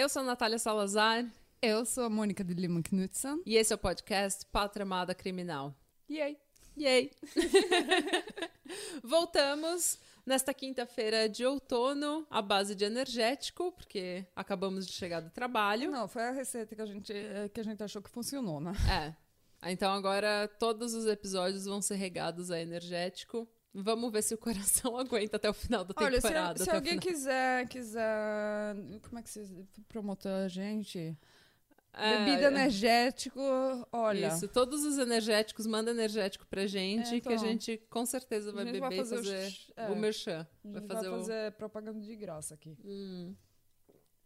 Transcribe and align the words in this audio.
Eu 0.00 0.08
sou 0.08 0.22
a 0.22 0.24
Natália 0.24 0.58
Salazar 0.58 1.30
Eu 1.60 1.84
sou 1.84 2.04
a 2.04 2.08
Mônica 2.08 2.42
de 2.42 2.54
Lima 2.54 2.80
Knudsen. 2.80 3.42
e 3.44 3.54
esse 3.54 3.70
é 3.70 3.76
o 3.76 3.78
podcast 3.78 4.46
Pátria 4.46 4.82
Amada 4.82 5.14
Criminal. 5.14 5.74
E 6.08 6.18
aí? 6.22 6.38
Yay! 6.74 7.10
Voltamos 9.04 9.98
nesta 10.24 10.54
quinta-feira 10.54 11.28
de 11.28 11.44
outono 11.44 12.26
à 12.30 12.40
base 12.40 12.74
de 12.74 12.82
energético, 12.82 13.72
porque 13.72 14.24
acabamos 14.34 14.86
de 14.86 14.94
chegar 14.94 15.20
do 15.20 15.28
trabalho. 15.28 15.90
Não, 15.90 16.08
foi 16.08 16.22
a 16.22 16.30
receita 16.30 16.74
que 16.74 16.80
a 16.80 16.86
gente, 16.86 17.12
eh, 17.12 17.50
que 17.52 17.60
a 17.60 17.64
gente 17.64 17.82
achou 17.82 18.00
que 18.00 18.08
funcionou, 18.08 18.58
né? 18.58 18.72
É. 19.62 19.70
Então 19.70 19.92
agora 19.92 20.48
todos 20.58 20.94
os 20.94 21.04
episódios 21.04 21.66
vão 21.66 21.82
ser 21.82 21.96
regados 21.96 22.50
a 22.50 22.58
energético. 22.58 23.46
Vamos 23.72 24.10
ver 24.10 24.22
se 24.22 24.34
o 24.34 24.38
coração 24.38 24.96
aguenta 24.98 25.36
até 25.36 25.48
o 25.48 25.54
final 25.54 25.84
da 25.84 25.94
Olha, 25.96 26.20
se, 26.20 26.26
temporada. 26.26 26.64
se 26.64 26.70
alguém 26.70 26.98
quiser, 26.98 27.68
quiser. 27.68 28.74
Como 29.02 29.18
é 29.18 29.22
que 29.22 29.30
vocês 29.30 29.48
promotam 29.88 30.32
a 30.44 30.48
gente? 30.48 31.16
É, 31.92 32.24
Bebida 32.24 32.46
energético, 32.48 33.40
olha. 33.92 34.28
Isso, 34.28 34.46
todos 34.46 34.84
os 34.84 34.96
energéticos, 34.96 35.66
manda 35.66 35.90
energético 35.90 36.46
pra 36.46 36.64
gente, 36.66 37.16
É, 37.16 37.20
que 37.20 37.28
a 37.28 37.32
então. 37.32 37.38
gente 37.46 37.76
com 37.90 38.06
certeza 38.06 38.52
vai 38.52 38.64
beber 38.64 38.80
vai 38.80 38.92
e 38.94 38.96
fazer 38.96 39.16
os- 39.18 39.26
fazer 39.28 39.56
é. 39.76 39.88
o 39.88 39.96
merchan. 39.96 40.46
A 40.64 40.68
gente 40.68 40.72
Vai 40.72 40.80
vai 40.86 40.96
fazer, 40.96 41.10
fazer, 41.10 41.48
o... 41.48 41.52
propaganda 41.52 42.00
de 42.00 42.14
graça 42.16 42.54
aqui. 42.54 42.76
Hum. 42.84 43.34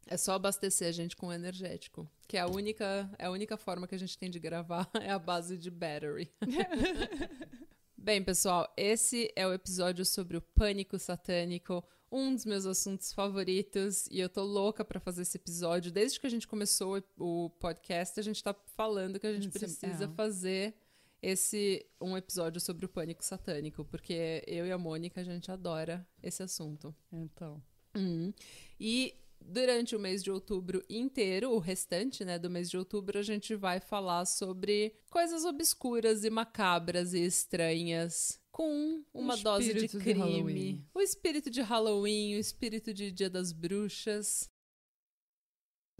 É 0.06 0.18
só 0.18 0.32
abastecer 0.34 0.86
a 0.88 0.92
gente 0.92 1.16
com 1.16 1.32
energético, 1.32 2.06
que 2.28 2.36
é 2.36 2.40
a 2.40 2.46
única, 2.46 3.10
é 3.18 3.24
a 3.24 3.30
única 3.30 3.56
forma 3.56 3.86
que 3.88 3.94
a 3.94 3.98
gente 3.98 4.18
tem 4.18 4.28
de 4.30 4.38
gravar, 4.38 4.86
é 5.00 5.10
a 5.10 5.18
base 5.18 5.56
de 5.56 5.70
battery. 5.70 6.30
Bem, 8.04 8.22
pessoal, 8.22 8.70
esse 8.76 9.32
é 9.34 9.46
o 9.46 9.54
episódio 9.54 10.04
sobre 10.04 10.36
o 10.36 10.42
pânico 10.42 10.98
satânico, 10.98 11.82
um 12.12 12.34
dos 12.34 12.44
meus 12.44 12.66
assuntos 12.66 13.14
favoritos, 13.14 14.06
e 14.10 14.20
eu 14.20 14.28
tô 14.28 14.44
louca 14.44 14.84
pra 14.84 15.00
fazer 15.00 15.22
esse 15.22 15.38
episódio. 15.38 15.90
Desde 15.90 16.20
que 16.20 16.26
a 16.26 16.30
gente 16.30 16.46
começou 16.46 17.02
o 17.18 17.48
podcast, 17.58 18.20
a 18.20 18.22
gente 18.22 18.44
tá 18.44 18.54
falando 18.76 19.18
que 19.18 19.26
a 19.26 19.32
gente 19.32 19.48
precisa 19.48 20.04
é. 20.04 20.08
fazer 20.08 20.74
esse 21.22 21.86
um 21.98 22.14
episódio 22.14 22.60
sobre 22.60 22.84
o 22.84 22.90
pânico 22.90 23.24
satânico, 23.24 23.86
porque 23.86 24.44
eu 24.46 24.66
e 24.66 24.70
a 24.70 24.76
Mônica 24.76 25.22
a 25.22 25.24
gente 25.24 25.50
adora 25.50 26.06
esse 26.22 26.42
assunto. 26.42 26.94
Então. 27.10 27.62
Uhum. 27.96 28.34
E 28.78 29.14
durante 29.40 29.94
o 29.94 30.00
mês 30.00 30.22
de 30.22 30.30
outubro 30.30 30.82
inteiro, 30.88 31.52
o 31.52 31.58
restante 31.58 32.24
né, 32.24 32.38
do 32.38 32.50
mês 32.50 32.70
de 32.70 32.76
outubro, 32.76 33.18
a 33.18 33.22
gente 33.22 33.54
vai 33.54 33.80
falar 33.80 34.24
sobre 34.24 34.96
coisas 35.10 35.44
obscuras 35.44 36.24
e 36.24 36.30
macabras 36.30 37.14
e 37.14 37.24
estranhas. 37.24 38.40
Com 38.50 39.02
uma 39.12 39.36
dose 39.36 39.74
de 39.74 39.88
de 39.88 39.88
crime. 39.88 40.20
Halloween. 40.20 40.86
o 40.94 41.00
espírito 41.00 41.50
de 41.50 41.60
Halloween, 41.60 42.36
o 42.36 42.38
espírito 42.38 42.94
de 42.94 43.10
Dia 43.10 43.28
das 43.28 43.52
Bruxas. 43.52 44.48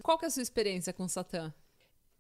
Qual 0.03 0.17
que 0.19 0.25
é 0.25 0.29
a 0.29 0.31
sua 0.31 0.43
experiência 0.43 0.93
com 0.93 1.09
Satã? 1.09 1.53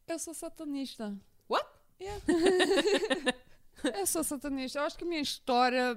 Eu 0.07 0.19
sou 0.19 0.35
satanista. 0.35 1.17
What? 1.49 1.67
Yeah. 2.01 2.23
eu 3.99 4.07
sou 4.07 4.23
satanista. 4.23 4.79
Eu 4.79 4.83
acho 4.85 4.99
que 4.99 5.05
minha 5.05 5.21
história. 5.21 5.97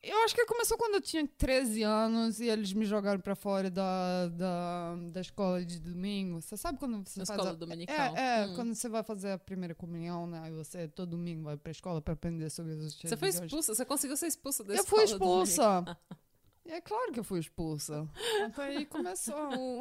Eu 0.00 0.16
acho 0.22 0.32
que 0.34 0.46
começou 0.46 0.78
quando 0.78 0.94
eu 0.94 1.00
tinha 1.00 1.26
13 1.26 1.82
anos 1.82 2.38
e 2.38 2.46
eles 2.46 2.72
me 2.72 2.84
jogaram 2.84 3.18
pra 3.20 3.34
fora 3.34 3.68
da, 3.68 4.28
da, 4.28 4.94
da 5.10 5.20
escola 5.20 5.64
de 5.64 5.80
domingo. 5.80 6.40
Você 6.40 6.56
sabe 6.56 6.78
quando 6.78 7.04
você 7.04 7.18
Na 7.18 7.26
faz 7.26 7.36
escola 7.36 7.50
a... 7.54 7.58
dominical. 7.58 8.16
É, 8.16 8.42
é 8.42 8.46
Hum. 8.46 8.54
quando 8.54 8.74
você 8.76 8.88
vai 8.88 9.02
fazer 9.02 9.32
a 9.32 9.38
primeira 9.38 9.74
comunhão, 9.74 10.26
né? 10.28 10.40
Aí 10.44 10.52
você 10.52 10.86
todo 10.86 11.10
domingo 11.10 11.42
vai 11.42 11.56
pra 11.56 11.72
escola 11.72 12.00
pra 12.00 12.14
aprender 12.14 12.48
sobre 12.48 12.74
os 12.74 12.94
Você 12.96 13.16
foi 13.16 13.28
expulsa? 13.28 13.74
Você 13.74 13.84
conseguiu 13.84 14.16
ser 14.16 14.28
expulsa 14.28 14.62
da 14.62 14.74
Eu 14.74 14.84
fui 14.84 15.02
escola 15.02 15.18
dominical? 15.18 15.80
expulsa. 15.82 15.98
É 16.70 16.82
claro 16.82 17.10
que 17.12 17.18
eu 17.18 17.24
fui 17.24 17.40
expulsa. 17.40 18.06
Até 18.44 18.62
aí 18.64 18.84
começou 18.84 19.34
o... 19.56 19.80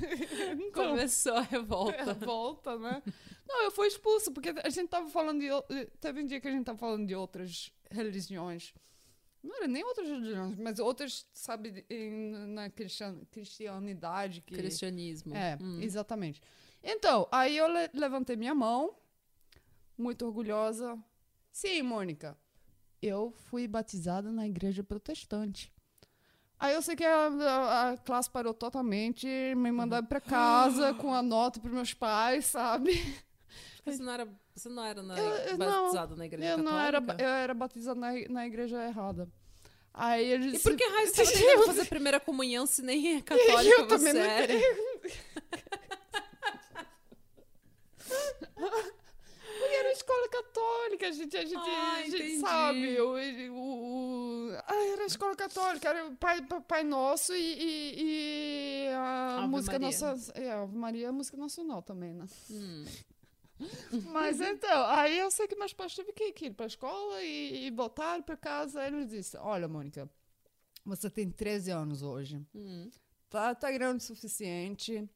Então, 0.58 0.88
Começou 0.88 1.34
a 1.34 1.42
revolta. 1.42 1.92
é, 1.98 2.14
volta, 2.14 2.78
né? 2.78 3.02
Não, 3.46 3.64
eu 3.64 3.70
fui 3.70 3.86
expulsa, 3.86 4.30
porque 4.30 4.48
a 4.64 4.70
gente 4.70 4.88
tava 4.88 5.10
falando 5.10 5.40
de. 5.40 5.86
Teve 6.00 6.22
um 6.22 6.26
dia 6.26 6.40
que 6.40 6.48
a 6.48 6.50
gente 6.50 6.64
tava 6.64 6.78
falando 6.78 7.06
de 7.06 7.14
outras 7.14 7.70
religiões. 7.90 8.72
Não 9.42 9.56
era 9.56 9.66
nem 9.66 9.82
outras 9.84 10.08
religiões, 10.08 10.56
mas 10.56 10.78
outras, 10.78 11.26
sabe, 11.32 11.84
na 12.48 12.70
cristian- 12.70 13.20
cristianidade. 13.30 14.40
Que... 14.42 14.54
Cristianismo. 14.54 15.34
É, 15.34 15.58
Hum. 15.60 15.80
exatamente. 15.82 16.40
Então, 16.82 17.26
aí 17.30 17.56
eu 17.56 17.66
le- 17.66 17.90
levantei 17.94 18.36
minha 18.36 18.54
mão, 18.54 18.94
muito 19.98 20.24
orgulhosa. 20.24 20.96
Sim, 21.50 21.82
Mônica, 21.82 22.36
eu 23.00 23.32
fui 23.46 23.66
batizada 23.66 24.30
na 24.30 24.46
igreja 24.46 24.82
protestante. 24.84 25.72
Aí 26.58 26.74
eu 26.74 26.82
sei 26.82 26.94
que 26.94 27.04
a, 27.04 27.26
a- 27.26 27.90
a 27.90 27.96
classe 27.98 28.30
parou 28.30 28.54
totalmente, 28.54 29.26
me 29.56 29.72
mandaram 29.72 30.06
pra 30.06 30.20
casa 30.22 30.94
com 30.94 31.12
a 31.12 31.20
nota 31.20 31.58
pros 31.58 31.74
meus 31.74 31.92
pais, 31.92 32.46
sabe? 32.46 32.92
Você 33.84 34.02
não 34.02 34.12
era, 34.12 34.28
você 34.54 34.68
não 34.68 34.84
era 34.84 35.02
na, 35.02 35.18
Eu- 35.18 35.24
eu 35.24 35.58
não- 35.58 35.82
batizado 35.84 36.16
na 36.16 36.24
igreja 36.26 36.48
Eu 36.50 36.58
não 36.58 36.78
era, 36.80 37.00
católica? 37.00 37.24
eu 37.24 37.28
era 37.30 37.54
batizada 37.54 37.98
na, 38.00 38.12
na 38.28 38.46
igreja 38.46 38.82
errada. 38.84 39.28
Aí 39.94 40.24
eles 40.24 40.54
E 40.54 40.62
por 40.62 40.76
que 40.76 40.84
raio 40.84 41.06
você 41.12 41.22
estava 41.22 41.38
tentando 41.46 41.66
fazer 41.66 41.80
a 41.82 41.86
primeira 41.86 42.20
comunhão 42.20 42.64
se 42.64 42.80
nem 42.82 43.16
é 43.16 43.20
católica 43.22 43.62
Eu 43.74 43.86
você 43.88 43.96
também 43.98 44.12
não 44.14 44.20
era? 44.22 44.52
Porque 49.58 49.74
era 49.76 49.92
escola 49.92 50.28
católica, 50.28 51.08
a 51.08 51.12
gente, 51.12 51.36
a 51.36 51.44
gente, 51.44 51.56
Ah, 51.56 51.94
a 51.98 52.08
gente 52.08 52.38
sabe. 52.40 53.00
O, 53.00 53.14
o, 53.52 54.48
o- 54.48 54.58
ah, 54.66 54.86
era 54.92 55.04
escola 55.04 55.36
católica, 55.36 55.88
era 55.88 56.06
o 56.06 56.16
Pai, 56.16 56.42
Pa- 56.42 56.60
Pai 56.60 56.82
Nosso 56.84 57.34
e, 57.34 57.38
e- 57.38 57.94
e 58.02 58.88
a 58.88 59.38
Ave 59.38 59.48
música 59.48 59.78
Maria. 59.78 59.86
nossa. 59.86 60.32
É, 60.34 60.66
Maria 60.66 61.06
é 61.06 61.08
a 61.08 61.12
música 61.12 61.36
nacional 61.36 61.82
também, 61.82 62.12
né? 62.14 62.26
Hum. 62.50 62.84
Mas 64.10 64.40
então, 64.40 64.86
aí 64.86 65.18
eu 65.18 65.30
sei 65.30 65.46
que 65.46 65.56
meus 65.56 65.72
pais 65.72 65.94
tiveram 65.94 66.14
que 66.32 66.46
ir 66.46 66.50
pra 66.50 66.66
escola 66.66 67.22
e, 67.22 67.66
e 67.66 67.70
voltaram 67.70 68.22
pra 68.22 68.36
casa. 68.36 68.80
Aí 68.80 68.92
eles 68.92 69.08
disseram: 69.08 69.44
Olha, 69.44 69.68
Mônica, 69.68 70.08
você 70.84 71.08
tem 71.10 71.30
13 71.30 71.70
anos 71.70 72.02
hoje. 72.02 72.44
Hum. 72.54 72.90
Tá, 73.28 73.54
tá 73.54 73.70
grande 73.70 74.02
o 74.02 74.06
suficiente. 74.06 75.08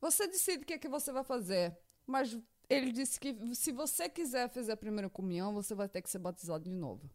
Você 0.00 0.26
decide 0.26 0.64
o 0.64 0.66
que, 0.66 0.74
é 0.74 0.78
que 0.78 0.88
você 0.88 1.12
vai 1.12 1.24
fazer. 1.24 1.76
Mas 2.06 2.36
ele 2.68 2.92
disse 2.92 3.18
que 3.20 3.34
se 3.54 3.72
você 3.72 4.08
quiser 4.08 4.48
fazer 4.50 4.72
a 4.72 4.76
primeira 4.76 5.08
comunhão, 5.08 5.52
você 5.54 5.74
vai 5.74 5.88
ter 5.88 6.02
que 6.02 6.10
ser 6.10 6.18
batizado 6.18 6.64
de 6.64 6.74
novo. 6.74 7.08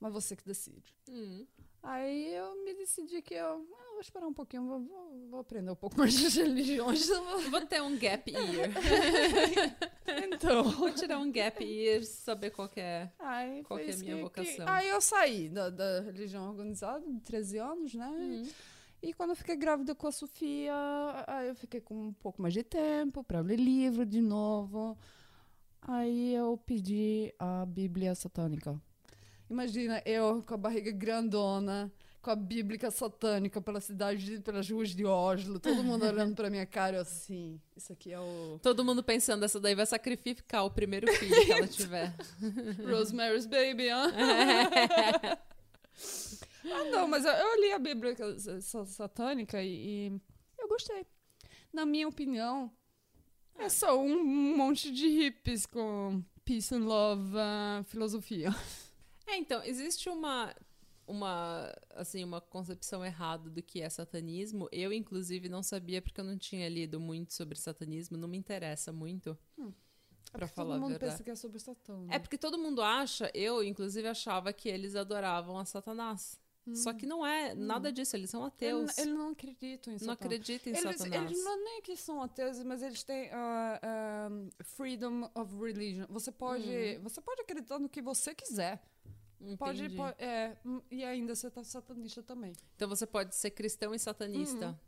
Mas 0.00 0.12
você 0.12 0.34
que 0.36 0.44
decide. 0.44 0.94
Hum. 1.08 1.46
Aí 1.82 2.34
eu 2.34 2.64
me 2.64 2.74
decidi 2.74 3.20
que 3.20 3.34
eu, 3.34 3.66
vou 3.94 4.00
esperar 4.00 4.26
um 4.26 4.34
pouquinho, 4.34 4.66
vou, 4.66 4.80
vou- 4.80 5.26
vou 5.30 5.40
aprender 5.40 5.70
um 5.70 5.76
pouco 5.76 5.98
mais 5.98 6.12
de 6.14 6.28
religiões. 6.40 7.08
Vou 7.50 7.60
ter 7.66 7.82
um 7.82 7.96
gap 7.98 8.30
year. 8.30 8.70
então. 10.32 10.62
Vou 10.64 10.92
tirar 10.92 11.18
um 11.18 11.30
gap 11.30 11.62
year 11.64 12.00
e 12.00 12.04
saber 12.04 12.50
qual 12.50 12.70
é. 12.76 13.10
Aí 13.18 13.62
Qual 13.64 13.78
é 13.78 13.90
a 13.90 13.96
minha 13.96 14.16
que- 14.16 14.22
vocação? 14.22 14.64
que- 14.66 14.70
aí 14.70 14.88
eu 14.88 15.00
saí 15.00 15.48
da, 15.48 15.70
da 15.70 16.00
religião 16.00 16.48
organizada, 16.50 17.00
de 17.10 17.20
13 17.20 17.58
anos, 17.58 17.94
né? 17.94 18.08
Hum. 18.08 18.42
E 19.02 19.12
quando 19.12 19.30
eu 19.30 19.36
fiquei 19.36 19.56
grávida 19.56 19.94
com 19.94 20.06
a 20.06 20.12
Sofia, 20.12 20.72
aí 21.26 21.48
eu 21.48 21.54
fiquei 21.54 21.80
com 21.80 21.94
um 22.08 22.12
pouco 22.12 22.40
mais 22.40 22.54
de 22.54 22.62
tempo 22.62 23.22
para 23.22 23.40
ler 23.40 23.58
livro 23.58 24.06
de 24.06 24.20
novo. 24.20 24.96
Aí 25.82 26.32
eu 26.34 26.56
pedi 26.56 27.32
a 27.38 27.66
Bíblia 27.66 28.14
satânica. 28.14 28.80
Imagina 29.50 30.02
eu 30.06 30.42
com 30.42 30.54
a 30.54 30.56
barriga 30.56 30.90
grandona, 30.90 31.92
com 32.24 32.30
a 32.30 32.36
Bíblia 32.36 32.90
satânica 32.90 33.60
pela 33.60 33.80
cidade, 33.82 34.24
de- 34.24 34.40
pelas 34.40 34.68
ruas 34.70 34.88
de 34.94 35.04
Oslo, 35.04 35.60
todo 35.60 35.84
mundo 35.84 36.06
olhando 36.06 36.34
pra 36.34 36.48
minha 36.48 36.64
cara 36.64 37.02
assim, 37.02 37.60
isso 37.76 37.92
aqui 37.92 38.10
é 38.12 38.18
o 38.18 38.58
Todo 38.62 38.82
mundo 38.82 39.02
pensando, 39.02 39.44
essa 39.44 39.60
daí 39.60 39.74
vai 39.74 39.84
sacrificar 39.84 40.64
o 40.64 40.70
primeiro 40.70 41.06
filho 41.12 41.44
que 41.44 41.52
ela 41.52 41.68
tiver. 41.68 42.14
Rosemary's 42.88 43.44
Baby, 43.44 43.90
hã? 43.90 44.10
ah, 46.64 46.84
não, 46.90 47.06
mas 47.06 47.24
eu, 47.26 47.32
eu 47.32 47.60
li 47.60 47.72
a 47.72 47.78
Bíblia 47.78 48.16
sa- 48.60 48.86
satânica 48.86 49.62
e, 49.62 50.08
e 50.08 50.20
eu 50.58 50.66
gostei. 50.68 51.06
Na 51.72 51.84
minha 51.84 52.08
opinião, 52.08 52.70
é 53.58 53.68
só 53.68 54.00
um 54.00 54.56
monte 54.56 54.90
de 54.90 55.08
hippies 55.08 55.66
com 55.66 56.22
peace 56.44 56.74
and 56.74 56.84
love, 56.86 57.36
ah, 57.36 57.82
filosofia. 57.86 58.48
É, 59.26 59.36
então, 59.36 59.62
existe 59.64 60.08
uma 60.08 60.54
uma 61.06 61.72
assim 61.90 62.22
uma 62.24 62.40
concepção 62.40 63.04
errada 63.04 63.48
do 63.50 63.62
que 63.62 63.80
é 63.80 63.88
satanismo. 63.90 64.68
Eu 64.72 64.92
inclusive 64.92 65.48
não 65.48 65.62
sabia 65.62 66.00
porque 66.02 66.20
eu 66.20 66.24
não 66.24 66.36
tinha 66.38 66.68
lido 66.68 66.98
muito 67.00 67.32
sobre 67.34 67.58
satanismo, 67.58 68.16
não 68.16 68.28
me 68.28 68.36
interessa 68.38 68.92
muito. 68.92 69.36
Pra 70.32 70.46
É 70.46 70.48
porque 70.48 70.54
falar 70.54 70.74
a 70.76 70.78
todo 70.78 70.82
mundo 70.82 70.90
verdade. 70.90 71.12
pensa 71.12 71.22
que 71.24 71.30
é 71.30 71.36
sobre 71.36 71.58
Satã. 71.60 71.96
né? 72.00 72.16
É 72.16 72.18
porque 72.18 72.36
todo 72.38 72.58
mundo 72.58 72.82
acha, 72.82 73.30
eu 73.34 73.62
inclusive 73.62 74.08
achava 74.08 74.52
que 74.52 74.68
eles 74.68 74.96
adoravam 74.96 75.58
a 75.58 75.64
Satanás. 75.64 76.40
Só 76.72 76.94
que 76.94 77.04
não 77.04 77.26
é 77.26 77.54
nada 77.54 77.92
disso, 77.92 78.16
eles 78.16 78.30
são 78.30 78.42
ateus. 78.42 78.84
Eles 78.96 78.98
ele 78.98 79.12
não 79.12 79.32
acreditam 79.32 79.92
em 79.92 79.98
Satã. 79.98 80.06
não 80.06 80.12
acreditam 80.14 80.72
em 80.72 80.76
Eles, 80.76 80.96
Satanás. 80.96 81.30
eles 81.30 81.44
não 81.44 81.62
nem 81.62 81.82
que 81.82 81.94
são 81.94 82.22
ateus, 82.22 82.58
mas 82.64 82.82
eles 82.82 83.02
têm 83.04 83.28
ah, 83.32 83.78
ah, 83.82 84.30
freedom 84.64 85.30
of 85.34 85.54
religion. 85.58 86.06
Você 86.08 86.32
pode, 86.32 86.66
Uhum. 86.66 87.02
você 87.02 87.20
pode 87.20 87.42
acreditar 87.42 87.78
no 87.78 87.86
que 87.86 88.00
você 88.00 88.34
quiser. 88.34 88.82
Pode, 89.58 89.88
pode- 89.90 90.16
é, 90.22 90.56
hum, 90.64 90.80
e 90.90 91.04
ainda 91.04 91.34
você 91.34 91.50
tá 91.50 91.62
satanista 91.64 92.22
também. 92.22 92.52
Então 92.76 92.88
você 92.88 93.06
pode 93.06 93.34
ser 93.34 93.50
cristão 93.50 93.94
e 93.94 93.98
satanista. 93.98 94.78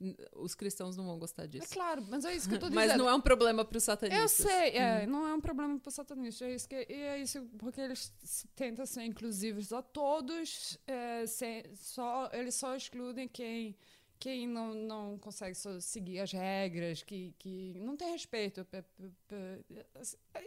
N- 0.00 0.16
Os 0.34 0.54
cristãos 0.54 0.96
não 0.96 1.04
vão 1.04 1.18
gostar 1.18 1.44
É 1.44 1.46
disso. 1.46 1.68
claro, 1.72 2.02
mas 2.08 2.24
é 2.24 2.34
isso 2.34 2.48
que 2.48 2.54
eu 2.54 2.58
tô 2.58 2.68
dizendo. 2.70 2.86
Mas 2.88 2.96
não 2.96 3.06
é 3.08 3.14
um 3.14 3.20
problema 3.20 3.64
para 3.66 3.76
os 3.76 3.82
Eu 3.82 3.86
satanistas. 3.86 4.32
sei, 4.46 4.70
é, 4.70 5.06
não 5.06 5.26
é 5.28 5.34
um 5.34 5.40
problema 5.42 5.78
para 5.78 5.90
satanistas. 5.90 6.48
É 6.48 6.54
isso, 6.54 6.66
que, 6.68 6.86
e 6.88 6.94
é 6.94 7.18
isso 7.20 7.42
porque 7.58 7.80
eles 7.82 8.10
tentam 8.56 8.86
ser 8.86 9.02
inclusivos 9.04 9.72
a 9.74 9.82
todos, 9.82 10.78
é, 10.86 11.26
sem- 11.26 11.64
só, 11.74 12.30
eles 12.32 12.54
só 12.54 12.74
excludem 12.74 13.28
quem, 13.28 13.76
quem 14.20 14.46
não, 14.46 14.74
não 14.74 15.18
consegue 15.18 15.56
seguir 15.80 16.20
as 16.20 16.30
regras, 16.30 17.02
que, 17.02 17.34
que 17.38 17.72
não 17.80 17.96
tem 17.96 18.12
respeito. 18.12 18.64
pe- 18.66 18.82
pe- 18.82 19.10
pe- 19.26 19.84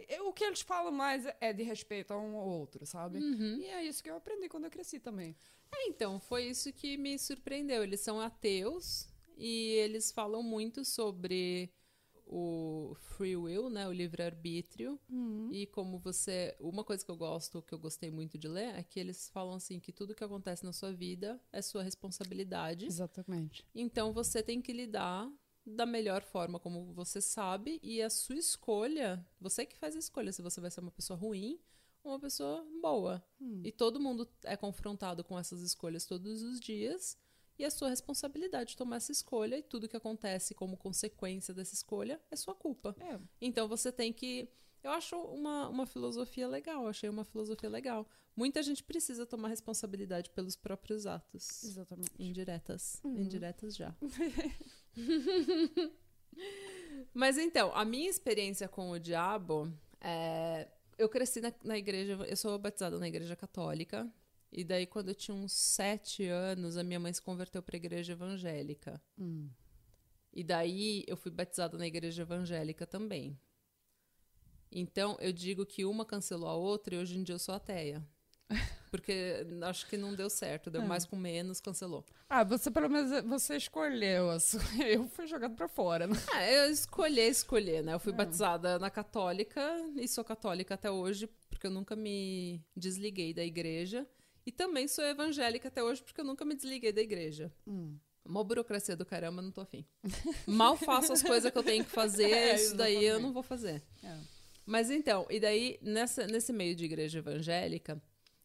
é, 0.08 0.22
o 0.22 0.32
que 0.32 0.44
eles 0.44 0.60
falam 0.60 0.92
mais 0.92 1.26
é 1.40 1.52
de 1.52 1.64
respeito 1.64 2.12
a 2.12 2.18
um 2.18 2.36
ao 2.36 2.46
outro, 2.48 2.86
sabe? 2.86 3.18
Uhum. 3.18 3.56
E 3.58 3.64
é 3.66 3.84
isso 3.84 4.02
que 4.02 4.08
eu 4.08 4.16
aprendi 4.16 4.48
quando 4.48 4.64
eu 4.64 4.70
cresci 4.70 5.00
também. 5.00 5.36
É, 5.72 5.88
então, 5.88 6.20
foi 6.20 6.44
isso 6.46 6.72
que 6.72 6.96
me 6.96 7.18
surpreendeu. 7.18 7.82
Eles 7.82 7.98
são 8.00 8.20
ateus 8.20 9.08
e 9.36 9.72
eles 9.72 10.12
falam 10.12 10.40
muito 10.42 10.84
sobre 10.84 11.68
o 12.26 12.94
free 12.98 13.36
will, 13.36 13.68
né, 13.68 13.86
o 13.86 13.92
livre-arbítrio, 13.92 14.98
e 15.50 15.66
como 15.66 15.98
você, 15.98 16.56
uma 16.58 16.82
coisa 16.82 17.04
que 17.04 17.10
eu 17.10 17.16
gosto, 17.16 17.62
que 17.62 17.72
eu 17.72 17.78
gostei 17.78 18.10
muito 18.10 18.38
de 18.38 18.48
ler, 18.48 18.74
é 18.74 18.82
que 18.82 18.98
eles 18.98 19.28
falam 19.28 19.54
assim 19.54 19.78
que 19.78 19.92
tudo 19.92 20.14
que 20.14 20.24
acontece 20.24 20.64
na 20.64 20.72
sua 20.72 20.92
vida 20.92 21.40
é 21.52 21.60
sua 21.62 21.82
responsabilidade. 21.82 22.86
Exatamente. 22.86 23.64
Então 23.74 24.12
você 24.12 24.42
tem 24.42 24.60
que 24.60 24.72
lidar 24.72 25.30
da 25.66 25.86
melhor 25.86 26.22
forma 26.22 26.58
como 26.58 26.92
você 26.92 27.20
sabe 27.20 27.80
e 27.82 28.02
a 28.02 28.10
sua 28.10 28.36
escolha, 28.36 29.26
você 29.40 29.64
que 29.64 29.76
faz 29.76 29.96
a 29.96 29.98
escolha 29.98 30.32
se 30.32 30.42
você 30.42 30.60
vai 30.60 30.70
ser 30.70 30.80
uma 30.80 30.90
pessoa 30.90 31.18
ruim 31.18 31.58
ou 32.02 32.12
uma 32.12 32.20
pessoa 32.20 32.66
boa. 32.82 33.24
E 33.62 33.72
todo 33.72 34.00
mundo 34.00 34.28
é 34.42 34.56
confrontado 34.56 35.24
com 35.24 35.38
essas 35.38 35.62
escolhas 35.62 36.04
todos 36.04 36.42
os 36.42 36.60
dias 36.60 37.18
e 37.58 37.64
é 37.64 37.70
sua 37.70 37.88
responsabilidade 37.88 38.76
tomar 38.76 38.96
essa 38.96 39.12
escolha 39.12 39.56
e 39.58 39.62
tudo 39.62 39.88
que 39.88 39.96
acontece 39.96 40.54
como 40.54 40.76
consequência 40.76 41.54
dessa 41.54 41.74
escolha 41.74 42.20
é 42.30 42.36
sua 42.36 42.54
culpa. 42.54 42.94
É, 43.00 43.18
Então 43.40 43.68
você 43.68 43.92
tem 43.92 44.12
que. 44.12 44.48
Eu 44.82 44.90
acho 44.90 45.16
uma, 45.16 45.68
uma 45.68 45.86
filosofia 45.86 46.46
legal, 46.46 46.86
achei 46.86 47.08
uma 47.08 47.24
filosofia 47.24 47.70
legal. 47.70 48.06
Muita 48.36 48.62
gente 48.62 48.82
precisa 48.82 49.24
tomar 49.24 49.48
responsabilidade 49.48 50.28
pelos 50.30 50.56
próprios 50.56 51.06
atos. 51.06 51.62
exatamente. 51.64 52.10
Indiretas. 52.18 53.00
Uhum. 53.04 53.20
Indiretas 53.20 53.76
já. 53.76 53.94
Mas 57.14 57.38
então, 57.38 57.72
a 57.74 57.84
minha 57.84 58.10
experiência 58.10 58.68
com 58.68 58.90
o 58.90 58.98
diabo 58.98 59.72
é. 60.00 60.68
Eu 60.96 61.08
cresci 61.08 61.40
na, 61.40 61.52
na 61.64 61.76
igreja, 61.76 62.12
eu 62.28 62.36
sou 62.36 62.56
batizada 62.56 62.98
na 62.98 63.08
igreja 63.08 63.34
católica. 63.34 64.08
E 64.56 64.62
daí, 64.62 64.86
quando 64.86 65.08
eu 65.08 65.14
tinha 65.16 65.34
uns 65.34 65.52
sete 65.52 66.26
anos, 66.28 66.76
a 66.76 66.84
minha 66.84 67.00
mãe 67.00 67.12
se 67.12 67.20
converteu 67.20 67.60
para 67.60 67.74
a 67.74 67.78
igreja 67.78 68.12
evangélica. 68.12 69.02
Hum. 69.18 69.50
E 70.32 70.44
daí 70.44 71.02
eu 71.08 71.16
fui 71.16 71.30
batizada 71.32 71.76
na 71.76 71.86
igreja 71.86 72.22
evangélica 72.22 72.86
também. 72.86 73.36
Então 74.70 75.16
eu 75.20 75.32
digo 75.32 75.64
que 75.64 75.84
uma 75.84 76.04
cancelou 76.04 76.48
a 76.48 76.54
outra 76.54 76.94
e 76.94 76.98
hoje 76.98 77.18
em 77.18 77.22
dia 77.22 77.34
eu 77.34 77.38
sou 77.38 77.54
ateia. 77.54 78.04
Porque 78.90 79.44
acho 79.62 79.88
que 79.88 79.96
não 79.96 80.14
deu 80.14 80.30
certo, 80.30 80.70
deu 80.70 80.82
É. 80.82 80.86
mais 80.86 81.04
com 81.04 81.16
menos, 81.16 81.60
cancelou. 81.60 82.04
Ah, 82.28 82.44
você 82.44 82.70
pelo 82.70 82.88
menos 82.88 83.10
você 83.24 83.56
escolheu. 83.56 84.28
Eu 84.88 85.08
fui 85.08 85.26
jogado 85.26 85.56
pra 85.56 85.66
fora. 85.68 86.06
Né? 86.06 86.14
Ah, 86.32 86.48
eu 86.48 86.70
escolhi 86.70 87.20
escolher, 87.22 87.82
né? 87.82 87.94
Eu 87.94 87.98
fui 88.00 88.12
É. 88.12 88.16
batizada 88.16 88.78
na 88.78 88.90
católica 88.90 89.60
e 89.96 90.06
sou 90.06 90.22
católica 90.24 90.74
até 90.74 90.90
hoje, 90.90 91.26
porque 91.50 91.66
eu 91.66 91.70
nunca 91.72 91.96
me 91.96 92.64
desliguei 92.76 93.34
da 93.34 93.44
igreja. 93.44 94.06
E 94.46 94.52
também 94.52 94.86
sou 94.86 95.04
evangélica 95.04 95.68
até 95.68 95.82
hoje, 95.82 96.02
porque 96.02 96.20
eu 96.20 96.24
nunca 96.24 96.44
me 96.44 96.54
desliguei 96.54 96.92
da 96.92 97.00
igreja. 97.00 97.52
Hum. 97.66 97.96
Mó 98.26 98.42
burocracia 98.42 98.96
do 98.96 99.04
caramba, 99.04 99.42
não 99.42 99.50
tô 99.50 99.60
afim. 99.60 99.84
Mal 100.46 100.76
faço 100.76 101.12
as 101.12 101.22
coisas 101.22 101.50
que 101.50 101.58
eu 101.58 101.62
tenho 101.62 101.84
que 101.84 101.90
fazer, 101.90 102.30
É, 102.32 102.54
isso 102.54 102.74
daí 102.74 103.04
eu 103.04 103.20
não 103.20 103.32
vou 103.32 103.42
fazer. 103.42 103.82
É. 104.02 104.18
Mas 104.66 104.90
então, 104.90 105.26
e 105.28 105.38
daí, 105.38 105.78
nessa, 105.82 106.26
nesse 106.26 106.52
meio 106.52 106.74
de 106.74 106.84
igreja 106.84 107.18
evangélica, 107.18 108.00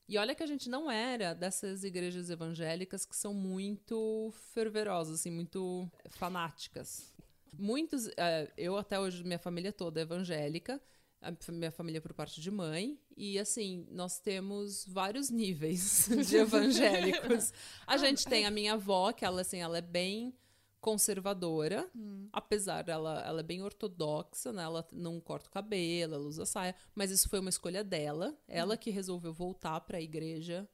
e 0.08 0.18
olha 0.18 0.36
que 0.36 0.44
a 0.44 0.48
gente 0.48 0.70
não 0.70 0.90
era 0.90 1.34
dessas 1.34 1.84
igrejas 1.84 2.30
evangélicas 2.30 3.06
que 3.06 3.16
são 3.16 3.34
muito 3.34 4.34
fervorosas, 4.54 5.20
assim, 5.20 5.32
muito 5.32 5.90
fanáticas. 6.10 7.14
Muitos, 7.54 8.10
eh, 8.18 8.52
eu 8.58 8.76
até 8.76 9.00
hoje, 9.00 9.24
minha 9.24 9.40
família 9.40 9.72
toda 9.72 10.00
é 10.00 10.04
evangélica, 10.04 10.82
a 11.22 11.52
minha 11.52 11.72
família 11.72 12.02
por 12.02 12.14
parte 12.14 12.40
de 12.40 12.50
mãe, 12.50 12.98
e 13.16 13.38
assim, 13.38 13.86
nós 13.92 14.20
temos 14.20 14.86
vários 14.88 15.30
níveis 15.32 16.10
de 16.28 16.38
evangélicos. 16.38 17.52
A 17.86 17.98
gente 17.98 18.26
tem 18.26 18.46
a 18.46 18.52
minha 18.52 18.74
avó, 18.74 19.12
que 19.12 19.26
ela, 19.26 19.42
assim, 19.42 19.60
ela 19.60 19.78
é 19.78 19.82
bem 19.82 20.34
conservadora, 20.80 21.90
apesar 22.32 22.84
dela, 22.84 23.22
ela 23.26 23.42
é 23.42 23.44
bem 23.44 23.62
ortodoxa, 23.62 24.54
né? 24.54 24.64
Ela 24.64 24.88
não 24.94 25.20
corta 25.20 25.50
o 25.50 25.52
cabelo, 25.52 26.16
ela 26.16 26.24
usa 26.24 26.46
saia, 26.46 26.74
mas 26.96 27.12
isso 27.12 27.28
foi 27.28 27.40
uma 27.40 27.50
escolha 27.50 27.84
dela, 27.84 28.38
ela 28.48 28.78
que 28.78 28.90
resolveu 28.90 29.34
voltar 29.34 29.82
para 29.82 29.98
a 29.98 30.02
igreja, 30.02 30.68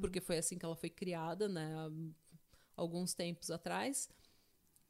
porque 0.00 0.20
foi 0.20 0.38
assim 0.38 0.58
que 0.58 0.64
ela 0.64 0.74
foi 0.76 0.90
criada, 0.90 1.48
né? 1.48 1.72
Alguns 2.76 3.14
tempos 3.14 3.50
atrás. 3.50 4.08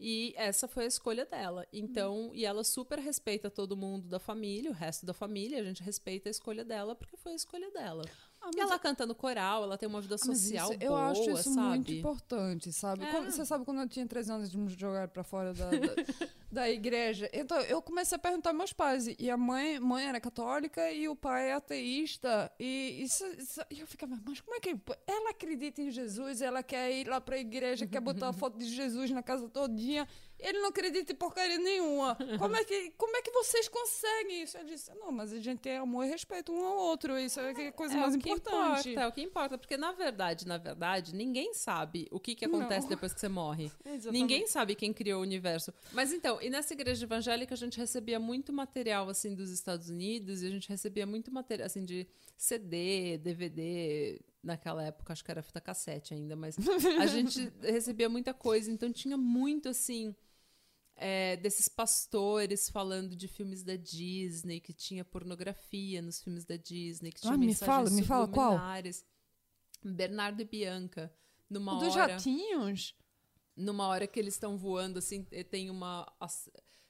E 0.05 0.35
essa 0.37 0.67
foi 0.67 0.83
a 0.83 0.89
escolha 0.89 1.25
dela. 1.25 1.65
Então, 1.73 2.33
e 2.35 2.45
ela 2.45 2.65
super 2.65 2.99
respeita 2.99 3.49
todo 3.49 3.77
mundo 3.77 4.09
da 4.09 4.19
família, 4.19 4.69
o 4.69 4.75
resto 4.75 5.07
da 5.07 5.15
família, 5.15 5.61
a 5.61 5.63
gente 5.63 5.81
respeita 5.81 6.29
a 6.29 6.33
escolha 6.33 6.65
dela 6.65 6.97
porque 6.97 7.17
foi 7.17 7.31
a 7.31 7.37
escolha 7.37 7.71
dela. 7.71 8.03
Ah, 8.45 8.51
E 8.57 8.61
ela 8.61 8.79
canta 8.79 9.07
no 9.07 9.15
coral, 9.15 9.63
ela 9.63 9.79
tem 9.79 9.89
uma 9.89 10.01
vida 10.01 10.17
Ah, 10.17 10.19
social 10.19 10.73
isso- 10.73 10.83
eu 10.83 10.89
boa, 10.91 11.11
acho 11.11 11.31
isso 11.31 11.55
sabe? 11.55 11.69
muito 11.69 11.93
importante, 11.93 12.73
sabe? 12.73 13.05
É. 13.05 13.11
Quando- 13.11 13.31
você 13.31 13.45
sabe 13.47 13.65
quando 13.65 13.81
eu 13.81 13.89
tinha 13.89 14.07
13 14.07 14.33
anos 14.33 14.51
de 14.51 14.59
me 14.59 14.69
jogar 14.69 15.07
pra 15.09 15.23
fora 15.23 15.55
da, 15.55 15.71
da, 15.71 15.77
da 16.51 16.71
igreja? 16.71 17.31
Então, 17.33 17.59
eu 17.63 17.81
comecei 17.81 18.17
a 18.17 18.19
perguntar 18.19 18.51
aos 18.51 18.57
meus 18.59 18.73
pais. 18.73 19.07
E 19.19 19.31
a 19.31 19.37
mãe, 19.37 19.79
mãe 19.79 20.07
era 20.07 20.21
católica 20.21 20.91
e 20.91 21.09
o 21.09 21.15
pai 21.15 21.51
é 21.51 21.55
ateísta. 21.55 22.51
E, 22.59 23.03
isso, 23.03 23.25
isso- 23.39 23.61
e 23.71 23.81
eu 23.81 23.87
ficava, 23.87 24.19
mas 24.27 24.41
como 24.41 24.57
é 24.57 24.61
que. 24.61 24.77
Ela 25.07 25.31
acredita 25.31 25.81
em 25.81 25.91
Jesus, 25.91 26.43
ela 26.43 26.63
quer 26.63 26.91
ir 26.91 27.07
lá 27.09 27.21
pra 27.21 27.39
igreja, 27.39 27.87
quer 27.87 28.01
botar 28.01 28.29
a 28.29 28.33
foto 28.33 28.59
de 28.59 28.67
Jesus 28.67 29.11
na 29.13 29.23
casa 29.23 29.49
todinha. 29.49 30.07
Ele 30.43 30.59
não 30.59 30.69
acredita 30.69 31.13
em 31.13 31.17
porcaria 31.17 31.59
nenhuma. 31.59 32.17
Como 32.39 32.57
é 32.57 32.65
que, 32.65 32.91
como 32.99 33.17
é 33.17 33.23
que 33.23 33.31
vocês 33.31 33.69
conseguem 33.69 34.43
isso? 34.43 34.59
Eu 34.59 34.65
disse, 34.65 34.93
não, 34.95 35.13
mas 35.13 35.33
a 35.33 35.39
gente 35.39 35.61
tem 35.61 35.77
amor 35.77 36.05
e 36.05 36.09
respeito 36.09 36.53
um 36.53 36.65
ao 36.65 36.77
outro. 36.77 37.19
Isso 37.19 37.41
é 37.41 37.69
a 37.69 37.73
coisa 37.73 37.97
mais 37.97 38.15
o 38.15 38.17
importante. 38.17 38.91
Importa, 38.91 39.01
é 39.01 39.07
o 39.07 39.13
que 39.13 39.23
importa, 39.23 39.59
porque 39.59 39.77
na 39.77 39.93
verdade, 39.93 40.47
na 40.47 40.59
verdade, 40.59 41.15
ninguém 41.15 41.55
sabe 41.55 42.09
o 42.11 42.19
que, 42.19 42.35
que 42.35 42.45
acontece 42.45 42.83
Não. 42.83 42.89
depois 42.89 43.15
que 43.15 43.21
você 43.21 43.29
morre. 43.29 43.71
Exatamente. 43.85 44.11
Ninguém 44.11 44.47
sabe 44.47 44.75
quem 44.75 44.93
criou 44.93 45.21
o 45.21 45.23
universo. 45.23 45.73
Mas 45.93 46.13
então, 46.13 46.41
e 46.43 46.51
nessa 46.51 46.73
igreja 46.73 47.05
evangélica 47.05 47.55
a 47.55 47.59
gente 47.59 47.79
recebia 47.79 48.19
muito 48.19 48.53
material 48.53 49.09
assim 49.09 49.35
dos 49.35 49.51
Estados 49.51 49.89
Unidos 49.89 50.43
e 50.43 50.47
a 50.47 50.51
gente 50.51 50.69
recebia 50.69 51.07
muito 51.07 51.31
material 51.31 51.67
assim 51.67 51.85
de 51.85 52.07
CD, 52.37 53.19
DVD, 53.19 54.21
naquela 54.43 54.83
época 54.83 55.13
acho 55.13 55.25
que 55.25 55.31
era 55.31 55.43
fita 55.43 55.61
cassete 55.61 56.15
ainda, 56.15 56.35
mas 56.35 56.57
a 57.01 57.07
gente 57.07 57.53
recebia 57.61 58.09
muita 58.09 58.35
coisa, 58.35 58.71
então 58.71 58.93
tinha 58.93 59.17
muito 59.17 59.69
assim 59.69 60.15
é, 60.97 61.37
desses 61.37 61.69
pastores 61.69 62.69
falando 62.69 63.17
de 63.17 63.27
filmes 63.29 63.63
da 63.63 63.77
Disney, 63.77 64.61
que 64.61 64.73
tinha 64.73 65.05
pornografia 65.05 66.01
nos 66.03 66.23
filmes 66.23 66.45
da 66.45 66.57
Disney, 66.57 67.11
que 67.13 67.21
tinha 67.21 67.35
Ah, 67.35 67.37
me 67.37 67.55
fala, 67.55 67.91
me 67.91 68.03
fala 68.03 68.29
qual? 68.29 68.59
Bernardo 69.85 70.41
e 70.41 70.45
Bianca. 70.45 71.13
Numa 71.51 71.75
O 71.77 71.79
dos 71.81 71.97
hora, 71.97 72.13
jatinhos? 72.13 72.95
numa 73.57 73.87
hora 73.89 74.07
que 74.07 74.19
eles 74.19 74.35
estão 74.35 74.57
voando, 74.57 74.99
assim, 74.99 75.25
tem 75.51 75.69
uma. 75.71 76.11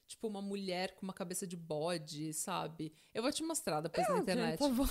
Tipo, 0.09 0.28
uma 0.28 0.42
mulher 0.42 0.94
com 0.94 1.02
uma 1.06 1.12
cabeça 1.14 1.47
de 1.47 1.56
bode, 1.56 2.35
sabe? 2.35 2.92
Eu 3.14 3.23
vou 3.23 3.32
te 3.32 3.42
mostrar 3.42 3.80
depois 3.80 4.06
na 4.09 4.18
internet. 4.18 4.59
Por 4.59 4.68
favor. 4.68 4.88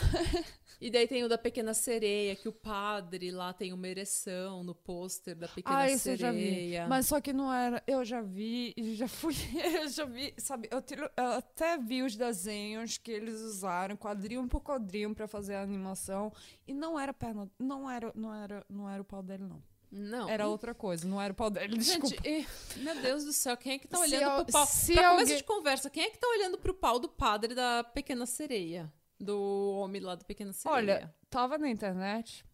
E 0.79 0.89
daí 0.89 1.07
tem 1.07 1.23
o 1.23 1.29
da 1.29 1.37
Pequena 1.37 1.75
Sereia, 1.75 2.35
que 2.35 2.49
o 2.49 2.51
padre 2.51 3.29
lá 3.29 3.53
tem 3.53 3.71
uma 3.71 3.87
ereção 3.87 4.63
no 4.63 4.73
pôster 4.73 5.35
da 5.35 5.47
Pequena 5.47 5.77
Ah, 5.77 5.89
isso 5.91 6.09
eu 6.09 6.17
já 6.17 6.31
Sereia. 6.33 6.83
vi. 6.85 6.89
Mas 6.89 7.05
só 7.05 7.21
que 7.21 7.31
não 7.31 7.53
era. 7.53 7.83
Eu 7.85 8.03
já 8.03 8.19
vi 8.21 8.73
já 8.95 9.07
fui. 9.07 9.35
Eu 9.83 9.87
já 9.89 10.05
vi, 10.05 10.33
sabe? 10.37 10.67
Eu, 10.71 10.81
tiro- 10.81 11.09
eu 11.15 11.25
até 11.33 11.77
vi 11.77 12.01
os 12.01 12.15
desenhos 12.15 12.97
que 12.97 13.11
eles 13.11 13.39
usaram, 13.41 13.95
quadrinho 13.95 14.47
por 14.47 14.61
quadrinho, 14.61 15.13
pra 15.13 15.27
fazer 15.27 15.53
a 15.55 15.61
animação. 15.61 16.33
E 16.67 16.73
não 16.73 16.99
era 16.99 17.13
perna. 17.13 17.47
Não 17.59 17.89
era, 17.89 18.11
não 18.15 18.33
era, 18.33 18.65
não 18.67 18.89
era 18.89 19.01
o 19.01 19.05
pau 19.05 19.21
dele, 19.21 19.43
não. 19.43 19.61
Não. 19.91 20.29
Era 20.29 20.47
outra 20.47 20.73
coisa, 20.73 21.05
não 21.07 21.21
era 21.21 21.33
o 21.33 21.35
pau 21.35 21.49
dele. 21.49 21.77
Desculpa. 21.77 22.07
Gente, 22.23 22.27
e- 22.27 22.79
meu 22.79 23.01
Deus 23.01 23.25
do 23.25 23.33
céu, 23.33 23.57
quem 23.57 23.73
é 23.73 23.77
que 23.79 23.87
tá 23.87 23.99
olhando 23.99 24.23
al- 24.23 24.43
pro 24.45 24.53
pau? 24.53 24.65
se 24.65 24.93
pra 24.93 25.03
começo 25.09 25.21
alguém- 25.23 25.37
de 25.37 25.43
conversa, 25.43 25.89
quem 25.89 26.03
é 26.03 26.09
que 26.09 26.17
tá 26.17 26.27
olhando 26.29 26.57
pro 26.57 26.73
pau 26.73 26.97
do 26.97 27.09
padre 27.09 27.53
da 27.53 27.83
Pequena 27.83 28.25
Sereia? 28.25 28.91
Do 29.19 29.73
homem 29.81 30.01
lá 30.01 30.15
da 30.15 30.23
Pequena 30.23 30.53
Sereia. 30.53 30.75
Olha, 30.77 31.15
tava 31.29 31.57
na 31.57 31.69
internet. 31.69 32.45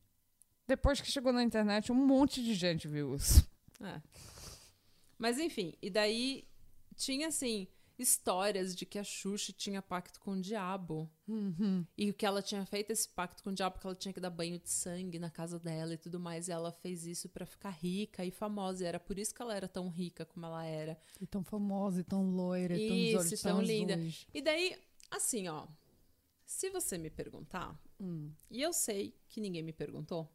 Depois 0.67 0.99
que 0.99 1.09
chegou 1.11 1.31
na 1.31 1.43
internet, 1.43 1.91
um 1.91 1.95
monte 1.95 2.43
de 2.43 2.53
gente 2.55 2.87
viu 2.87 3.15
isso. 3.15 3.47
É. 3.81 4.01
Mas 5.17 5.37
enfim, 5.39 5.75
e 5.81 5.89
daí 5.89 6.47
tinha 6.95 7.27
assim. 7.27 7.67
Histórias 7.97 8.75
de 8.75 8.85
que 8.85 8.99
a 8.99 9.03
Xuxa 9.03 9.51
tinha 9.51 9.81
pacto 9.81 10.19
com 10.19 10.31
o 10.33 10.41
diabo. 10.41 11.09
Uhum. 11.27 11.85
E 11.97 12.13
que 12.13 12.25
ela 12.25 12.41
tinha 12.41 12.65
feito 12.65 12.91
esse 12.91 13.09
pacto 13.09 13.43
com 13.43 13.49
o 13.49 13.53
diabo 13.53 13.73
porque 13.73 13.87
ela 13.87 13.95
tinha 13.95 14.13
que 14.13 14.19
dar 14.19 14.29
banho 14.29 14.59
de 14.59 14.69
sangue 14.69 15.17
na 15.19 15.29
casa 15.31 15.59
dela 15.59 15.93
e 15.93 15.97
tudo 15.97 16.19
mais. 16.19 16.47
E 16.47 16.51
ela 16.51 16.71
fez 16.71 17.05
isso 17.05 17.27
para 17.29 17.45
ficar 17.45 17.71
rica 17.71 18.23
e 18.23 18.31
famosa. 18.31 18.83
E 18.83 18.87
era 18.87 18.99
por 18.99 19.17
isso 19.17 19.33
que 19.33 19.41
ela 19.41 19.55
era 19.55 19.67
tão 19.67 19.89
rica 19.89 20.25
como 20.25 20.45
ela 20.45 20.63
era. 20.65 20.97
E 21.19 21.25
tão 21.25 21.43
famosa, 21.43 22.01
e 22.01 22.03
tão 22.03 22.29
loira, 22.29 22.77
e 22.77 22.87
tão 22.87 22.95
Isso, 22.97 23.17
olhos 23.17 23.31
e 23.31 23.43
tão 23.43 23.57
azuis. 23.59 23.69
linda. 23.69 23.99
E 24.33 24.41
daí, 24.41 24.75
assim, 25.09 25.47
ó. 25.47 25.67
Se 26.45 26.69
você 26.69 26.97
me 26.97 27.09
perguntar, 27.09 27.77
Hum. 27.99 28.31
e 28.49 28.61
eu 28.61 28.71
sei 28.71 29.13
que 29.27 29.41
ninguém 29.41 29.61
me 29.63 29.73
perguntou, 29.73 30.31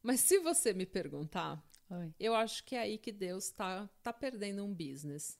mas 0.00 0.20
se 0.20 0.38
você 0.38 0.72
me 0.72 0.86
perguntar, 0.86 1.60
Ai. 1.90 2.14
eu 2.20 2.34
acho 2.36 2.62
que 2.62 2.76
é 2.76 2.80
aí 2.80 2.98
que 2.98 3.10
Deus 3.10 3.50
tá, 3.50 3.88
tá 4.00 4.12
perdendo 4.12 4.64
um 4.64 4.72
business. 4.72 5.36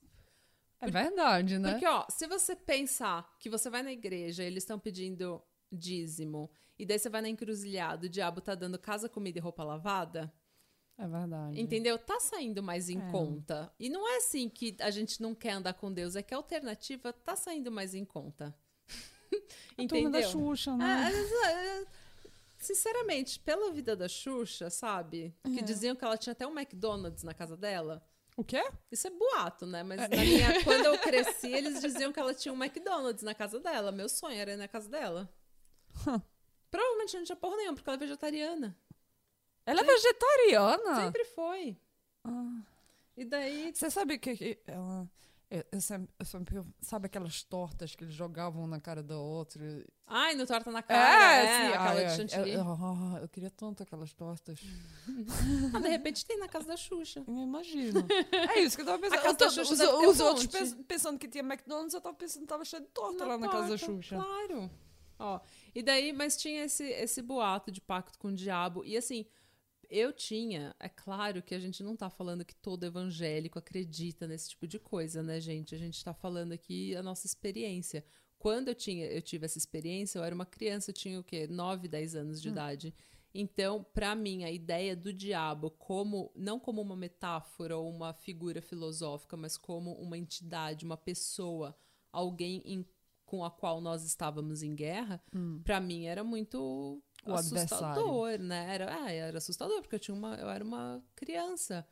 É 0.87 0.91
verdade, 0.91 1.59
né? 1.59 1.71
Porque, 1.73 1.87
ó, 1.87 2.05
se 2.09 2.27
você 2.27 2.55
pensar 2.57 3.37
que 3.39 3.49
você 3.51 3.69
vai 3.71 3.83
na 3.83 3.93
igreja 3.93 4.43
e 4.43 4.47
eles 4.47 4.63
estão 4.63 4.79
pedindo 4.79 5.43
dízimo, 5.73 6.51
e 6.79 6.85
daí 6.87 6.99
você 6.99 7.09
vai 7.09 7.21
na 7.23 7.29
encruzilhada, 7.29 8.07
o 8.07 8.11
diabo 8.11 8.41
tá 8.41 8.55
dando 8.55 8.79
casa, 8.79 9.09
comida 9.09 9.39
e 9.39 9.43
roupa 9.43 9.65
lavada, 9.65 10.33
É 10.99 11.07
verdade. 11.07 11.61
entendeu? 11.61 11.99
Tá 11.99 12.21
saindo 12.21 12.63
mais 12.63 12.89
em 12.89 12.99
É. 12.99 13.11
conta. 13.11 13.73
E 13.79 13.89
não 13.89 14.07
é 14.09 14.17
assim 14.19 14.49
que 14.49 14.77
a 14.81 14.91
gente 14.91 15.21
não 15.21 15.35
quer 15.35 15.53
andar 15.53 15.75
com 15.75 15.93
Deus, 15.93 16.17
é 16.17 16.23
que 16.23 16.35
a 16.35 16.37
alternativa 16.37 17.13
tá 17.13 17.35
saindo 17.37 17.71
mais 17.73 17.95
em 17.95 18.05
conta. 18.05 18.55
A 19.79 19.87
turma 19.87 20.11
da 20.11 20.21
entendeu? 20.21 20.31
Xuxa, 20.31 20.77
né? 20.77 20.85
Ah, 20.85 21.11
é, 21.11 21.81
é, 21.81 21.87
Sinceramente, 22.59 23.39
pela 23.41 23.71
vida 23.71 23.95
da 23.95 24.09
Xuxa, 24.09 24.71
sabe? 24.71 25.35
Que 25.45 25.61
É. 25.61 25.63
diziam 25.63 25.95
que 25.95 26.05
ela 26.05 26.17
tinha 26.17 26.33
até 26.33 26.47
um 26.47 26.59
McDonald's 26.59 27.23
na 27.23 27.35
casa 27.35 27.57
dela. 27.57 28.03
O 28.37 28.45
quê? 28.45 28.63
Isso 28.93 29.07
é 29.07 29.11
boato, 29.11 29.65
né? 29.67 29.83
Mas 29.83 29.99
na 30.03 30.09
minha- 30.09 30.63
quando 30.63 30.85
eu 30.85 30.99
cresci, 30.99 31.51
eles 31.51 31.81
diziam 31.81 32.13
que 32.13 32.21
ela 32.21 32.35
tinha 32.35 32.53
um 32.53 32.63
McDonald's 32.63 33.23
na 33.23 33.35
casa 33.35 33.59
dela. 33.59 33.91
Meu 33.91 34.09
sonho 34.09 34.39
era 34.39 34.53
ir 34.53 34.57
na 34.57 34.69
casa 34.69 34.89
dela. 34.89 35.33
Provavelmente 36.71 37.17
não 37.17 37.25
tinha 37.25 37.37
porra 37.37 37.57
nenhuma, 37.57 37.75
porque 37.75 37.89
ela 37.89 37.97
é 37.97 38.01
vegetariana. 38.01 38.77
Ela 39.65 39.81
é 39.81 39.85
vegetariana? 39.85 40.97
Sempre 41.05 41.25
foi. 41.25 41.77
Ah. 42.25 42.61
E 43.17 43.25
daí. 43.25 43.73
Você 43.75 43.91
sabe 43.91 44.19
que 44.19 44.37
que 44.37 44.59
ela. 44.67 45.09
Eu, 45.49 45.65
eu 45.71 45.81
sempre, 45.81 46.09
eu 46.19 46.25
sempre- 46.25 46.63
sabe 46.81 47.07
aquelas 47.07 47.45
tortas 47.45 47.95
que 47.95 48.03
eles 48.03 48.15
jogavam 48.15 48.67
na 48.67 48.81
cara 48.81 49.01
da 49.01 49.17
outra? 49.17 49.63
Ai, 50.05 50.35
no 50.35 50.45
torta 50.45 50.73
na 50.73 50.83
cara. 50.83 51.37
É, 51.37 51.47
sim, 51.47 51.73
aquela 51.73 51.91
ah, 51.91 51.95
de 51.95 52.01
é. 52.03 52.17
chantilly. 52.17 52.53
Eu, 52.53 52.61
eu- 52.65 53.19
eu 53.23 53.29
queria 53.29 53.51
tanto 53.51 53.83
aquelas 53.83 54.13
tortas. 54.13 54.59
Ah, 55.73 55.79
de 55.79 55.89
repente 55.89 56.25
tem 56.25 56.39
na 56.39 56.49
casa 56.49 56.67
da 56.67 56.77
Xuxa. 56.77 57.23
Eu 57.27 57.35
imagino. 57.43 58.05
É 58.55 58.61
isso 58.61 58.77
que 58.77 58.83
eu 58.83 58.87
tava 58.87 58.99
pensando. 58.99 59.25
Eu 59.25 59.37
tô- 59.37 59.47
os 59.47 60.09
os 60.09 60.21
outros 60.21 60.75
pensando 60.87 61.19
que 61.19 61.29
tinha 61.29 61.45
McDonald's, 61.45 61.95
eu 61.95 62.01
tava 62.01 62.17
pensando 62.17 62.43
que 62.43 62.49
tava 62.49 62.65
cheio 62.65 62.83
de 62.83 62.89
torta 62.89 63.19
Na 63.25 63.27
lá 63.27 63.39
na 63.39 63.49
casa 63.49 63.69
da 63.69 63.77
Xuxa. 63.77 64.17
Claro. 64.17 64.71
Ó, 65.19 65.41
e 65.75 65.83
daí, 65.83 66.13
mas 66.13 66.37
tinha 66.37 66.65
esse, 66.65 66.85
esse 66.85 67.23
boato 67.23 67.71
de 67.71 67.81
pacto 67.81 68.19
com 68.19 68.29
o 68.29 68.35
diabo. 68.35 68.85
E 68.85 68.97
assim, 68.97 69.27
eu 69.91 70.13
tinha, 70.13 70.75
é 70.81 70.89
claro 70.89 71.43
que 71.43 71.55
a 71.55 71.59
gente 71.59 71.83
não 71.83 71.97
tá 71.97 72.09
falando 72.11 72.45
que 72.45 72.55
todo 72.55 72.85
evangélico 72.85 73.59
acredita 73.59 74.27
nesse 74.27 74.51
tipo 74.51 74.67
de 74.67 74.79
coisa, 74.79 75.23
né, 75.23 75.41
gente? 75.41 75.75
A 75.75 75.79
gente 75.79 76.03
tá 76.05 76.13
falando 76.15 76.53
aqui 76.53 76.95
a 76.97 77.03
nossa 77.03 77.27
experiência. 77.27 78.05
Quando 78.39 78.69
eu 78.69 78.75
tinha, 78.75 79.07
eu 79.07 79.23
tive 79.23 79.45
essa 79.47 79.59
experiência, 79.59 80.19
eu 80.19 80.25
era 80.25 80.35
uma 80.35 80.47
criança, 80.47 80.91
eu 80.91 80.95
tinha 80.95 81.19
o 81.19 81.25
quê? 81.25 81.47
9, 81.47 81.89
10 81.89 82.15
anos 82.15 82.41
de 82.41 82.49
idade. 82.49 82.95
Então, 83.35 83.85
pra 83.93 84.15
mim, 84.15 84.45
a 84.45 84.51
ideia 84.51 84.97
do 84.97 85.13
diabo 85.13 85.71
como 85.71 86.33
não 86.35 86.59
como 86.59 86.81
uma 86.81 86.97
metáfora 86.97 87.77
ou 87.77 87.89
uma 87.91 88.13
figura 88.15 88.63
filosófica, 88.63 89.37
mas 89.37 89.57
como 89.59 89.93
uma 89.95 90.17
entidade, 90.17 90.85
uma 90.87 90.97
pessoa, 90.97 91.77
alguém 92.13 92.63
em- 92.65 92.87
com 93.27 93.45
a 93.45 93.51
qual 93.51 93.81
nós 93.81 94.05
estávamos 94.05 94.63
em 94.63 94.75
guerra, 94.75 95.21
pra 95.65 95.81
mim 95.81 96.05
era 96.07 96.23
muito 96.23 97.03
O 97.27 97.35
assustador, 97.35 98.39
né? 98.39 98.75
Era, 98.75 99.11
é, 99.11 99.17
era 99.17 99.39
assustador 99.39 99.81
porque 99.81 99.95
eu 99.95 100.01
tinha 100.01 100.15
uma, 100.15 100.35
eu 100.37 100.49
era 100.49 100.65
uma 100.65 101.03
criança. 101.15 101.87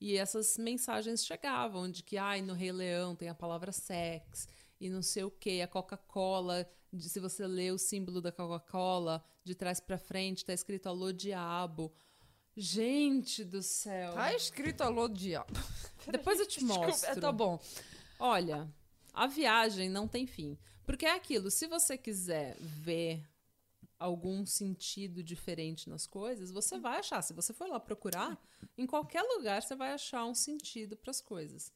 E 0.00 0.16
essas 0.16 0.56
mensagens 0.56 1.24
chegavam 1.24 1.90
de 1.90 2.02
que, 2.02 2.16
ai, 2.16 2.40
no 2.40 2.54
Rei 2.54 2.70
Leão 2.70 3.16
tem 3.16 3.28
a 3.28 3.34
palavra 3.34 3.72
sex 3.72 4.48
e 4.80 4.88
não 4.88 5.02
sei 5.02 5.24
o 5.24 5.30
que, 5.30 5.60
a 5.60 5.66
Coca-Cola, 5.66 6.68
se 6.98 7.18
você 7.18 7.46
lê 7.46 7.70
o 7.72 7.78
símbolo 7.78 8.20
da 8.20 8.30
Coca-Cola, 8.30 9.24
de 9.44 9.54
trás 9.54 9.80
pra 9.80 9.98
frente 9.98 10.44
tá 10.44 10.52
escrito 10.52 10.88
alô 10.88 11.12
diabo. 11.12 11.92
Gente 12.56 13.44
do 13.44 13.62
céu. 13.62 14.14
Tá 14.14 14.34
escrito 14.34 14.82
alô 14.82 15.08
diabo. 15.08 15.52
Depois 16.10 16.38
eu 16.40 16.46
te 16.46 16.60
Desculpa, 16.60 16.86
mostro. 16.86 17.10
é, 17.10 17.14
tá 17.16 17.32
bom. 17.32 17.60
Olha, 18.18 18.68
a 19.12 19.26
viagem 19.26 19.88
não 19.88 20.08
tem 20.08 20.26
fim. 20.26 20.56
Porque 20.84 21.06
é 21.06 21.14
aquilo, 21.14 21.50
se 21.50 21.66
você 21.66 21.98
quiser 21.98 22.56
ver 22.58 23.22
algum 23.98 24.46
sentido 24.46 25.22
diferente 25.22 25.88
nas 25.88 26.06
coisas, 26.06 26.50
você 26.50 26.78
vai 26.78 26.98
achar. 26.98 27.22
Se 27.22 27.32
você 27.32 27.52
for 27.52 27.68
lá 27.68 27.80
procurar, 27.80 28.40
em 28.76 28.86
qualquer 28.86 29.22
lugar 29.22 29.62
você 29.62 29.74
vai 29.74 29.92
achar 29.92 30.24
um 30.24 30.34
sentido 30.34 30.96
para 30.96 31.10
as 31.10 31.20
coisas. 31.20 31.72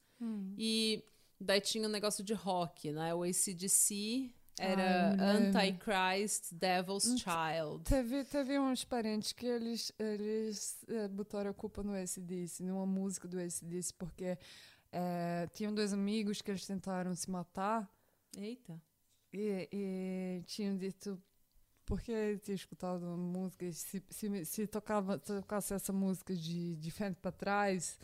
E 0.56 1.04
daí 1.40 1.60
tinha 1.60 1.88
um 1.88 1.90
negócio 1.90 2.22
de 2.22 2.32
rock, 2.32 2.92
né? 2.92 3.12
O 3.14 3.22
ACDC 3.24 4.32
era 4.58 5.16
Ai? 5.18 5.36
Antichrist, 5.36 6.52
Devil's 6.52 7.20
Child. 7.20 7.84
Teve, 7.84 8.24
teve 8.24 8.58
uns 8.58 8.84
parentes 8.84 9.32
que 9.32 9.46
eles, 9.46 9.92
eles 9.98 10.78
eh, 10.88 11.08
botaram 11.08 11.50
a 11.50 11.54
culpa 11.54 11.82
no 11.82 11.92
ACDC, 11.94 12.62
numa 12.62 12.86
música 12.86 13.26
do 13.26 13.38
ACDC, 13.38 13.94
porque 13.98 14.38
eh, 14.92 15.48
tinham 15.54 15.74
dois 15.74 15.92
amigos 15.92 16.40
que 16.42 16.50
eles 16.50 16.66
tentaram 16.66 17.14
se 17.14 17.30
matar 17.30 17.90
Eita. 18.36 18.80
e, 19.32 19.68
e 19.72 20.42
tinham 20.46 20.76
dito 20.76 21.20
porque 21.84 22.38
tinha 22.38 22.54
escutado 22.54 23.04
música 23.16 23.70
se, 23.72 24.02
se, 24.10 24.44
se 24.44 24.66
tocava, 24.66 25.18
tocasse 25.18 25.74
essa 25.74 25.92
música 25.92 26.34
de, 26.34 26.76
de 26.76 26.90
frente 26.90 27.16
para 27.20 27.32
trás, 27.32 27.98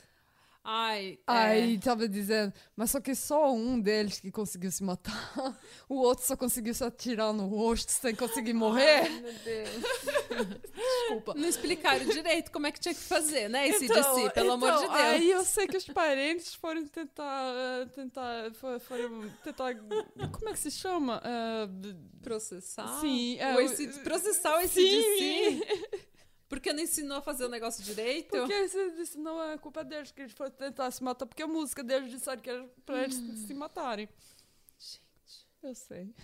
Ai, 0.71 1.19
é. 1.27 1.33
aí 1.33 1.79
tava 1.79 2.07
dizendo, 2.07 2.53
mas 2.77 2.91
só 2.91 3.01
que 3.01 3.15
só 3.15 3.51
um 3.55 3.81
deles 3.81 4.21
que 4.21 4.31
conseguiu 4.31 4.71
se 4.71 4.83
matar, 4.85 5.13
o 5.89 5.95
outro 5.95 6.27
só 6.27 6.37
conseguiu 6.37 6.75
se 6.75 6.85
atirar 6.85 7.33
no 7.33 7.47
rosto 7.47 7.91
sem 7.91 8.15
conseguir 8.15 8.53
morrer. 8.53 9.01
Ai, 9.05 9.21
meu 9.21 9.33
Deus. 9.33 10.59
Desculpa. 10.75 11.35
Não 11.35 11.49
explicaram 11.49 12.05
direito 12.05 12.51
como 12.53 12.67
é 12.67 12.73
que 12.73 12.79
tinha 12.81 12.95
que 12.95 13.01
fazer, 13.01 13.49
né? 13.49 13.67
Esse 13.67 13.87
Então, 13.87 14.15
DC, 14.17 14.31
pelo 14.35 14.53
amor 14.53 14.73
de 14.73 14.85
então, 14.85 14.93
Deus. 14.93 15.05
Aí 15.07 15.31
eu 15.31 15.43
sei 15.45 15.67
que 15.67 15.77
os 15.79 15.87
parentes 15.87 16.55
foram 16.55 16.87
tentar. 16.87 17.53
eh, 17.55 17.87
tentar. 17.95 18.53
fo- 18.53 18.79
Foram 18.81 19.29
tentar. 19.43 19.75
Como 19.75 20.49
é 20.49 20.53
que 20.53 20.59
se 20.59 20.71
chama? 20.71 21.23
B- 21.71 21.97
Processar? 22.23 23.01
Sim, 23.01 23.39
é, 23.39 23.55
o 23.55 24.03
processar 24.05 24.63
o 24.63 24.69
Sim. 24.69 25.63
Porque 26.49 26.73
não 26.73 26.83
ensinou 26.83 27.19
a 27.19 27.23
fazer 27.23 27.45
o 27.45 27.49
negócio 27.49 27.85
direito? 27.85 28.31
Porque 28.31 28.69
disse, 28.97 29.19
não 29.19 29.43
é 29.43 29.59
culpa 29.59 29.85
deles 29.85 30.11
que 30.11 30.23
eles 30.23 30.33
foram 30.33 30.51
tentar 30.51 30.91
se 30.91 31.03
matar, 31.05 31.27
porque 31.27 31.43
a 31.43 31.47
música 31.47 31.85
deles 31.85 32.11
disseram 32.11 32.41
que 32.41 32.49
era 32.49 32.65
pra 32.87 33.03
eles 33.03 33.19
Hum. 33.19 33.37
se 33.47 33.53
matarem. 33.55 34.09
Gente. 34.79 35.47
Eu 35.63 35.75
sei. 35.75 36.15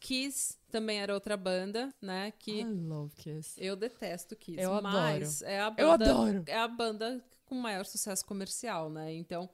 Kiss 0.00 0.58
também 0.70 1.00
era 1.00 1.12
outra 1.14 1.36
banda, 1.36 1.94
né? 2.00 2.30
Que 2.38 2.60
I 2.60 2.64
love 2.64 3.14
Kiss. 3.16 3.54
eu 3.58 3.74
detesto 3.76 4.34
Kiss. 4.36 4.60
Eu 4.60 4.80
mas 4.82 5.42
é 5.42 5.60
a 5.60 5.70
banda, 5.70 5.82
Eu 5.82 5.90
adoro. 5.92 6.44
É 6.46 6.58
a 6.58 6.68
banda 6.68 7.24
com 7.46 7.54
maior 7.54 7.84
sucesso 7.84 8.24
comercial, 8.24 8.88
né? 8.90 9.12
Então. 9.14 9.48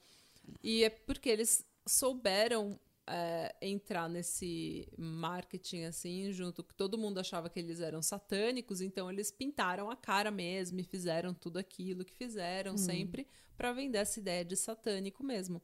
E 0.62 0.82
é 0.84 0.90
porque 0.90 1.28
eles 1.28 1.64
souberam 1.86 2.78
é, 3.10 3.54
entrar 3.60 4.08
nesse 4.08 4.88
marketing 4.96 5.84
assim, 5.84 6.32
junto 6.32 6.62
que 6.62 6.74
todo 6.74 6.96
mundo 6.98 7.18
achava 7.18 7.50
que 7.50 7.58
eles 7.58 7.80
eram 7.80 8.00
satânicos, 8.02 8.80
então 8.80 9.10
eles 9.10 9.30
pintaram 9.30 9.90
a 9.90 9.96
cara 9.96 10.30
mesmo 10.30 10.78
e 10.80 10.84
fizeram 10.84 11.34
tudo 11.34 11.58
aquilo 11.58 12.04
que 12.04 12.12
Hum. 12.12 12.16
fizeram 12.18 12.76
sempre 12.78 13.26
pra 13.56 13.72
vender 13.72 13.98
essa 13.98 14.18
ideia 14.18 14.44
de 14.44 14.56
satânico 14.56 15.22
mesmo. 15.24 15.60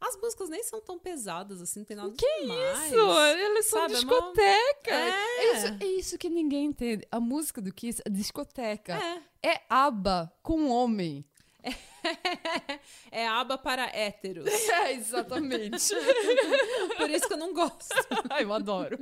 As 0.00 0.16
músicas 0.16 0.48
nem 0.48 0.62
são 0.64 0.80
tão 0.80 0.98
pesadas 0.98 1.60
assim, 1.60 1.80
não 1.80 1.84
tem 1.86 1.96
nada 1.96 2.10
Que 2.16 2.40
demais. 2.40 2.86
Isso, 2.86 3.20
eles 3.36 3.66
são 3.66 3.80
Sabe, 3.80 3.92
é 3.92 3.96
discoteca. 3.96 4.90
É. 4.94 5.52
Isso, 5.52 5.66
é 5.84 5.86
isso 5.86 6.18
que 6.18 6.30
ninguém 6.30 6.64
entende. 6.66 7.06
A 7.10 7.20
música 7.20 7.60
do 7.60 7.70
Kiss 7.72 8.00
é 8.06 8.08
discoteca. 8.08 8.94
É. 8.94 9.22
É 9.54 9.60
aba 9.68 10.32
com 10.42 10.68
homem. 10.70 11.22
é 11.62 11.70
aba 13.30 13.58
para 13.58 13.86
héteros. 13.94 14.48
É, 14.70 14.92
exatamente. 14.92 15.94
Por 16.96 17.10
isso 17.10 17.26
que 17.26 17.34
eu 17.34 17.38
não 17.38 17.52
gosto. 17.52 17.88
Ai, 18.30 18.44
eu 18.44 18.52
adoro. 18.52 18.98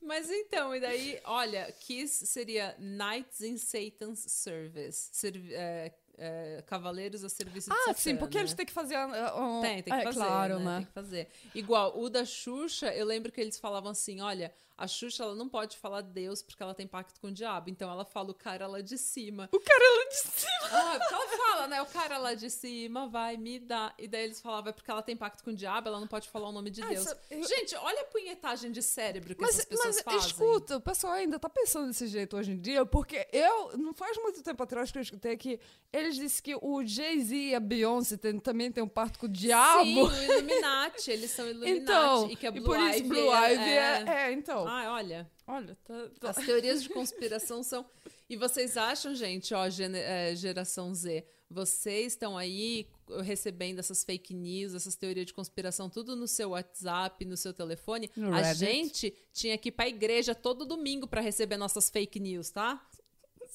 Mas 0.00 0.30
então, 0.30 0.74
e 0.74 0.80
daí, 0.80 1.20
olha, 1.24 1.70
Kiss 1.72 2.26
seria 2.26 2.74
Nights 2.78 3.40
in 3.40 3.56
Satan's 3.56 4.20
Service. 4.28 5.08
Servi- 5.12 5.54
é, 5.54 5.92
é, 6.18 6.62
cavaleiros 6.66 7.24
a 7.24 7.28
serviço 7.28 7.70
de 7.70 7.76
Ah, 7.88 7.94
sim, 7.94 8.16
porque 8.16 8.36
né? 8.36 8.42
eles 8.42 8.54
têm 8.54 8.66
que 8.66 8.72
fazer. 8.72 8.96
Uh, 8.96 9.58
uh, 9.58 9.62
Tem, 9.62 9.82
tem 9.82 9.94
que 9.94 10.00
é, 10.00 10.04
fazer, 10.04 10.18
claro, 10.18 10.58
né? 10.58 10.64
né? 10.64 10.76
Tem 10.78 10.86
que 10.86 10.92
fazer. 10.92 11.28
Igual, 11.54 11.98
o 11.98 12.08
da 12.10 12.24
Xuxa, 12.24 12.92
eu 12.94 13.06
lembro 13.06 13.32
que 13.32 13.40
eles 13.40 13.58
falavam 13.58 13.90
assim, 13.90 14.20
olha, 14.20 14.52
a 14.76 14.86
Xuxa, 14.86 15.22
ela 15.24 15.34
não 15.34 15.48
pode 15.48 15.76
falar 15.76 16.00
Deus 16.00 16.42
porque 16.42 16.62
ela 16.62 16.74
tem 16.74 16.86
pacto 16.86 17.20
com 17.20 17.28
o 17.28 17.32
diabo, 17.32 17.70
então 17.70 17.90
ela 17.90 18.04
fala 18.04 18.30
o 18.30 18.34
cara 18.34 18.66
lá 18.66 18.80
de 18.80 18.98
cima. 18.98 19.48
O 19.52 19.60
cara 19.60 19.84
lá 19.98 20.08
de 20.08 20.16
cima. 20.16 20.52
Ah, 20.72 20.98
porque 20.98 21.14
ela 21.14 21.28
fala, 21.28 21.66
né, 21.68 21.82
o 21.82 21.86
cara 21.86 22.18
lá 22.18 22.34
de 22.34 22.50
cima 22.50 23.06
vai 23.08 23.36
me 23.36 23.58
dar. 23.60 23.94
E 23.98 24.08
daí 24.08 24.24
eles 24.24 24.40
falavam, 24.40 24.70
é 24.70 24.72
porque 24.72 24.90
ela 24.90 25.02
tem 25.02 25.16
pacto 25.16 25.44
com 25.44 25.50
o 25.50 25.54
diabo, 25.54 25.88
ela 25.88 26.00
não 26.00 26.06
pode 26.08 26.28
falar 26.28 26.48
o 26.48 26.52
nome 26.52 26.70
de 26.70 26.82
Ah, 26.82 26.88
Deus. 26.88 27.06
isso- 27.06 27.16
eu- 27.30 27.44
Gente, 27.46 27.74
olha 27.76 28.00
a 28.02 28.04
punhetagem 28.06 28.72
de 28.72 28.82
cérebro 28.82 29.34
que 29.34 29.40
Mas, 29.40 29.50
essas 29.54 29.64
pessoas 29.64 29.96
mas 29.96 30.04
fazem. 30.04 30.20
escuta, 30.30 30.76
o 30.76 30.80
pessoal 30.80 31.12
ainda 31.12 31.38
tá 31.38 31.48
pensando 31.48 31.86
desse 31.88 32.06
jeito 32.06 32.36
hoje 32.36 32.52
em 32.52 32.58
dia, 32.60 32.84
porque 32.86 33.28
eu, 33.32 33.76
não 33.78 33.92
faz 33.94 34.16
muito 34.18 34.42
tempo 34.42 34.62
atrás 34.62 34.90
que 34.90 34.98
eu 34.98 35.02
escutei 35.02 35.36
que 35.36 35.60
eles 35.92 36.14
disseram 36.16 36.32
que 36.42 36.54
o 36.56 36.82
Jay-Z 36.84 37.36
e 37.36 37.54
a 37.54 37.60
Beyoncé 37.60 38.16
tem- 38.16 38.38
também 38.40 38.72
tem 38.72 38.82
um 38.82 38.88
parto 38.88 39.18
com 39.18 39.26
o 39.26 39.28
diabo. 39.28 39.84
Sim, 39.84 40.02
o 40.02 40.22
Illuminati, 40.32 41.10
eles 41.10 41.30
são 41.30 41.46
Illuminati. 41.46 41.82
então, 41.82 42.30
e 42.30 42.36
que 42.36 42.46
a 42.46 42.50
e 42.50 42.52
Blue 42.52 42.64
por 42.64 42.78
isso 42.80 42.98
Ivy 43.00 43.08
Blue 43.08 43.34
é- 43.34 43.52
Ivy 43.52 43.70
é, 43.70 44.04
é, 44.08 44.32
então. 44.32 44.61
Ai, 44.66 44.86
olha, 44.88 45.30
Olha, 45.46 45.76
tá, 45.84 46.08
tá- 46.20 46.30
as 46.30 46.36
teorias 46.36 46.82
de 46.82 46.88
conspiração 46.88 47.62
são... 47.62 47.88
E 48.28 48.36
vocês 48.36 48.76
acham, 48.76 49.14
gente, 49.14 49.52
ó, 49.52 49.66
é, 49.66 50.34
geração 50.34 50.94
Z, 50.94 51.26
vocês 51.50 52.12
estão 52.14 52.38
aí 52.38 52.88
recebendo 53.22 53.78
essas 53.78 54.02
fake 54.02 54.32
news, 54.32 54.74
essas 54.74 54.96
teorias 54.96 55.26
de 55.26 55.34
conspiração, 55.34 55.90
tudo 55.90 56.16
no 56.16 56.26
seu 56.26 56.50
WhatsApp, 56.50 57.24
no 57.26 57.36
seu 57.36 57.52
telefone. 57.52 58.10
No 58.16 58.32
a 58.32 58.38
Reddit. 58.40 58.58
gente 58.58 59.14
tinha 59.32 59.58
que 59.58 59.68
ir 59.68 59.72
pra 59.72 59.88
igreja 59.88 60.34
todo 60.34 60.64
domingo 60.64 61.06
pra 61.06 61.20
receber 61.20 61.56
nossas 61.58 61.90
fake 61.90 62.18
news, 62.18 62.50
tá? 62.50 62.88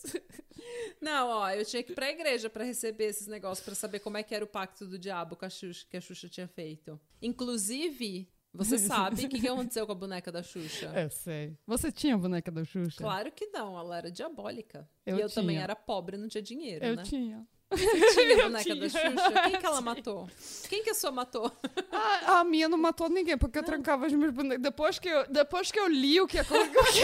Não, 1.02 1.30
ó, 1.30 1.50
eu 1.50 1.66
tinha 1.66 1.82
que 1.84 1.92
ir 1.92 1.96
pra 1.96 2.10
igreja 2.12 2.50
pra 2.50 2.64
receber 2.64 3.06
esses 3.06 3.28
negócios, 3.28 3.64
pra 3.66 3.74
saber 3.76 4.00
como 4.00 4.18
é 4.18 4.24
que 4.24 4.36
era 4.36 4.44
o 4.44 4.48
pacto 4.48 4.86
do 4.86 4.98
diabo 5.00 5.36
com 5.36 5.46
a 5.46 5.50
Xuxa, 5.50 5.86
que 5.90 5.98
a 5.98 6.02
Xuxa 6.02 6.28
tinha 6.30 6.48
feito. 6.48 7.00
Inclusive, 7.22 8.30
você 8.54 8.78
sabe 8.78 9.16
o 9.26 9.30
que, 9.30 9.40
que 9.40 9.48
aconteceu 9.48 9.86
com 9.86 9.92
a 9.92 9.96
boneca 9.96 10.32
da 10.32 10.42
Xuxa? 10.44 10.92
Eu 10.96 11.10
sei. 11.10 11.58
Você 11.68 11.92
tinha 11.92 12.16
a 12.16 12.18
boneca 12.18 12.52
da 12.52 12.64
Xuxa? 12.64 12.98
Claro 12.98 13.32
que 13.32 13.48
não, 13.48 13.78
ela 13.78 13.98
era 13.98 14.12
diabólica. 14.12 14.88
Eu 15.06 15.18
e 15.18 15.22
eu 15.22 15.30
também 15.30 15.56
tinha. 15.56 15.64
era 15.64 15.76
pobre, 15.76 16.18
não 16.18 16.28
tinha 16.28 16.42
dinheiro, 16.42 16.86
Eu 16.86 16.96
né? 16.96 17.04
tinha. 17.04 17.48
Você 17.70 18.14
tinha 18.14 18.40
a 18.40 18.44
boneca 18.50 18.76
da. 18.76 18.90
Xuxa? 18.90 19.42
Quem 19.50 19.60
que 19.60 19.66
ela 19.66 19.82
matou? 19.82 20.30
Quem 20.70 20.84
que 20.84 20.90
a 20.90 20.94
sua 20.94 21.12
matou? 21.12 21.52
A, 21.92 22.40
a 22.40 22.44
minha 22.44 22.70
não 22.70 22.78
matou 22.78 23.10
ninguém, 23.10 23.38
porque 23.38 23.60
eu 23.60 23.64
trancava 23.64 24.06
as 24.08 24.14
minhas 24.14 24.34
bonecas. 24.34 24.62
Depois 24.64 24.98
que 25.00 25.10
eu, 25.10 25.28
depois 25.30 25.70
que 25.72 25.80
eu 25.80 25.88
li 25.88 26.20
o 26.22 26.28
que, 26.28 26.40
o 26.40 26.44
que 26.46 26.54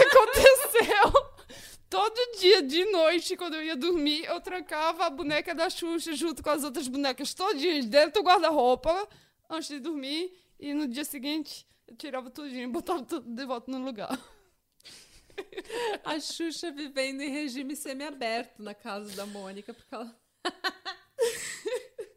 aconteceu, 0.02 1.12
todo 1.90 2.38
dia 2.40 2.62
de 2.62 2.84
noite, 2.86 3.36
quando 3.36 3.54
eu 3.54 3.62
ia 3.62 3.76
dormir, 3.76 4.24
eu 4.24 4.40
trancava 4.40 5.04
a 5.06 5.10
boneca 5.10 5.54
da 5.54 5.68
Xuxa 5.68 6.14
junto 6.14 6.42
com 6.42 6.50
as 6.50 6.64
outras 6.64 6.88
bonecas 6.88 7.34
todinhas 7.34 7.84
dentro 7.86 8.22
do 8.22 8.26
guarda-roupa 8.26 9.06
antes 9.50 9.68
de 9.68 9.78
dormir. 9.80 10.32
E 10.58 10.72
no 10.72 10.86
dia 10.86 11.04
seguinte, 11.04 11.66
eu 11.86 11.96
tirava 11.96 12.30
tudinho 12.30 12.68
e 12.68 12.72
botava 12.72 13.04
tudo 13.04 13.28
de 13.34 13.44
volta 13.44 13.70
no 13.70 13.84
lugar. 13.84 14.18
A 16.04 16.18
Xuxa 16.20 16.70
vivendo 16.70 17.20
em 17.20 17.30
regime 17.30 17.74
semiaberto 17.74 18.62
na 18.62 18.74
casa 18.74 19.14
da 19.16 19.26
Mônica, 19.26 19.74
porque 19.74 19.94
ela. 19.94 20.16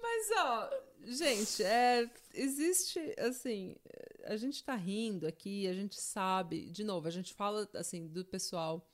Mas, 0.00 0.30
ó, 0.36 0.70
gente, 1.04 1.62
é, 1.64 2.08
existe, 2.34 3.00
assim, 3.18 3.76
a 4.24 4.36
gente 4.36 4.62
tá 4.62 4.74
rindo 4.74 5.26
aqui, 5.26 5.66
a 5.66 5.74
gente 5.74 6.00
sabe, 6.00 6.70
de 6.70 6.84
novo, 6.84 7.08
a 7.08 7.10
gente 7.10 7.34
fala, 7.34 7.68
assim, 7.74 8.06
do 8.06 8.24
pessoal 8.24 8.86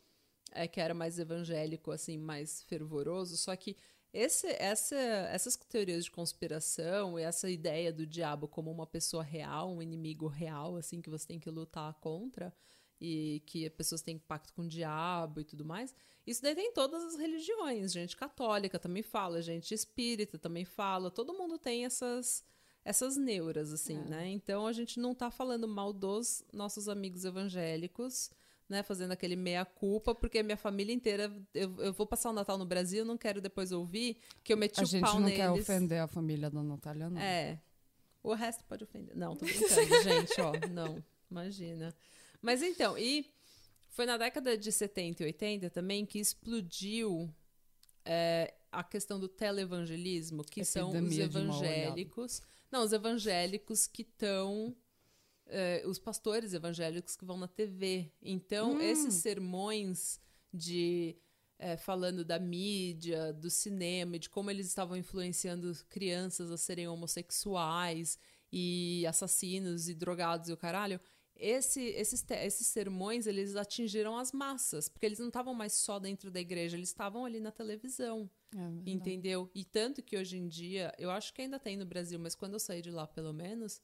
é, 0.53 0.67
que 0.67 0.81
era 0.81 0.95
mais 0.95 1.19
evangélico, 1.19 1.91
assim, 1.91 2.17
mais 2.17 2.63
fervoroso, 2.63 3.37
só 3.37 3.55
que 3.57 3.77
esse, 4.13 4.47
essa, 4.59 4.97
essas 4.97 5.57
teorias 5.57 6.05
de 6.05 6.11
conspiração 6.11 7.19
e 7.19 7.23
essa 7.23 7.51
ideia 7.51 7.93
do 7.93 8.07
diabo 8.07 8.49
como 8.49 8.71
uma 8.71 8.87
pessoa 8.87 9.23
real, 9.23 9.71
um 9.71 9.83
inimigo 9.83 10.27
real, 10.27 10.77
assim, 10.77 11.01
que 11.01 11.11
você 11.11 11.27
tem 11.27 11.39
que 11.39 11.51
lutar 11.51 11.93
contra, 11.95 12.53
e 13.01 13.43
que 13.47 13.65
as 13.67 13.73
pessoas 13.73 14.03
têm 14.03 14.19
pacto 14.19 14.53
com 14.55 14.63
o 14.63 14.69
diabo 14.69 15.41
e 15.41 15.45
tudo 15.45 15.65
mais. 15.65 15.95
Isso 16.27 16.43
daí 16.43 16.55
tem 16.55 16.69
em 16.69 16.73
todas 16.73 17.05
as 17.05 17.17
religiões, 17.17 17.93
gente 17.93 18.17
católica 18.17 18.79
também 18.79 19.03
fala, 19.03 19.41
gente 19.41 19.73
espírita 19.73 20.37
também 20.39 20.65
fala, 20.65 21.11
todo 21.11 21.33
mundo 21.35 21.59
tem 21.59 21.85
essas 21.85 22.45
essas 22.85 23.17
neuras 23.19 23.71
assim, 23.73 23.99
É. 23.99 24.05
né? 24.09 24.29
Então 24.29 24.67
a 24.67 24.73
gente 24.73 24.99
não 24.99 25.15
tá 25.15 25.31
falando 25.31 25.69
mal 25.69 25.93
dos 25.93 26.43
nossos 26.53 26.89
amigos 26.89 27.25
evangélicos, 27.25 28.31
né, 28.69 28.83
fazendo 28.83 29.13
aquele 29.13 29.35
meia 29.35 29.65
culpa, 29.65 30.15
porque 30.15 30.39
a 30.39 30.43
minha 30.43 30.57
família 30.57 30.93
inteira, 30.93 31.33
eu, 31.55 31.75
eu 31.81 31.93
vou 31.93 32.07
passar 32.07 32.31
o 32.31 32.33
Natal 32.33 32.59
no 32.59 32.67
Brasil, 32.67 33.05
não 33.05 33.17
quero 33.17 33.41
depois 33.41 33.73
ouvir 33.73 34.19
que 34.45 34.53
eu 34.53 34.57
meti 34.57 34.81
A 34.81 34.83
o 34.83 34.87
gente 34.87 35.03
pau 35.03 35.15
não 35.15 35.23
neles. 35.23 35.37
quer 35.39 35.51
ofender 35.51 36.01
a 36.01 36.07
família 36.07 36.51
da 36.51 36.63
Natália, 36.63 37.09
não. 37.09 37.21
É. 37.21 37.61
O 38.23 38.35
resto 38.35 38.65
pode 38.65 38.85
ofender. 38.85 39.17
Não, 39.17 39.35
tô 39.35 39.47
brincando, 39.47 39.71
gente, 40.03 40.41
ó. 40.41 40.53
Não, 40.71 41.03
imagina. 41.31 41.95
Mas 42.43 42.63
então, 42.63 42.99
e 42.99 43.31
foi 43.89 44.05
na 44.05 44.17
década 44.17 44.57
de 44.57 44.71
70 44.71 45.23
e 45.23 45.27
80 45.27 45.71
também 45.71 46.05
que 46.05 46.19
explodiu 46.19 47.33
é, 48.05 48.55
a 48.71 48.85
questão 48.85 49.19
do 49.19 49.29
televangelismo, 49.29 50.45
que 50.45 50.65
são 50.65 50.91
os 50.91 50.95
Epidemia 50.95 51.29
de 51.29 51.39
mau 51.39 51.45
evangélicos. 51.63 52.43
Não, 52.71 52.85
os 52.85 52.93
evangélicos 52.93 53.87
que 53.87 54.03
estão. 54.03 54.77
Os 55.87 55.99
pastores 55.99 56.53
evangélicos 56.55 57.17
que 57.17 57.25
vão 57.25 57.37
na 57.39 57.49
TV. 57.49 58.13
Então, 58.21 58.75
Hum. 58.77 58.81
esses 58.81 59.15
sermões 59.15 60.21
de 60.53 61.17
é, 61.59 61.77
falando 61.77 62.25
da 62.25 62.39
mídia, 62.39 63.33
do 63.33 63.51
cinema, 63.51 64.19
de 64.19 64.31
como 64.31 64.51
eles 64.51 64.67
estavam 64.69 64.97
influenciando 64.97 65.73
crianças 65.89 66.51
a 66.53 66.57
serem 66.57 66.87
homossexuais 66.87 68.19
e 68.53 69.05
assassinos 69.07 69.89
e 69.89 69.95
drogados 69.95 70.49
e 70.49 70.53
o 70.53 70.57
caralho. 70.57 71.01
Esse, 71.35 71.81
esses, 71.91 72.25
esses 72.31 72.67
sermões, 72.67 73.27
eles 73.27 73.55
atingiram 73.55 74.17
as 74.19 74.33
massas, 74.33 74.89
porque 74.89 75.07
eles 75.07 75.21
não 75.21 75.29
estavam 75.29 75.55
mais 75.55 75.73
só 75.73 75.99
dentro 76.01 76.31
da 76.33 76.41
igreja, 76.41 76.77
eles 76.77 76.89
estavam 76.89 77.25
ali 77.25 77.39
na 77.41 77.53
televisão, 77.53 78.29
É 78.57 78.91
entendeu? 78.91 79.49
E 79.55 79.65
tanto 79.65 80.03
que 80.03 80.17
hoje 80.17 80.37
em 80.37 80.49
dia, 80.49 80.93
eu 80.99 81.11
acho 81.11 81.33
que 81.33 81.43
ainda 81.43 81.59
tem 81.59 81.77
no 81.77 81.87
Brasil, 81.87 82.19
mas 82.19 82.35
quando 82.35 82.55
eu 82.55 82.59
saí 82.61 82.83
de 82.83 82.91
lá, 82.91 83.07
pelo 83.07 83.33
menos, 83.33 83.81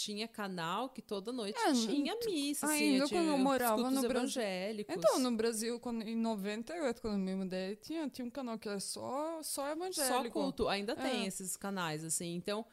tinha 0.00 0.26
canal 0.26 0.88
que 0.88 1.02
toda 1.02 1.30
noite 1.32 1.58
É, 1.58 1.72
tinha 1.72 2.16
missa, 2.24 2.66
assim, 2.66 2.92
ainda 2.92 3.04
eu 3.04 3.08
tinha 3.08 3.20
quando 3.20 3.30
eu 3.30 3.38
morava 3.38 3.90
no 3.90 4.08
Brasil. 4.08 4.42
Então, 4.88 5.18
no 5.18 5.36
Brasil, 5.36 5.78
quando, 5.78 6.02
em 6.02 6.16
98, 6.16 7.02
quando 7.02 7.14
eu 7.14 7.18
me 7.18 7.34
mudei, 7.34 7.76
tinha, 7.76 8.08
tinha 8.08 8.24
um 8.24 8.30
canal 8.30 8.58
que 8.58 8.68
era 8.68 8.80
só, 8.80 9.42
só 9.42 9.68
evangélico. 9.68 10.24
Só 10.24 10.30
culto, 10.30 10.68
ainda 10.68 10.96
tem 10.96 11.24
É. 11.24 11.26
esses 11.26 11.56
canais, 11.56 12.02
assim. 12.02 12.34
Então, 12.34 12.64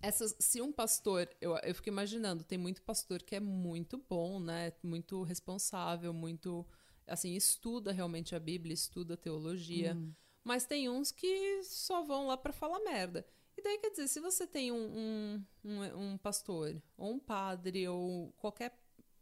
essas, 0.00 0.34
se 0.38 0.62
um 0.62 0.72
pastor, 0.72 1.28
eu, 1.40 1.54
eu 1.58 1.74
fico 1.74 1.88
imaginando, 1.88 2.42
tem 2.44 2.58
muito 2.58 2.82
pastor 2.82 3.22
que 3.22 3.36
é 3.36 3.40
muito 3.40 3.98
bom, 4.08 4.40
né? 4.40 4.72
Muito 4.82 5.22
responsável, 5.22 6.12
muito, 6.14 6.66
assim, 7.06 7.34
estuda 7.34 7.92
realmente 7.92 8.34
a 8.34 8.40
Bíblia, 8.40 8.72
estuda 8.72 9.14
a 9.14 9.18
teologia. 9.18 9.94
Hum. 9.94 10.12
Mas 10.42 10.64
tem 10.64 10.88
uns 10.88 11.12
que 11.12 11.62
só 11.62 12.02
vão 12.02 12.26
lá 12.26 12.36
pra 12.36 12.52
falar 12.52 12.80
merda. 12.80 13.24
E 13.56 13.62
daí, 13.62 13.78
quer 13.78 13.90
dizer, 13.90 14.08
se 14.08 14.20
você 14.20 14.46
tem 14.46 14.72
um, 14.72 14.76
um, 14.76 15.44
um, 15.64 15.98
um 16.12 16.18
pastor, 16.18 16.80
ou 16.96 17.12
um 17.12 17.18
padre, 17.18 17.86
ou 17.86 18.32
qualquer 18.32 18.76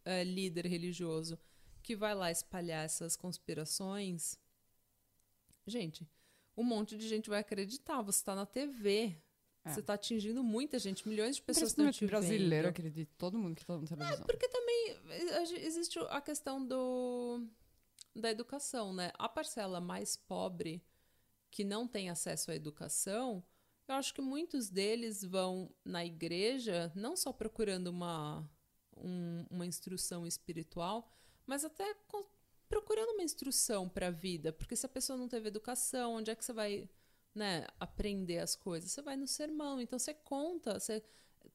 eh, 0.04 0.24
líder 0.24 0.66
religioso 0.66 1.38
que 1.82 1.96
vai 1.96 2.14
lá 2.14 2.30
espalhar 2.30 2.84
essas 2.84 3.16
conspirações, 3.16 4.38
gente, 5.66 6.08
um 6.56 6.62
monte 6.62 6.96
de 6.96 7.08
gente 7.08 7.28
vai 7.28 7.40
acreditar. 7.40 8.02
Você 8.02 8.24
tá 8.24 8.34
na 8.34 8.46
TV. 8.46 9.16
É. 9.64 9.70
Você 9.70 9.82
tá 9.82 9.94
atingindo 9.94 10.42
muita 10.42 10.78
gente, 10.78 11.06
milhões 11.06 11.36
de 11.36 11.42
pessoas 11.42 11.70
estão 11.70 11.90
te 11.90 12.06
brasileiro, 12.06 12.48
vendo. 12.48 12.70
acredito. 12.70 13.14
Todo 13.18 13.38
mundo 13.38 13.54
que 13.54 13.64
tá 13.64 13.76
na 13.76 13.86
televisão. 13.86 14.26
Porque 14.26 14.48
também 14.48 14.96
eh, 15.10 15.42
existe 15.66 15.98
a 16.08 16.20
questão 16.20 16.64
do, 16.64 17.46
da 18.14 18.30
educação, 18.30 18.92
né? 18.92 19.12
A 19.18 19.28
parcela 19.28 19.80
mais 19.80 20.16
pobre 20.16 20.82
que 21.50 21.64
não 21.64 21.86
tem 21.86 22.08
acesso 22.08 22.50
à 22.50 22.54
educação, 22.54 23.44
eu 23.90 23.96
acho 23.96 24.14
que 24.14 24.20
muitos 24.20 24.68
deles 24.70 25.22
vão 25.24 25.74
na 25.84 26.04
igreja 26.04 26.92
não 26.94 27.16
só 27.16 27.32
procurando 27.32 27.88
uma, 27.88 28.48
um- 28.96 29.44
uma 29.50 29.66
instrução 29.66 30.26
espiritual, 30.26 31.10
mas 31.46 31.64
até 31.64 31.96
procurando 32.68 33.10
uma 33.14 33.22
instrução 33.22 33.88
para 33.88 34.06
a 34.08 34.10
vida. 34.10 34.52
Porque 34.52 34.76
se 34.76 34.86
a 34.86 34.88
pessoa 34.88 35.18
não 35.18 35.28
teve 35.28 35.48
educação, 35.48 36.14
onde 36.14 36.30
é 36.30 36.34
que 36.34 36.44
você 36.44 36.52
vai 36.52 36.88
né, 37.34 37.66
aprender 37.78 38.38
as 38.38 38.54
coisas? 38.54 38.92
Você 38.92 39.02
vai 39.02 39.16
no 39.16 39.26
sermão. 39.26 39.80
Então 39.80 39.98
você 39.98 40.14
conta, 40.14 40.78
você 40.78 41.02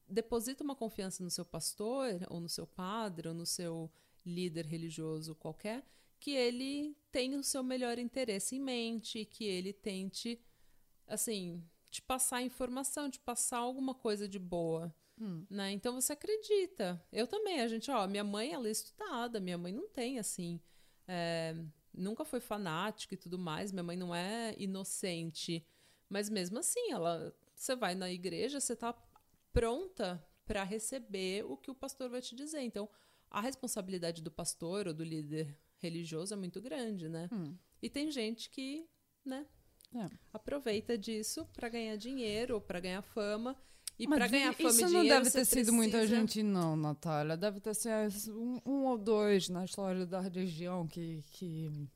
deposita 0.08 0.62
uma 0.62 0.76
confiança 0.76 1.22
no 1.22 1.30
seu 1.30 1.44
pastor, 1.44 2.20
ou 2.28 2.40
no 2.40 2.48
seu 2.48 2.66
padre, 2.66 3.28
ou 3.28 3.34
no 3.34 3.46
seu 3.46 3.90
líder 4.24 4.66
religioso 4.66 5.34
qualquer, 5.34 5.86
que 6.18 6.32
ele 6.32 6.96
tenha 7.12 7.38
o 7.38 7.42
seu 7.44 7.62
melhor 7.62 7.98
interesse 7.98 8.56
em 8.56 8.60
mente, 8.60 9.24
que 9.24 9.44
ele 9.44 9.72
tente, 9.72 10.40
assim, 11.06 11.62
te 11.90 12.02
passar 12.02 12.42
informação, 12.42 13.10
te 13.10 13.20
passar 13.20 13.58
alguma 13.58 13.94
coisa 13.94 14.28
de 14.28 14.38
boa. 14.38 14.94
Hum. 15.18 15.46
Né? 15.48 15.72
Então 15.72 16.00
você 16.00 16.12
acredita. 16.12 17.02
Eu 17.12 17.26
também, 17.26 17.60
a 17.60 17.68
gente, 17.68 17.90
ó, 17.90 18.06
minha 18.06 18.24
mãe 18.24 18.52
ela 18.52 18.68
é 18.68 18.70
estudada, 18.70 19.40
minha 19.40 19.56
mãe 19.56 19.72
não 19.72 19.88
tem 19.88 20.18
assim. 20.18 20.60
é, 21.08 21.54
nunca 21.96 22.24
foi 22.24 22.40
fanática 22.40 23.14
e 23.14 23.16
tudo 23.16 23.38
mais. 23.38 23.72
Minha 23.72 23.82
mãe 23.82 23.96
não 23.96 24.14
é 24.14 24.54
inocente. 24.58 25.66
Mas 26.08 26.28
mesmo 26.28 26.58
assim, 26.58 26.92
ela, 26.92 27.34
você 27.54 27.74
vai 27.74 27.94
na 27.94 28.10
igreja, 28.10 28.60
você 28.60 28.76
tá 28.76 28.94
pronta 29.52 30.22
para 30.44 30.62
receber 30.62 31.44
o 31.44 31.56
que 31.56 31.70
o 31.70 31.74
pastor 31.74 32.08
vai 32.08 32.20
te 32.20 32.34
dizer. 32.36 32.60
Então, 32.60 32.88
a 33.30 33.40
responsabilidade 33.40 34.22
do 34.22 34.30
pastor 34.30 34.86
ou 34.86 34.94
do 34.94 35.02
líder 35.02 35.58
religioso 35.78 36.34
é 36.34 36.36
muito 36.36 36.60
grande, 36.60 37.08
né? 37.08 37.28
Hum. 37.32 37.56
E 37.82 37.90
tem 37.90 38.10
gente 38.10 38.48
que, 38.50 38.88
né, 39.24 39.46
É. 39.94 40.06
aproveita 40.32 40.98
disso 40.98 41.46
para 41.54 41.68
ganhar 41.68 41.96
dinheiro 41.96 42.54
ou 42.54 42.60
para 42.60 42.80
ganhar 42.80 43.02
fama. 43.02 43.56
E 43.98 44.06
para 44.06 44.28
ganhar 44.28 44.52
fama 44.52 44.68
isso 44.68 44.80
e 44.80 44.82
não 44.82 44.88
dinheiro, 44.88 45.08
deve 45.08 45.30
você 45.30 45.38
ter 45.38 45.44
sido 45.46 45.72
muita 45.72 46.06
gente, 46.06 46.42
não, 46.42 46.76
Natália. 46.76 47.36
Deve 47.36 47.60
ter 47.60 47.74
sido 47.74 48.38
um, 48.38 48.60
um 48.66 48.84
ou 48.84 48.98
dois 48.98 49.48
na 49.48 49.64
história 49.64 50.04
da 50.04 50.20
religião 50.20 50.86
que. 50.86 51.24
que... 51.32 51.88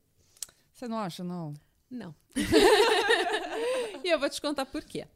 Você 0.73 0.87
não 0.87 0.97
acha, 0.97 1.23
não? 1.23 1.53
Não. 1.89 2.15
e 4.03 4.09
eu 4.09 4.19
vou 4.19 4.29
te 4.29 4.41
contar 4.41 4.65
por 4.65 4.83
quê. 4.83 5.07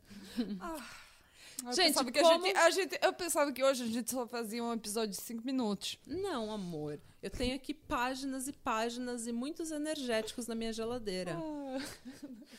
Eu 1.64 1.74
Gente, 1.74 1.86
pensava 1.88 2.12
que 2.12 2.20
a 2.20 2.22
como- 2.22 2.46
gente, 2.46 2.58
a 2.58 2.70
gente- 2.70 3.00
Eu 3.02 3.14
pensava 3.14 3.52
que 3.52 3.64
hoje 3.64 3.84
a 3.84 3.88
gente 3.88 4.12
só 4.12 4.28
fazia 4.28 4.64
um 4.64 4.74
episódio 4.74 5.12
de 5.16 5.22
cinco 5.22 5.44
minutos. 5.46 5.98
Não, 6.06 6.52
amor. 6.52 7.00
Eu 7.24 7.30
tenho 7.30 7.56
aqui 7.56 7.74
páginas 7.74 8.48
e 8.48 8.54
páginas 8.54 9.26
e 9.26 9.32
muitos 9.32 9.72
energéticos 9.72 10.48
na 10.48 10.54
minha 10.56 10.74
geladeira. 10.74 11.36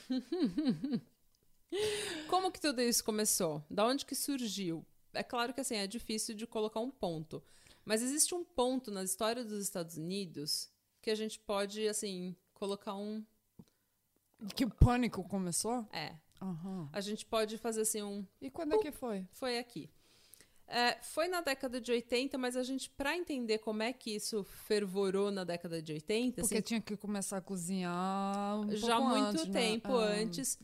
Como 2.28 2.50
que 2.50 2.61
tudo 2.61 2.80
isso 2.80 3.04
começou? 3.04 3.62
Da 3.70 3.87
onde 3.87 4.04
que 4.06 4.14
surgiu? 4.14 4.85
É 5.12 5.22
claro 5.22 5.52
que 5.54 5.61
assim, 5.61 5.76
é 5.76 5.87
difícil 5.87 6.35
de 6.35 6.46
colocar 6.46 6.80
um 6.80 6.90
ponto. 6.90 7.42
Mas 7.85 8.02
existe 8.02 8.35
um 8.35 8.44
ponto 8.44 8.90
na 8.90 9.04
história 9.04 9.44
dos 9.44 9.62
Estados 9.62 9.96
Unidos 9.96 10.68
que 11.00 11.11
a 11.11 11.14
gente 11.14 11.38
pode, 11.38 11.87
assim, 11.87 12.35
colocar 12.54 12.94
um. 12.94 13.24
Que 14.54 14.64
o 14.64 14.70
pânico 14.70 15.22
começou? 15.28 15.87
É. 15.92 16.14
Aham. 16.40 16.88
A 16.92 17.01
gente 17.01 17.25
pode 17.25 17.59
fazer 17.59 17.83
assim 17.83 18.03
um. 18.03 18.27
E 18.40 18.51
quando 18.51 18.75
é 18.75 18.79
que 18.79 18.92
foi? 18.92 19.27
Foi 19.33 19.59
aqui. 19.59 19.90
É, 20.68 21.01
foi 21.01 21.29
na 21.29 21.40
década 21.40 21.81
de 21.81 21.92
80, 21.92 22.37
mas 22.37 22.57
a 22.57 22.62
gente, 22.64 22.90
pra 22.90 23.16
entender 23.16 23.59
como 23.59 23.85
é 23.85 23.92
que 23.92 24.16
isso 24.16 24.42
fervorou 24.42 25.31
na 25.31 25.44
década 25.44 25.81
de 25.81 25.92
80, 25.92 26.40
Porque 26.40 26.57
assim, 26.57 26.62
tinha 26.62 26.81
que 26.81 26.96
começar 26.96 27.37
a 27.37 27.40
cozinhar 27.40 28.59
um 28.59 28.75
já 28.75 28.99
muito 28.99 29.29
antes, 29.29 29.46
né? 29.46 29.61
tempo 29.61 29.94
Ah, 29.94 30.05
antes, 30.05 30.59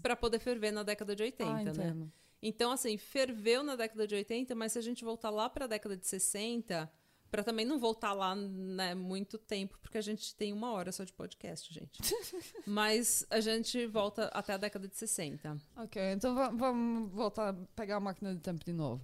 pra 0.00 0.14
poder 0.14 0.38
ferver 0.38 0.70
na 0.70 0.84
década 0.84 1.16
de 1.16 1.24
80, 1.24 1.70
ah, 1.70 1.74
né? 1.74 2.08
Então, 2.40 2.70
assim, 2.70 2.96
ferveu 2.96 3.64
na 3.64 3.74
década 3.74 4.06
de 4.06 4.14
80, 4.14 4.54
mas 4.54 4.72
se 4.72 4.78
a 4.78 4.82
gente 4.82 5.04
voltar 5.04 5.30
lá 5.30 5.50
pra 5.50 5.66
década 5.66 5.96
de 5.96 6.06
60, 6.06 6.88
para 7.30 7.44
também 7.44 7.64
não 7.64 7.78
voltar 7.78 8.12
lá 8.12 8.34
né, 8.34 8.94
muito 8.94 9.38
tempo, 9.38 9.78
porque 9.82 9.98
a 9.98 10.02
gente 10.02 10.34
tem 10.34 10.52
uma 10.52 10.72
hora 10.72 10.90
só 10.90 11.04
de 11.04 11.12
podcast, 11.12 11.72
gente. 11.72 11.98
Mas 12.66 13.26
a 13.30 13.40
gente 13.40 13.86
volta 13.86 14.26
até 14.28 14.54
a 14.54 14.56
década 14.56 14.88
de 14.88 14.96
60. 14.96 15.58
Ok, 15.76 16.02
então 16.12 16.34
vamos 16.56 17.12
voltar 17.12 17.50
a 17.50 17.54
pegar 17.76 17.96
a 17.96 18.00
máquina 18.00 18.34
de 18.34 18.40
tempo 18.40 18.64
de 18.64 18.72
novo. 18.72 19.02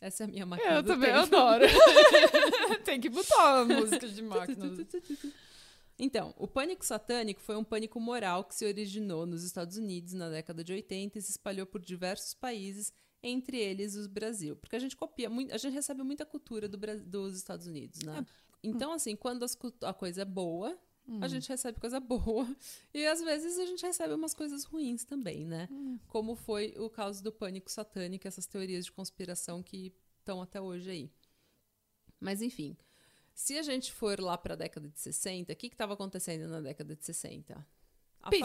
Essa 0.00 0.24
é 0.24 0.26
a 0.26 0.28
minha 0.28 0.42
é, 0.42 0.46
máquina 0.46 0.74
Eu 0.74 0.82
do 0.82 0.88
também 0.88 1.10
adoro. 1.10 1.64
tem 2.84 3.00
que 3.00 3.08
botar 3.08 3.64
música 3.64 4.08
de 4.08 4.22
máquina. 4.22 4.74
Então, 5.98 6.34
o 6.36 6.48
pânico 6.48 6.84
satânico 6.84 7.40
foi 7.40 7.56
um 7.56 7.62
pânico 7.62 8.00
moral 8.00 8.42
que 8.42 8.54
se 8.54 8.66
originou 8.66 9.26
nos 9.26 9.44
Estados 9.44 9.76
Unidos 9.76 10.12
na 10.14 10.28
década 10.28 10.64
de 10.64 10.72
80 10.72 11.18
e 11.18 11.22
se 11.22 11.30
espalhou 11.30 11.66
por 11.66 11.80
diversos 11.80 12.34
países 12.34 12.92
entre 13.22 13.58
eles 13.58 13.96
o 13.96 14.08
Brasil. 14.08 14.56
Porque 14.56 14.76
a 14.76 14.78
gente 14.78 14.96
copia, 14.96 15.30
muito, 15.30 15.54
a 15.54 15.58
gente 15.58 15.72
recebe 15.72 16.02
muita 16.02 16.26
cultura 16.26 16.68
do, 16.68 16.78
dos 17.04 17.36
Estados 17.36 17.66
Unidos, 17.66 18.00
né? 18.02 18.26
Então, 18.62 18.92
assim, 18.92 19.16
quando 19.16 19.44
as 19.44 19.58
a 19.82 19.92
coisa 19.92 20.22
é 20.22 20.24
boa, 20.24 20.78
a 21.20 21.28
gente 21.28 21.48
recebe 21.48 21.80
coisa 21.80 21.98
boa. 21.98 22.46
E 22.94 23.06
às 23.06 23.20
vezes 23.20 23.58
a 23.58 23.66
gente 23.66 23.84
recebe 23.84 24.14
umas 24.14 24.34
coisas 24.34 24.64
ruins 24.64 25.04
também, 25.04 25.44
né? 25.44 25.68
Como 26.08 26.34
foi 26.34 26.74
o 26.78 26.88
caso 26.88 27.22
do 27.22 27.32
pânico 27.32 27.70
satânico, 27.70 28.26
essas 28.26 28.46
teorias 28.46 28.84
de 28.84 28.92
conspiração 28.92 29.62
que 29.62 29.92
estão 30.18 30.40
até 30.40 30.60
hoje 30.60 30.90
aí. 30.90 31.10
Mas 32.20 32.40
enfim, 32.40 32.76
se 33.34 33.58
a 33.58 33.62
gente 33.62 33.92
for 33.92 34.20
lá 34.20 34.38
para 34.38 34.54
a 34.54 34.56
década 34.56 34.88
de 34.88 35.00
60, 35.00 35.52
o 35.52 35.56
que 35.56 35.66
estava 35.66 35.94
acontecendo 35.94 36.48
na 36.48 36.60
década 36.60 36.94
de 36.94 37.04
60? 37.04 37.66
A 38.22 38.30
Peace. 38.30 38.44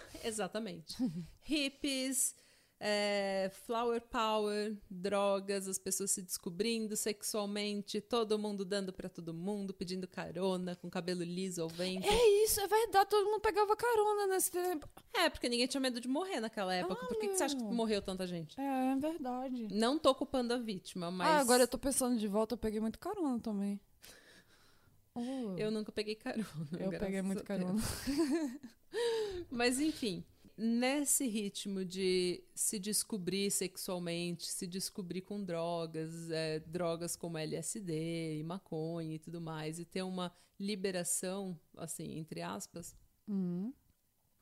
Exatamente. 0.22 0.94
Hippies, 1.42 2.34
é, 2.78 3.50
flower 3.64 4.00
power, 4.02 4.76
drogas, 4.90 5.66
as 5.66 5.78
pessoas 5.78 6.10
se 6.10 6.22
descobrindo 6.22 6.94
sexualmente, 6.96 8.00
todo 8.00 8.38
mundo 8.38 8.64
dando 8.64 8.92
pra 8.92 9.08
todo 9.08 9.32
mundo, 9.32 9.72
pedindo 9.72 10.06
carona, 10.06 10.76
com 10.76 10.90
cabelo 10.90 11.22
liso 11.22 11.62
ao 11.62 11.68
vento. 11.68 12.06
É 12.06 12.44
isso, 12.44 12.60
é 12.60 12.66
verdade. 12.66 13.08
Todo 13.08 13.24
mundo 13.30 13.40
pegava 13.40 13.74
carona 13.76 14.26
nesse 14.26 14.50
tempo. 14.50 14.88
É, 15.14 15.30
porque 15.30 15.48
ninguém 15.48 15.66
tinha 15.66 15.80
medo 15.80 16.00
de 16.00 16.08
morrer 16.08 16.40
naquela 16.40 16.74
época. 16.74 17.00
Ah, 17.02 17.06
Por 17.06 17.18
que, 17.18 17.28
que 17.28 17.36
você 17.36 17.44
acha 17.44 17.56
que 17.56 17.62
morreu 17.62 18.02
tanta 18.02 18.26
gente? 18.26 18.60
É, 18.60 18.92
é 18.92 18.96
verdade. 18.96 19.68
Não 19.72 19.98
tô 19.98 20.14
culpando 20.14 20.52
a 20.52 20.58
vítima, 20.58 21.10
mas. 21.10 21.28
Ah, 21.28 21.38
agora 21.38 21.62
eu 21.62 21.68
tô 21.68 21.78
pensando 21.78 22.18
de 22.18 22.28
volta, 22.28 22.54
eu 22.54 22.58
peguei 22.58 22.80
muito 22.80 22.98
carona 22.98 23.40
também. 23.40 23.80
Oh, 25.14 25.54
Eu 25.56 25.70
nunca 25.70 25.90
peguei 25.90 26.14
carona. 26.14 26.46
eu 26.78 26.90
peguei 26.90 27.22
muito 27.22 27.42
carona. 27.42 27.80
Mas 29.50 29.80
enfim, 29.80 30.24
nesse 30.56 31.26
ritmo 31.26 31.84
de 31.84 32.42
se 32.54 32.78
descobrir 32.78 33.50
sexualmente, 33.50 34.46
se 34.46 34.66
descobrir 34.66 35.20
com 35.22 35.44
drogas, 35.44 36.30
é, 36.30 36.60
drogas 36.60 37.14
como 37.16 37.36
LSD 37.38 38.38
e 38.38 38.42
maconha 38.42 39.14
e 39.14 39.18
tudo 39.18 39.40
mais, 39.40 39.78
e 39.78 39.84
ter 39.84 40.02
uma 40.02 40.32
liberação, 40.58 41.58
assim, 41.76 42.18
entre 42.18 42.40
aspas, 42.42 42.96
Hum. 43.28 43.72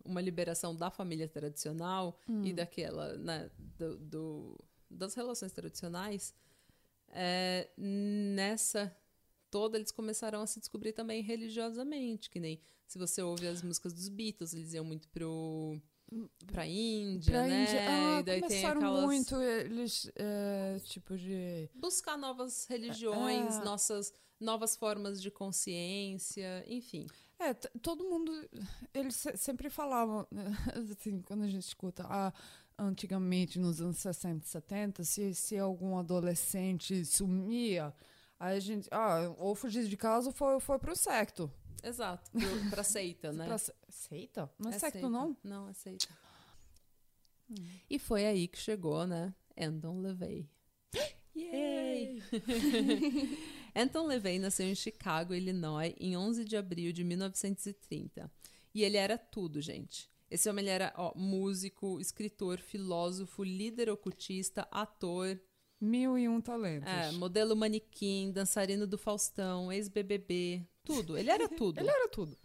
uma 0.05 0.21
liberação 0.21 0.77
da 0.77 0.91
família 0.91 1.29
tradicional 1.29 2.19
e 2.45 2.53
daquela, 2.53 3.17
né, 3.17 3.51
do, 3.79 3.97
do- 3.99 4.65
das 4.91 5.15
relações 5.15 5.51
tradicionais, 5.53 6.35
é, 7.09 7.71
nessa 7.77 8.95
toda 9.51 9.79
eles 9.79 9.91
começaram 9.93 10.41
a 10.43 10.47
se 10.47 10.59
descobrir 10.61 10.93
também 10.93 11.23
religiosamente, 11.23 12.29
que 12.29 12.39
nem 12.41 12.61
se 12.87 12.99
você 12.99 13.23
ouve 13.23 13.47
as 13.47 13.63
músicas 13.63 13.93
dos 13.93 14.09
Beatles, 14.09 14.53
eles 14.53 14.75
iam 14.75 14.85
muito 14.85 15.09
pro 15.09 15.81
pra 16.47 16.67
Índia, 16.67 17.33
Pra 17.33 17.43
né? 17.47 17.63
Índia. 17.63 17.81
Ah, 17.89 18.21
e 18.21 18.23
daí 18.23 18.41
tem 18.41 18.49
começaram 18.49 18.81
aquelas 18.81 19.05
muito 19.05 19.41
eles, 19.41 20.11
é, 20.17 20.79
tipo 20.85 21.17
de... 21.17 21.69
buscar 21.75 22.17
novas 22.17 22.67
religiões, 22.67 23.57
É. 23.57 23.65
nossas 23.65 24.13
novas 24.41 24.77
formas 24.77 25.23
de 25.23 25.31
consciência, 25.31 26.65
enfim. 26.67 27.07
É, 27.39 27.55
todo 27.55 28.05
mundo, 28.05 28.33
eles 28.93 29.17
se- 29.17 29.37
sempre 29.37 29.71
falavam, 29.71 30.27
assim, 30.93 31.21
quando 31.23 31.45
a 31.45 31.49
gente 31.49 31.67
escuta, 31.67 32.05
ah, 32.09 32.33
antigamente, 32.79 33.59
nos 33.59 33.81
anos 33.81 33.99
60, 33.99 34.47
70, 34.47 35.05
se, 35.05 35.35
se 35.35 35.59
algum 35.59 35.97
adolescente 35.97 37.05
sumia, 37.05 37.95
aí 38.39 38.57
a 38.57 38.61
gente, 38.61 38.89
ah, 38.91 39.33
ou 39.39 39.55
fugia 39.55 39.85
de 39.85 39.97
casa 39.97 40.29
ou 40.29 40.33
foi, 40.35 40.61
foi 40.61 40.79
pro 40.79 40.95
secto. 40.97 41.51
Exato, 41.83 42.31
pro, 42.31 42.71
pra 42.71 42.83
seita, 42.83 43.33
né? 43.33 43.45
Pra 43.47 43.59
se- 43.59 43.75
seita? 43.89 44.51
Não 44.59 44.71
é, 44.71 44.75
É 44.75 44.79
secto, 44.79 45.09
não? 45.11 45.37
Não, 45.45 45.69
é 45.69 45.73
seita. 45.75 46.09
E 47.91 47.99
foi 47.99 48.25
aí 48.25 48.49
que 48.49 48.59
chegou, 48.59 49.07
né? 49.07 49.35
Anton 49.59 50.01
LaVey. 50.01 50.49
Yay! 51.37 52.23
Anton 53.75 54.07
LaVey 54.07 54.39
nasceu 54.41 54.67
em 54.67 54.75
Chicago, 54.75 55.35
Illinois, 55.35 55.95
em 55.99 56.17
11 56.17 56.45
de 56.45 56.57
abril 56.57 56.93
de 56.93 57.05
1930. 57.05 58.31
E 58.75 58.83
ele 58.83 58.97
era 58.97 59.19
tudo, 59.19 59.61
gente. 59.61 60.09
Esse 60.31 60.49
homem 60.49 60.67
era 60.69 60.93
ó, 60.97 61.13
músico, 61.17 62.01
escritor, 62.01 62.59
filósofo, 62.59 63.45
líder 63.45 63.91
ocultista, 63.91 64.67
ator, 64.71 65.39
Mil 65.81 66.17
e 66.17 66.27
um 66.29 66.41
talentos. 66.41 66.89
é, 66.91 67.13
modelo 67.13 67.55
manequim, 67.55 68.33
dançarino 68.33 68.87
do 68.87 68.97
Faustão, 68.97 69.71
ex-BBB, 69.71 70.67
tudo. 70.85 71.17
Ele 71.19 71.31
era 71.31 71.49
tudo. 71.49 71.81
Ele 71.81 71.89
era 71.91 72.09
tudo. 72.09 72.37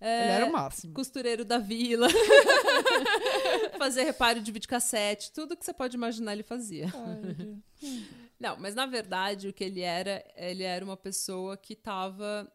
É, 0.00 0.22
Ele 0.22 0.32
era 0.32 0.46
o 0.46 0.52
máximo. 0.52 0.94
costureiro 0.94 1.44
da 1.44 1.58
vila, 1.58 2.06
fazer 3.78 4.04
reparo 4.04 4.40
de 4.40 4.52
videocassete, 4.52 5.32
tudo 5.32 5.56
que 5.56 5.64
você 5.64 5.72
pode 5.72 5.96
imaginar 5.96 6.32
ele 6.34 6.44
fazia. 6.44 6.86
Não, 8.38 8.56
mas 8.58 8.76
na 8.76 8.86
verdade 8.86 9.48
o 9.48 9.52
que 9.52 9.64
ele 9.64 9.80
era, 9.80 10.24
ele 10.36 10.62
era 10.62 10.84
uma 10.84 10.96
pessoa 10.96 11.56
que 11.56 11.74
tava, 11.74 12.48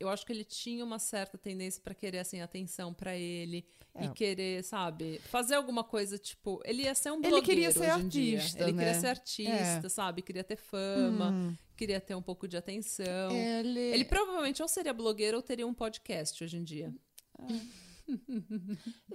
eu 0.00 0.08
acho 0.08 0.24
que 0.24 0.32
ele 0.32 0.44
tinha 0.44 0.84
uma 0.84 0.98
certa 0.98 1.36
tendência 1.38 1.80
pra 1.82 1.94
querer 1.94 2.18
assim 2.20 2.40
atenção 2.40 2.92
pra 2.94 3.16
ele 3.16 3.66
É. 3.94 4.04
e 4.04 4.08
querer, 4.10 4.62
sabe, 4.62 5.18
fazer 5.30 5.54
alguma 5.56 5.82
coisa 5.82 6.16
tipo, 6.18 6.60
ele 6.64 6.82
ia 6.82 6.94
ser 6.94 7.10
um 7.10 7.14
Ele 7.16 7.28
blogueiro 7.30 7.44
queria 7.46 7.70
ser 7.72 7.92
hoje 7.92 8.04
em 8.04 8.08
dia. 8.08 8.38
artista, 8.38 8.62
Ele 8.62 8.72
queria 8.72 8.92
né? 8.92 9.00
ser 9.00 9.06
artista, 9.08 9.86
É. 9.86 9.88
sabe, 9.88 10.22
queria 10.22 10.44
ter 10.44 10.56
fama, 10.56 11.30
Hum. 11.30 11.56
queria 11.76 12.00
ter 12.00 12.14
um 12.14 12.22
pouco 12.22 12.46
de 12.46 12.56
atenção. 12.56 13.30
Ele, 13.32 13.80
Ele 13.80 14.04
provavelmente 14.04 14.62
ou 14.62 14.68
seria 14.68 14.92
blogueiro 14.92 15.36
ou 15.36 15.42
teria 15.42 15.66
um 15.66 15.74
podcast 15.74 16.42
hoje 16.44 16.56
em 16.56 16.62
dia. 16.64 16.94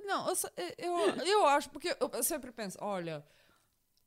Não, 0.05 0.27
eu, 0.29 0.35
só- 0.35 0.49
eu, 0.77 0.93
eu 1.25 1.45
acho, 1.47 1.69
porque 1.69 1.95
eu 1.99 2.23
sempre 2.23 2.51
penso, 2.51 2.77
olha, 2.81 3.25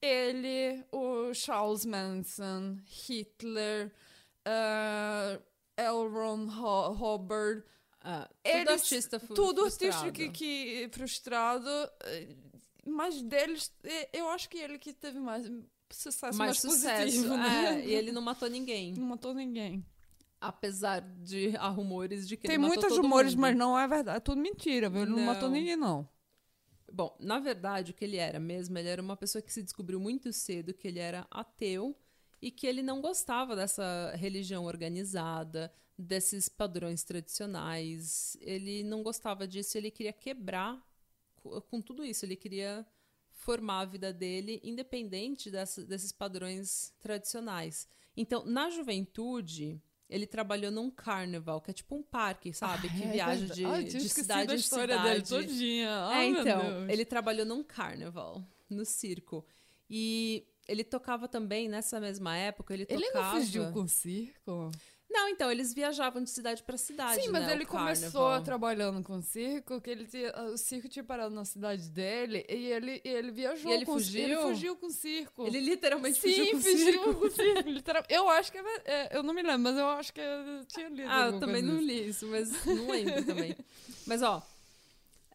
ele, 0.01 0.85
o 0.93 1.33
Charles 1.35 1.85
Manson, 1.85 2.79
Hitler, 2.87 3.93
ah, 4.45 5.41
L. 5.77 6.09
Ron 6.09 6.49
Ho 6.49 6.93
Hubbard. 6.93 7.63
Ah, 8.01 8.29
tudo 8.43 8.57
Eles- 8.57 8.83
artista 8.83 9.19
Tudo 9.19 9.63
frustrado. 9.63 9.97
artístico 10.07 10.13
que, 10.13 10.29
que 10.31 10.89
frustrado. 10.93 11.69
eh, 12.05 12.37
Mas 12.87 13.21
deles, 13.21 13.73
eh, 13.83 14.09
eu 14.13 14.29
acho 14.29 14.49
que 14.49 14.59
ele 14.59 14.79
que 14.79 14.93
teve 14.93 15.19
mais 15.19 15.45
sucesso, 15.91 16.21
mais, 16.23 16.37
mais 16.37 16.61
sucesso. 16.61 17.03
positivo, 17.05 17.37
né? 17.37 17.81
É, 17.81 17.85
e 17.87 17.93
ele 17.95 18.13
não 18.13 18.23
matou 18.23 18.49
ninguém. 18.49 18.95
Não 18.95 19.07
matou 19.09 19.35
ninguém. 19.35 19.85
Apesar 20.41 21.01
de 21.01 21.57
há 21.57 21.69
rumores 21.69 22.29
de 22.29 22.37
que 22.37 22.47
Tem 22.47 22.55
ele 22.57 22.63
matou 22.63 22.81
muitos 22.83 22.99
rumores, 22.99 23.35
mundo. 23.35 23.41
mas 23.41 23.57
não 23.57 23.77
é 23.77 23.89
verdade. 23.89 24.19
É 24.19 24.21
tudo 24.21 24.41
mentira, 24.41 24.89
viu? 24.89 25.03
Ele 25.03 25.11
não, 25.11 25.19
Não. 25.19 25.25
matou 25.27 25.49
ninguém, 25.51 25.75
não. 25.77 26.09
Bom, 26.93 27.17
na 27.19 27.41
verdade, 27.41 27.91
o 27.91 27.95
que 27.95 28.05
ele 28.05 28.17
era 28.19 28.39
mesmo, 28.39 28.79
ele 28.79 28.89
era 28.89 29.03
uma 29.03 29.17
pessoa 29.17 29.43
que 29.43 29.53
se 29.53 29.63
descobriu 29.63 29.99
muito 29.99 30.33
cedo 30.33 30.73
que 30.73 30.87
ele 30.87 31.01
era 31.01 31.27
ateu 31.31 31.97
e 32.47 32.51
que 32.51 32.67
ele 32.67 32.83
não 32.83 33.01
gostava 33.01 33.57
dessa 33.57 34.13
religião 34.15 34.65
organizada, 34.67 35.73
desses 35.99 36.49
padrões 36.49 37.03
tradicionais. 37.03 38.37
Ele 38.41 38.85
não 38.85 39.03
gostava 39.03 39.49
disso, 39.49 39.77
ele 39.77 39.91
queria 39.91 40.13
quebrar 40.13 40.81
co- 41.37 41.61
com 41.63 41.81
tudo 41.81 42.05
isso. 42.05 42.25
Ele 42.25 42.37
queria 42.37 42.87
formar 43.31 43.81
a 43.81 43.85
vida 43.85 44.13
dele 44.13 44.61
independente 44.63 45.51
dessa- 45.51 45.85
desses 45.85 46.13
padrões 46.13 46.93
tradicionais. 47.01 47.89
Então, 48.17 48.45
na 48.47 48.71
juventude, 48.71 49.83
ele 50.09 50.27
trabalhou 50.27 50.71
num 50.71 50.91
carnival, 50.91 51.61
que 51.61 51.71
é 51.71 51.75
tipo 51.75 51.97
um 51.97 52.03
parque, 52.03 52.53
sabe? 52.53 52.89
que 52.91 53.03
Ah, 53.03 53.07
é 53.09 53.13
viaja 53.13 53.47
de, 53.55 53.65
Ai, 53.65 53.85
de 53.85 54.09
cidade 54.09 54.53
em 54.53 54.57
história 54.57 54.97
cidade. 54.97 55.31
dele 55.31 55.47
todinha. 55.47 55.89
É, 55.89 56.15
Ai, 56.15 56.29
então, 56.29 56.89
ele 56.89 57.05
trabalhou 57.05 57.45
num 57.45 57.65
carnival, 57.65 58.45
no 58.71 58.85
circo. 58.85 59.45
E 59.91 60.47
ele 60.69 60.85
tocava 60.85 61.27
também, 61.29 61.69
nessa 61.69 62.01
mesma 62.01 62.37
época, 62.37 62.75
ele 62.75 62.87
Ele 62.89 63.07
tocava... 63.07 63.35
não 63.35 63.41
fugiu 63.41 63.73
com 63.73 63.87
circo? 63.87 64.71
Não, 65.09 65.29
então, 65.29 65.51
eles 65.51 65.73
viajavam 65.73 66.23
de 66.23 66.29
cidade 66.29 66.65
pra 66.65 66.77
cidade, 66.77 67.23
Sim, 67.23 67.31
mas 67.31 67.47
né, 67.47 67.53
ele 67.53 67.63
o 67.63 67.67
começou 67.69 68.41
trabalhando 68.43 69.03
com 69.05 69.23
circo, 69.23 69.81
que 69.81 69.89
ele 69.89 70.05
tinha, 70.05 70.33
o 70.53 70.59
circo 70.59 70.89
tinha 70.89 71.05
parado 71.05 71.33
na 71.33 71.45
cidade 71.45 71.89
dele 71.89 72.45
e 72.49 72.67
ele, 72.67 73.01
e 73.05 73.09
ele 73.09 73.31
viajou 73.31 73.71
E 73.71 73.75
ele 73.75 73.87
com 73.87 73.93
fugiu? 73.95 74.23
Ele 74.25 74.37
fugiu 74.37 74.77
com 74.77 74.91
circo. 74.91 75.47
Ele 75.47 75.61
literalmente 75.61 76.19
Sim, 76.21 76.35
fugiu 76.35 76.51
com 76.51 76.57
o 76.57 76.61
circo. 76.61 77.15
com 77.15 77.31
circo. 77.31 77.69
literal- 77.71 78.03
Eu 78.09 78.29
acho 78.29 78.51
que 78.51 78.59
é, 78.59 78.63
é, 78.85 79.17
eu 79.17 79.23
não 79.23 79.33
me 79.33 79.43
lembro, 79.43 79.61
mas 79.61 79.77
eu 79.79 79.87
acho 79.91 80.13
que 80.13 80.21
eu 80.21 80.65
tinha 80.67 80.89
lido. 80.89 81.09
Ah, 81.09 81.27
eu 81.29 81.39
também 81.39 81.63
não 81.63 81.79
li 81.81 82.09
isso, 82.09 82.27
mas 82.27 82.51
não 82.67 82.89
lembro 82.91 83.25
também. 83.25 83.57
Mas, 84.07 84.23
ó, 84.23 84.41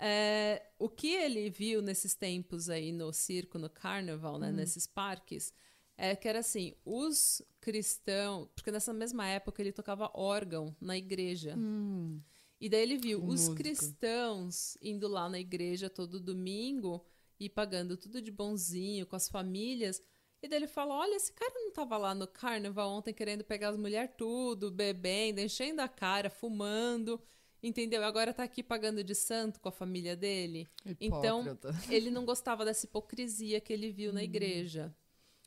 é, 0.03 0.65
o 0.79 0.89
que 0.89 1.13
ele 1.13 1.49
viu 1.49 1.81
nesses 1.81 2.15
tempos 2.15 2.69
aí 2.69 2.91
no 2.91 3.13
circo, 3.13 3.59
no 3.59 3.69
carnaval, 3.69 4.35
Hum. 4.35 4.39
né, 4.39 4.51
nesses 4.51 4.87
parques, 4.87 5.53
é 5.95 6.15
que 6.15 6.27
era 6.27 6.39
assim, 6.39 6.73
os 6.83 7.41
cristãos, 7.59 8.47
porque 8.55 8.71
nessa 8.71 8.91
mesma 8.91 9.27
época 9.27 9.61
ele 9.61 9.71
tocava 9.71 10.09
órgão 10.15 10.75
na 10.81 10.97
igreja. 10.97 11.55
Hum. 11.57 12.19
E 12.59 12.67
daí 12.69 12.81
ele 12.81 12.97
viu 12.97 13.19
Um 13.19 13.27
os 13.27 13.41
músico. 13.49 13.55
cristãos 13.55 14.77
indo 14.81 15.07
lá 15.07 15.29
na 15.29 15.39
igreja 15.39 15.89
todo 15.89 16.19
domingo 16.19 17.05
e 17.39 17.49
pagando 17.49 17.95
tudo 17.97 18.21
de 18.21 18.31
bonzinho 18.31 19.05
com 19.05 19.15
as 19.15 19.27
famílias. 19.29 20.01
E 20.43 20.47
daí 20.47 20.57
ele 20.59 20.67
falou: 20.67 20.95
Olha, 20.97 21.15
esse 21.15 21.31
cara 21.33 21.53
não 21.55 21.71
tava 21.71 21.97
lá 21.97 22.13
no 22.15 22.27
carnaval 22.27 22.89
ontem 22.91 23.13
querendo 23.13 23.43
pegar 23.43 23.69
as 23.69 23.77
mulheres 23.77 24.11
tudo, 24.17 24.71
bebendo, 24.71 25.39
enchendo 25.39 25.81
a 25.81 25.87
cara, 25.87 26.29
fumando. 26.29 27.21
Entendeu? 27.63 28.03
Agora 28.03 28.33
tá 28.33 28.43
aqui 28.43 28.63
pagando 28.63 29.03
de 29.03 29.13
santo 29.13 29.59
com 29.59 29.69
a 29.69 29.71
família 29.71 30.15
dele. 30.15 30.67
Então, 30.99 31.41
Hipócrita. 31.41 31.69
Ele 31.93 32.09
não 32.09 32.25
gostava 32.25 32.65
dessa 32.65 32.85
hipocrisia 32.85 33.61
que 33.61 33.71
ele 33.71 33.91
viu 33.91 34.11
na 34.11 34.23
igreja. 34.23 34.93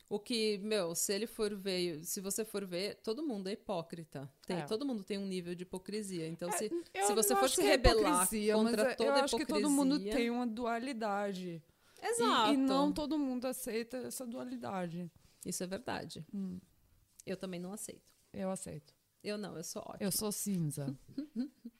O 0.07 0.19
que, 0.19 0.59
meu, 0.59 0.93
se 0.93 1.11
ele 1.13 1.25
for 1.25 1.53
ver, 1.55 2.05
se 2.05 2.21
você 2.21 2.45
for 2.45 2.63
ver, 2.63 2.95
todo 3.03 3.23
mundo 3.23 3.47
é 3.49 3.53
hipócrita. 3.53 4.31
Tem, 4.45 4.57
É. 4.59 4.61
Todo 4.65 4.85
mundo 4.85 5.03
tem 5.03 5.17
um 5.17 5.25
nível 5.25 5.55
de 5.55 5.63
hipocrisia. 5.63 6.27
Então, 6.27 6.49
se, 6.51 6.71
Eu 6.93 7.07
se 7.07 7.13
você 7.15 7.35
for 7.35 7.49
se 7.49 7.61
é 7.61 7.65
rebelar 7.71 7.97
hipocrisia, 8.23 8.53
contra 8.53 8.83
mas 8.83 8.91
é- 8.91 8.95
toda 8.95 9.09
eu 9.09 9.23
acho 9.23 9.35
que 9.37 9.45
todo 9.47 9.69
mundo 9.69 9.95
hipocrisia- 9.95 10.15
tem 10.15 10.29
uma 10.29 10.45
dualidade. 10.45 11.61
E- 12.01 12.05
Exato. 12.07 12.53
E, 12.53 12.57
não 12.57 12.93
todo 12.93 13.17
mundo 13.17 13.45
aceita 13.45 13.97
essa 13.97 14.25
dualidade. 14.27 15.11
Isso 15.43 15.63
é 15.63 15.67
verdade. 15.67 16.23
Hum. 16.31 16.59
Eu 17.25 17.35
também 17.35 17.59
não 17.59 17.73
aceito. 17.73 18.13
Eu 18.31 18.51
aceito. 18.51 18.93
Eu 19.23 19.39
não, 19.39 19.57
eu 19.57 19.63
sou 19.63 19.81
ótima. 19.81 19.97
Eu 20.07 20.11
sou 20.11 20.31
cinza. 20.31 20.95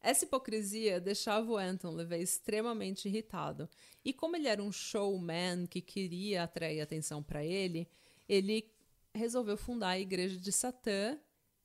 Essa 0.00 0.24
hipocrisia 0.24 1.00
deixava 1.00 1.50
o 1.50 1.56
Anton 1.56 1.90
LaVey 1.90 2.22
extremamente 2.22 3.06
irritado. 3.06 3.68
E 4.04 4.12
como 4.12 4.36
ele 4.36 4.48
era 4.48 4.62
um 4.62 4.72
showman 4.72 5.66
que 5.66 5.82
queria 5.82 6.44
atrair 6.44 6.80
atenção 6.80 7.22
para 7.22 7.44
ele, 7.44 7.86
ele 8.28 8.72
resolveu 9.14 9.56
fundar 9.56 9.90
a 9.90 9.98
Igreja 9.98 10.38
de 10.38 10.52
Satã 10.52 11.18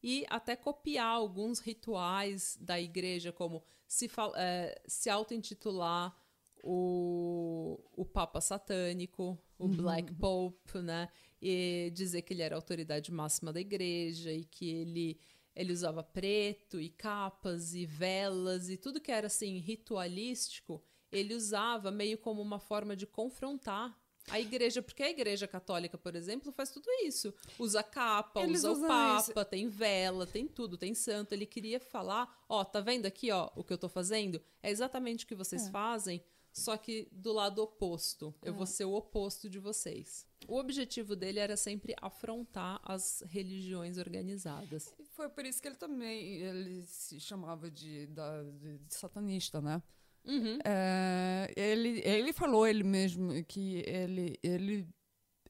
e 0.03 0.25
até 0.29 0.55
copiar 0.55 1.07
alguns 1.07 1.59
rituais 1.59 2.57
da 2.61 2.79
igreja, 2.79 3.31
como 3.31 3.63
se, 3.87 4.07
eh, 4.35 4.81
se 4.85 5.09
auto-intitular 5.09 6.15
o, 6.63 7.79
o 7.95 8.05
Papa 8.05 8.39
Satânico, 8.39 9.35
o 9.57 9.67
Black 9.67 10.13
Pope, 10.13 10.79
né? 10.79 11.09
E 11.41 11.91
dizer 11.93 12.21
que 12.23 12.33
ele 12.33 12.41
era 12.41 12.55
a 12.55 12.57
autoridade 12.57 13.11
máxima 13.11 13.51
da 13.51 13.59
igreja 13.59 14.31
e 14.31 14.43
que 14.43 14.69
ele, 14.69 15.19
ele 15.55 15.71
usava 15.71 16.03
preto 16.03 16.79
e 16.79 16.89
capas 16.89 17.73
e 17.73 17.85
velas 17.85 18.69
e 18.69 18.77
tudo 18.77 18.99
que 18.99 19.11
era 19.11 19.27
assim 19.27 19.57
ritualístico, 19.59 20.83
ele 21.11 21.33
usava 21.33 21.91
meio 21.91 22.17
como 22.17 22.41
uma 22.41 22.59
forma 22.59 22.95
de 22.95 23.05
confrontar 23.07 23.97
a 24.29 24.39
igreja, 24.39 24.81
porque 24.81 25.03
a 25.03 25.09
igreja 25.09 25.47
católica, 25.47 25.97
por 25.99 26.15
exemplo, 26.15 26.51
faz 26.51 26.71
tudo 26.71 26.89
isso. 27.03 27.31
Usa 27.59 27.83
capa, 27.83 28.41
Eles 28.41 28.63
usa 28.63 28.83
o 28.85 28.87
papa, 28.87 29.45
tem 29.45 29.67
vela, 29.67 30.25
tem 30.25 30.47
tudo, 30.47 30.77
tem 30.77 30.95
santo. 30.95 31.33
Ele 31.33 31.45
queria 31.45 31.79
falar, 31.79 32.43
ó, 32.49 32.63
tá 32.63 32.79
vendo 32.81 33.05
aqui, 33.05 33.29
ó, 33.29 33.51
o 33.55 33.63
que 33.63 33.71
eu 33.71 33.77
tô 33.77 33.87
fazendo? 33.87 34.41
É 34.63 34.71
exatamente 34.71 35.25
o 35.25 35.27
que 35.27 35.35
vocês 35.35 35.67
É. 35.67 35.69
fazem, 35.69 36.23
só 36.51 36.75
que 36.75 37.07
do 37.11 37.31
lado 37.31 37.61
oposto. 37.61 38.33
Eu 38.41 38.53
vou 38.53 38.65
ser 38.65 38.85
o 38.85 38.93
oposto 38.95 39.47
de 39.47 39.59
vocês. 39.59 40.25
O 40.47 40.58
objetivo 40.58 41.15
dele 41.15 41.39
era 41.39 41.55
sempre 41.58 41.95
afrontar 42.01 42.79
as 42.84 43.23
religiões 43.27 43.97
organizadas. 43.97 44.93
E 44.99 45.05
Foi 45.05 45.29
por 45.29 45.45
isso 45.45 45.62
que 45.62 45.67
ele 45.67 45.75
também 45.75 46.36
ele 46.38 46.84
se 46.86 47.19
chamava 47.19 47.69
de, 47.71 48.08
de- 48.08 48.77
de 48.79 48.93
satanista, 48.93 49.62
né? 49.62 49.81
Uhum. 50.25 50.58
É, 50.65 51.53
ele, 51.55 52.01
ele 52.03 52.34
falou 52.34 52.65
ele 52.65 52.84
mesmo 52.84 53.43
que 53.45 53.84
ele, 53.86 54.39
ele, 54.41 54.88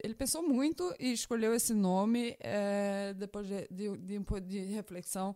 ele 0.04 0.14
pensou 0.14 0.44
muito 0.44 0.94
e 1.00 1.14
escolheu 1.14 1.54
esse 1.56 1.74
nome 1.74 2.36
é, 2.42 3.14
depois 3.14 3.48
de, 3.48 3.68
de, 3.72 3.98
de 3.98 4.42
de 4.42 4.60
reflexão. 4.66 5.34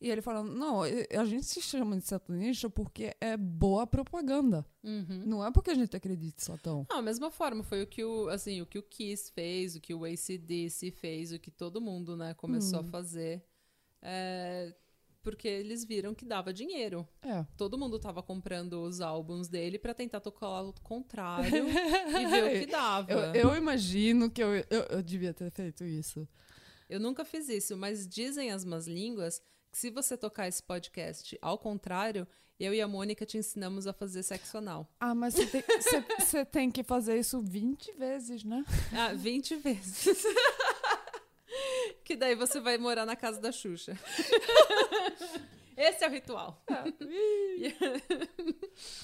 E 0.00 0.10
ele 0.10 0.20
falou, 0.20 0.44
não, 0.44 0.82
a 0.82 1.24
gente 1.24 1.46
se 1.46 1.60
chama 1.62 1.96
de 1.96 2.04
satanista 2.04 2.68
porque 2.68 3.14
é 3.18 3.34
boa 3.36 3.86
propaganda. 3.86 4.64
Uhum. 4.84 5.22
Não 5.24 5.44
é 5.44 5.50
porque 5.50 5.70
a 5.70 5.74
gente 5.74 5.96
acredita 5.96 6.36
em 6.38 6.44
Satão. 6.44 6.86
Não, 6.90 6.98
a 6.98 7.02
mesma 7.02 7.30
forma, 7.30 7.62
foi 7.62 7.82
o 7.82 7.86
que 7.86 8.04
o, 8.04 8.28
assim, 8.28 8.60
o 8.60 8.66
que 8.66 8.78
o 8.78 8.82
Kiss 8.82 9.32
fez, 9.32 9.74
o 9.74 9.80
que 9.80 9.94
o 9.94 10.04
ACDC 10.04 10.90
fez, 10.90 11.32
o 11.32 11.38
que 11.38 11.50
todo 11.50 11.80
mundo, 11.80 12.14
né, 12.16 12.34
começou 12.34 12.80
Hum. 12.80 12.82
a 12.82 12.84
fazer. 12.84 13.42
É, 14.02 14.74
porque 15.22 15.48
eles 15.48 15.82
viram 15.84 16.14
que 16.14 16.24
dava 16.26 16.52
dinheiro. 16.52 17.08
É. 17.22 17.44
Todo 17.56 17.78
mundo 17.78 17.98
tava 17.98 18.22
comprando 18.22 18.82
os 18.82 19.00
álbuns 19.00 19.48
dele 19.48 19.78
pra 19.78 19.94
tentar 19.94 20.20
tocar 20.20 20.62
o 20.62 20.72
contrário 20.82 21.66
e 21.68 22.26
ver 22.26 22.44
o 22.44 22.60
que 22.60 22.66
dava. 22.70 23.10
Eu, 23.10 23.50
eu 23.50 23.56
imagino 23.56 24.30
que 24.30 24.42
eu, 24.42 24.54
eu, 24.54 24.82
eu 24.90 25.02
devia 25.02 25.32
ter 25.32 25.50
feito 25.50 25.84
isso. 25.84 26.28
Eu 26.88 27.00
nunca 27.00 27.24
fiz 27.24 27.48
isso, 27.48 27.76
mas 27.76 28.06
dizem 28.06 28.52
as 28.52 28.64
más 28.64 28.86
línguas 28.86 29.42
se 29.76 29.90
você 29.90 30.16
tocar 30.16 30.48
esse 30.48 30.62
podcast 30.62 31.38
ao 31.42 31.58
contrário, 31.58 32.26
eu 32.58 32.72
e 32.72 32.80
a 32.80 32.88
Mônica 32.88 33.26
te 33.26 33.36
ensinamos 33.36 33.86
a 33.86 33.92
fazer 33.92 34.22
sexo 34.22 34.56
anal. 34.56 34.90
Ah, 34.98 35.14
mas 35.14 35.34
você 35.34 35.46
tem, 35.46 35.62
você- 36.18 36.44
tem 36.46 36.70
que 36.70 36.82
fazer 36.82 37.18
isso 37.18 37.42
20 37.42 37.92
vezes, 37.92 38.42
né? 38.42 38.64
Ah, 38.96 39.12
20 39.12 39.56
vezes. 39.56 40.24
que 42.02 42.16
daí 42.16 42.34
você 42.34 42.58
vai 42.58 42.78
morar 42.78 43.04
na 43.04 43.14
casa 43.14 43.38
da 43.38 43.52
Xuxa. 43.52 43.92
Esse 45.76 46.04
é 46.04 46.08
o 46.08 46.10
ritual. 46.10 46.64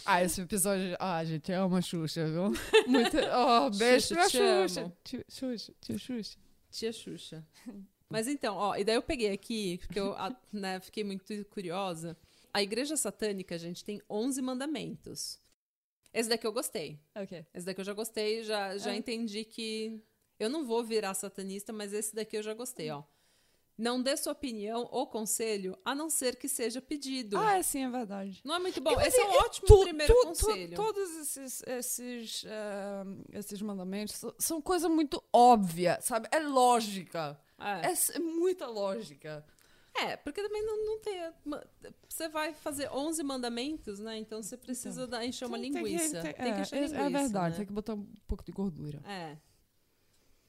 Ah, 0.07 0.23
esse 0.23 0.41
episódio. 0.41 0.97
Ah, 0.99 1.23
gente 1.23 1.53
ama 1.53 1.81
a 1.81 1.83
Xuxa, 1.83 2.25
viu? 2.25 2.45
Muito. 2.87 3.19
Oh, 3.31 3.69
beijo 3.77 4.07
Xuxa, 4.07 4.15
pra 4.15 4.29
Xuxa. 4.31 4.93
Tio 5.05 5.23
Xuxa. 5.29 5.75
Tio 5.83 5.99
Xuxa. 5.99 6.39
Tia 6.71 6.91
Xuxa. 6.95 7.47
Mas 8.13 8.29
então, 8.29 8.57
ó, 8.57 8.77
e 8.77 8.85
daí 8.85 8.95
eu 8.95 9.03
peguei 9.03 9.33
aqui, 9.33 9.79
porque 9.79 9.99
eu 9.99 10.15
né, 10.53 10.79
fiquei 10.81 11.03
muito 11.03 11.45
curiosa. 11.47 12.17
A 12.53 12.63
igreja 12.63 12.97
satânica, 12.97 13.57
gente, 13.59 13.83
tem 13.85 14.01
11 14.09 14.41
mandamentos. 14.43 15.41
Esse 16.13 16.29
daqui 16.29 16.47
eu 16.47 16.53
gostei. 16.53 17.01
Ok. 17.17 17.45
Esse 17.55 17.65
daqui 17.65 17.81
eu 17.81 17.85
já 17.85 17.95
gostei, 17.95 18.45
já, 18.45 18.77
já 18.77 18.93
É. 18.93 18.97
entendi 18.97 19.45
que 19.45 19.99
eu 20.39 20.51
não 20.51 20.65
vou 20.67 20.85
virar 20.85 21.15
satanista, 21.15 21.73
mas 21.73 21.93
esse 21.95 22.15
daqui 22.15 22.37
eu 22.37 22.43
já 22.43 22.53
gostei, 22.53 22.91
ó. 22.91 23.03
Não 23.79 24.03
dê 24.03 24.15
sua 24.19 24.33
opinião 24.35 24.87
ou 24.93 25.07
conselho, 25.07 25.79
a 25.83 25.95
não 25.95 26.11
ser 26.11 26.37
que 26.37 26.47
seja 26.47 26.83
pedido. 26.83 27.39
Ah, 27.39 27.57
é 27.57 27.63
sim, 27.63 27.83
é 27.85 27.89
verdade. 27.91 28.43
Não 28.45 28.55
é 28.55 28.59
muito 28.59 28.79
bom. 28.83 29.01
Esse 29.01 29.19
é 29.19 29.25
um 29.27 29.33
ótimo 29.33 29.67
Tu- 29.67 29.81
primeiro 29.85 30.13
tu- 30.15 30.21
tu- 30.21 30.27
conselho. 30.27 30.77
todos 30.77 31.17
esses, 31.17 31.63
esses, 31.67 32.45
eh, 32.45 33.39
esses 33.39 33.63
mandamentos 33.63 34.21
são 34.39 34.61
coisa 34.61 34.91
muito 34.91 35.25
óbvia, 35.33 35.99
sabe? 36.03 36.29
É 36.31 36.39
lógica. 36.41 37.41
É. 37.59 37.89
É, 37.91 37.95
é 38.15 38.19
muita 38.19 38.67
lógica. 38.67 39.45
É, 39.95 40.17
porque 40.17 40.43
também 40.43 40.65
não, 40.65 40.87
não 40.87 40.99
tem. 41.01 41.21
Você 42.09 42.29
vai 42.29 42.55
fazer 42.55 42.89
11 42.91 43.23
mandamentos, 43.23 43.99
né? 43.99 44.17
Então 44.17 44.43
você 44.43 44.57
precisa 44.57 45.07
dar, 45.07 45.25
encher 45.25 45.45
uma 45.47 45.59
Tem- 45.59 45.71
tem 45.71 45.83
que- 45.83 45.89
linguiça. 45.91 46.23
Tem, 46.23 46.33
tem- 46.33 46.35
que 46.35 46.41
é, 46.43 46.61
encher 46.63 46.77
é- 46.77 46.81
linguiça. 46.81 47.03
É 47.03 47.11
verdade, 47.11 47.51
né? 47.51 47.57
tem 47.59 47.67
que 47.67 47.73
botar 47.73 47.95
um 47.95 48.07
pouco 48.27 48.43
de 48.43 48.53
gordura. 48.53 49.03
É. 49.07 49.37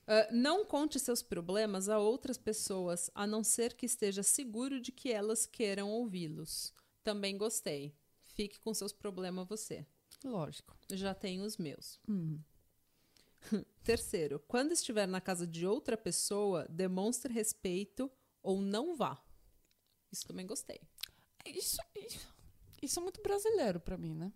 Ah, 0.08 0.28
não 0.32 0.66
conte 0.66 1.00
seus 1.00 1.22
problemas 1.22 1.88
a 1.90 2.00
outras 2.00 2.38
pessoas, 2.38 3.10
a 3.14 3.26
não 3.28 3.44
ser 3.44 3.74
que 3.74 3.86
esteja 3.86 4.24
seguro 4.24 4.80
de 4.80 4.92
que 4.92 5.12
elas 5.12 5.46
queiram 5.46 5.90
ouvi-los. 5.92 6.74
Também 7.04 7.38
gostei. 7.38 7.94
Fique 8.24 8.60
com 8.60 8.74
seus 8.74 8.92
problemas 8.94 9.48
você. 9.48 9.86
Lógico. 10.24 10.76
Já 10.92 11.14
tenho 11.14 11.44
os 11.44 11.58
meus. 11.58 12.00
Hum. 12.08 12.40
Terceiro, 13.84 14.40
quando 14.48 14.72
estiver 14.72 15.08
na 15.08 15.22
casa 15.22 15.46
de 15.46 15.66
outra 15.66 15.98
pessoa, 15.98 16.66
demonstre 16.70 17.34
respeito 17.34 18.12
ou 18.42 18.62
não 18.62 18.96
vá. 18.96 19.22
Isso 20.12 20.28
também 20.28 20.46
gostei. 20.46 20.80
Isso, 21.46 21.78
isso, 21.96 22.28
isso 22.82 23.00
é 23.00 23.04
muito 23.04 23.22
brasileiro 23.22 23.80
pra 23.80 23.98
mim, 23.98 24.14
né? 24.14 24.32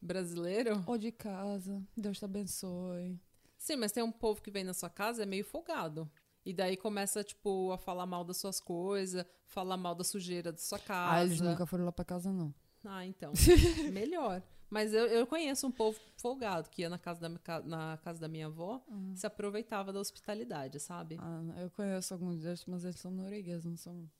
Brasileiro? 0.00 0.84
Ou 0.86 0.98
de 0.98 1.10
casa, 1.10 1.82
Deus 1.96 2.18
te 2.18 2.24
abençoe. 2.24 3.18
Sim, 3.58 3.76
mas 3.76 3.92
tem 3.92 4.02
um 4.02 4.12
povo 4.12 4.40
que 4.40 4.50
vem 4.50 4.62
na 4.62 4.74
sua 4.74 4.90
casa 4.90 5.22
é 5.22 5.26
meio 5.26 5.44
folgado. 5.44 6.10
E 6.44 6.52
daí 6.52 6.76
começa, 6.76 7.24
tipo, 7.24 7.72
a 7.72 7.78
falar 7.78 8.06
mal 8.06 8.22
das 8.22 8.36
suas 8.36 8.60
coisas, 8.60 9.26
falar 9.46 9.76
mal 9.76 9.96
da 9.96 10.04
sujeira 10.04 10.52
da 10.52 10.58
sua 10.58 10.78
casa. 10.78 11.14
Ah, 11.14 11.24
eles 11.24 11.40
nunca 11.40 11.66
foram 11.66 11.84
lá 11.84 11.90
pra 11.90 12.04
casa, 12.04 12.30
não. 12.30 12.54
Ah, 12.84 13.04
então. 13.04 13.32
Melhor. 13.92 14.40
Mas 14.68 14.92
eu, 14.92 15.06
eu 15.06 15.26
conheço 15.26 15.66
um 15.66 15.70
povo 15.70 15.98
folgado 16.16 16.68
que 16.70 16.82
ia 16.82 16.88
na 16.90 16.98
casa 16.98 17.20
da, 17.28 17.62
na 17.62 17.98
casa 17.98 18.20
da 18.20 18.28
minha 18.28 18.46
avó 18.46 18.82
Uhum. 18.88 19.14
se 19.14 19.26
aproveitava 19.26 19.92
da 19.92 20.00
hospitalidade, 20.00 20.80
sabe? 20.80 21.16
Ah, 21.20 21.60
eu 21.60 21.70
conheço 21.70 22.12
alguns 22.14 22.40
desses, 22.42 22.64
mas 22.66 22.84
eles 22.84 22.96
são 22.98 23.10
noruegueses, 23.10 23.64
não 23.64 23.76
são. 23.76 24.10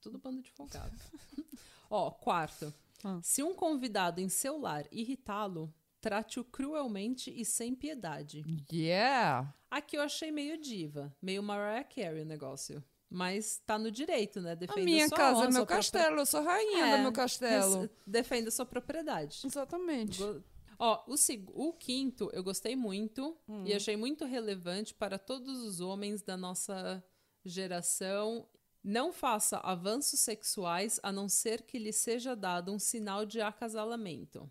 Tudo 0.00 0.18
bando 0.18 0.42
de 0.42 0.50
folgado. 0.50 0.94
Ó, 1.90 2.10
quarto. 2.10 2.72
Ah. 3.02 3.18
Se 3.22 3.42
um 3.42 3.54
convidado 3.54 4.20
em 4.20 4.28
seu 4.28 4.58
lar 4.58 4.84
irritá-lo, 4.92 5.72
trate-o 6.00 6.44
cruelmente 6.44 7.32
e 7.34 7.44
sem 7.44 7.74
piedade. 7.74 8.44
Yeah! 8.70 9.52
Aqui 9.70 9.96
eu 9.96 10.02
achei 10.02 10.30
meio 10.30 10.60
diva, 10.60 11.14
meio 11.20 11.42
Mariah 11.42 11.84
Carey 11.84 12.22
o 12.22 12.26
negócio. 12.26 12.82
Mas 13.08 13.58
tá 13.64 13.78
no 13.78 13.90
direito, 13.90 14.40
né? 14.40 14.52
A 14.52 14.54
Defenda 14.56 14.80
minha 14.84 15.06
sua 15.08 15.16
casa 15.16 15.36
honra, 15.36 15.44
é 15.44 15.46
meu 15.46 15.52
sua 15.52 15.66
propria- 15.66 15.76
castelo, 15.76 16.18
eu 16.20 16.26
sou 16.26 16.42
rainha 16.42 16.86
É, 16.86 16.96
do 16.96 17.02
meu 17.04 17.12
castelo. 17.12 17.90
Defenda 18.06 18.50
sua 18.50 18.66
propriedade. 18.66 19.42
Exatamente. 19.44 20.18
Go- 20.18 20.42
Ó, 20.78 21.04
o, 21.06 21.16
seg- 21.16 21.48
o 21.54 21.72
quinto 21.72 22.28
eu 22.34 22.42
gostei 22.42 22.74
muito 22.76 23.36
Hum. 23.48 23.64
e 23.64 23.72
achei 23.72 23.96
muito 23.96 24.24
relevante 24.26 24.92
para 24.92 25.18
todos 25.18 25.60
os 25.62 25.80
homens 25.80 26.20
da 26.22 26.36
nossa 26.36 27.02
geração. 27.44 28.46
Não 28.84 29.12
faça 29.12 29.58
avanços 29.58 30.20
sexuais 30.20 31.00
a 31.02 31.10
não 31.10 31.28
ser 31.28 31.62
que 31.62 31.78
lhe 31.78 31.92
seja 31.92 32.36
dado 32.36 32.72
um 32.72 32.78
sinal 32.78 33.24
de 33.24 33.40
acasalamento. 33.40 34.50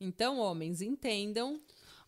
Então, 0.00 0.38
homens, 0.38 0.80
entendam. 0.80 1.60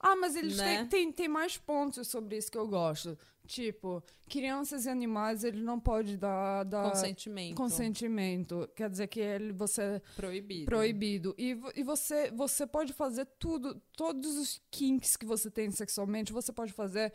Ah, 0.06 0.14
mas 0.16 0.36
eles 0.36 0.58
Né? 0.58 0.80
têm, 0.80 0.86
têm, 0.86 1.12
têm 1.12 1.28
mais 1.28 1.56
pontos 1.56 2.06
sobre 2.08 2.36
isso 2.36 2.50
que 2.52 2.58
eu 2.58 2.68
gosto. 2.68 3.18
Tipo, 3.46 4.02
crianças 4.28 4.86
e 4.86 4.88
animais, 4.90 5.44
ele 5.44 5.62
não 5.62 5.78
pode 5.78 6.16
dar, 6.16 6.64
dar 6.64 6.90
Consentimento. 6.90 7.54
consentimento. 7.56 8.68
Quer 8.74 8.88
dizer 8.90 9.06
que 9.06 9.20
ele, 9.20 9.52
você 9.52 9.82
é 9.82 10.02
Proibido. 10.16 10.64
proibido. 10.66 11.34
E, 11.38 11.58
e 11.74 11.82
você, 11.82 12.30
você 12.30 12.66
pode 12.66 12.92
fazer 12.94 13.26
tudo, 13.38 13.80
todos 13.96 14.36
os 14.36 14.62
kinks 14.70 15.16
que 15.16 15.26
você 15.26 15.50
tem 15.50 15.70
sexualmente, 15.70 16.32
você 16.32 16.52
pode 16.52 16.72
fazer 16.72 17.12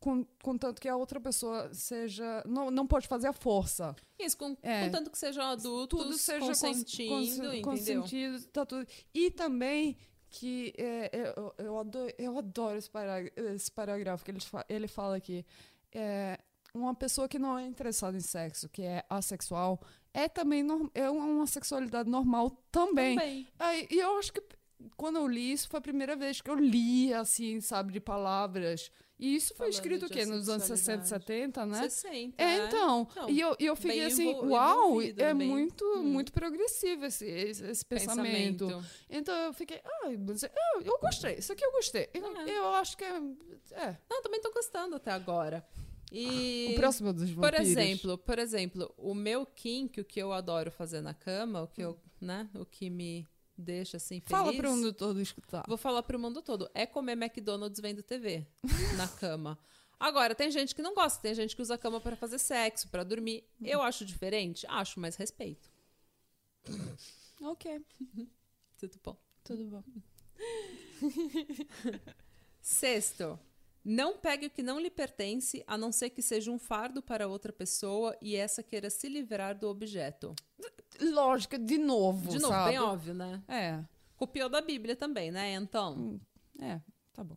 com, 0.00 0.24
contanto 0.42 0.80
que 0.80 0.88
a 0.88 0.96
outra 0.96 1.20
pessoa 1.20 1.68
seja. 1.72 2.42
Não, 2.46 2.70
não 2.70 2.86
pode 2.86 3.06
fazer 3.06 3.26
a 3.28 3.32
força. 3.34 3.94
Isso, 4.18 4.36
com, 4.38 4.56
É. 4.62 4.86
contanto 4.86 5.10
que 5.10 5.18
sejam 5.18 5.44
adultos 5.44 5.98
tudo 6.02 6.16
seja 6.16 6.46
cons- 6.46 6.60
consentindo, 6.60 7.10
cons- 7.14 7.38
entendeu? 7.38 7.62
consentido, 7.62 8.46
tá 8.48 8.64
tudo. 8.66 8.86
E 9.14 9.30
também 9.30 9.96
que 10.30 10.72
é, 10.76 11.10
eu, 11.36 11.54
eu, 11.58 11.78
adoro, 11.78 12.12
eu 12.18 12.38
adoro 12.38 12.78
esse, 12.78 12.90
pará- 12.90 13.22
esse 13.54 13.70
parágrafo 13.70 14.24
que 14.24 14.30
ele, 14.30 14.40
fa- 14.40 14.64
ele 14.68 14.86
fala 14.88 15.16
aqui. 15.16 15.44
É, 15.92 16.38
uma 16.74 16.94
pessoa 16.94 17.28
que 17.28 17.38
não 17.38 17.58
é 17.58 17.64
interessada 17.66 18.16
em 18.16 18.20
sexo, 18.20 18.68
que 18.68 18.82
é 18.82 19.04
assexual, 19.08 19.80
é 20.12 20.28
também 20.28 20.64
é 20.94 21.10
uma 21.10 21.46
sexualidade 21.46 22.08
normal 22.10 22.50
também. 22.70 23.16
Também. 23.18 23.48
Aí, 23.58 23.88
e 23.90 23.98
eu 23.98 24.18
acho 24.18 24.32
que 24.32 24.42
quando 24.96 25.16
eu 25.16 25.26
li 25.26 25.52
isso 25.52 25.68
foi 25.68 25.78
a 25.78 25.82
primeira 25.82 26.14
vez 26.14 26.40
que 26.40 26.50
eu 26.50 26.54
li 26.54 27.12
assim, 27.12 27.60
sabe, 27.60 27.92
de 27.92 28.00
palavras. 28.00 28.90
E 29.18 29.34
isso 29.34 29.52
foi 29.56 29.68
escrito 29.68 30.06
o 30.06 30.08
quê? 30.08 30.24
Nos 30.24 30.48
anos 30.48 30.64
60, 30.64 31.02
assexualidade. 31.02 31.08
70, 31.08 31.66
né? 31.66 31.82
60. 31.88 32.42
É, 32.42 32.66
então. 32.66 33.08
Então, 33.10 33.28
e, 33.30 33.40
eu, 33.40 33.56
e 33.58 33.66
eu 33.66 33.74
fiquei 33.74 34.04
assim, 34.04 34.32
uau, 34.34 35.02
é 35.02 35.12
bem- 35.34 35.48
muito, 35.48 35.84
Hum. 35.96 36.04
muito 36.04 36.32
progressivo 36.32 37.04
esse, 37.04 37.26
esse, 37.26 37.64
esse 37.66 37.84
pensamento. 37.84 38.66
pensamento. 38.66 38.86
Então 39.10 39.34
eu 39.34 39.52
fiquei, 39.52 39.80
mas 40.24 40.44
eu, 40.44 40.50
eu 40.84 40.98
gostei, 41.00 41.34
isso 41.34 41.52
aqui 41.52 41.64
eu 41.64 41.72
gostei. 41.72 42.08
Eu, 42.14 42.24
É. 42.36 42.58
eu 42.58 42.68
acho 42.74 42.96
que 42.96 43.02
é. 43.04 43.16
é. 43.72 43.96
Não, 44.08 44.22
também 44.22 44.40
tô 44.40 44.52
gostando 44.52 44.94
até 44.96 45.10
agora. 45.10 45.66
E 46.12 46.70
O 46.72 46.74
próximo 46.76 47.12
dos 47.12 47.30
por 47.32 47.42
vampiros. 47.42 47.68
exemplo, 47.68 48.16
por 48.16 48.38
exemplo, 48.38 48.94
o 48.96 49.14
meu 49.14 49.44
kink, 49.44 50.00
o 50.00 50.04
que 50.04 50.18
eu 50.22 50.32
adoro 50.32 50.70
fazer 50.70 51.00
na 51.02 51.12
cama, 51.12 51.62
o 51.62 51.66
que 51.68 51.82
eu, 51.82 51.98
né, 52.20 52.48
o 52.54 52.64
que 52.64 52.88
me 52.88 53.26
deixa 53.60 53.96
assim 53.96 54.20
feliz. 54.20 54.30
Fala 54.30 54.54
pro 54.54 54.70
mundo 54.70 54.92
todo 54.92 55.20
escutar. 55.20 55.64
Vou 55.66 55.76
falar 55.76 56.02
pro 56.02 56.18
mundo 56.18 56.40
todo. 56.42 56.70
É 56.74 56.86
comer 56.86 57.12
McDonald's 57.12 57.80
vendo 57.80 58.02
TV 58.02 58.46
na 58.96 59.08
cama. 59.08 59.58
Agora, 60.00 60.34
tem 60.34 60.50
gente 60.50 60.74
que 60.74 60.82
não 60.82 60.94
gosta, 60.94 61.20
tem 61.20 61.34
gente 61.34 61.56
que 61.56 61.62
usa 61.62 61.74
a 61.74 61.78
cama 61.78 62.00
pra 62.00 62.14
fazer 62.14 62.38
sexo, 62.38 62.88
pra 62.88 63.02
dormir. 63.02 63.44
Eu 63.60 63.82
acho 63.82 64.04
diferente? 64.04 64.64
Acho, 64.68 65.00
mas 65.00 65.16
respeito. 65.16 65.68
Ok, 67.42 67.84
Tudo 68.78 69.00
bom. 69.02 69.16
tudo 69.42 69.64
bom. 69.66 69.82
Sexto, 72.60 73.38
não 73.84 74.18
pegue 74.18 74.46
o 74.46 74.50
que 74.50 74.62
não 74.62 74.78
lhe 74.80 74.90
pertence, 74.90 75.62
a 75.66 75.76
não 75.78 75.90
ser 75.92 76.10
que 76.10 76.20
seja 76.22 76.50
um 76.50 76.58
fardo 76.58 77.00
para 77.02 77.26
outra 77.28 77.52
pessoa 77.52 78.16
e 78.20 78.36
essa 78.36 78.62
queira 78.62 78.90
se 78.90 79.08
livrar 79.08 79.58
do 79.58 79.68
objeto. 79.68 80.34
Lógica, 81.00 81.58
de 81.58 81.78
novo. 81.78 82.28
De 82.30 82.38
novo, 82.38 82.52
sabe? 82.54 82.70
bem 82.70 82.78
óbvio, 82.80 83.14
né? 83.14 83.42
É, 83.48 83.82
Copiou 84.16 84.48
da 84.48 84.60
Bíblia 84.60 84.96
também, 84.96 85.30
né? 85.30 85.52
Então, 85.54 86.20
é, 86.60 86.80
tá 87.12 87.22
bom. 87.22 87.36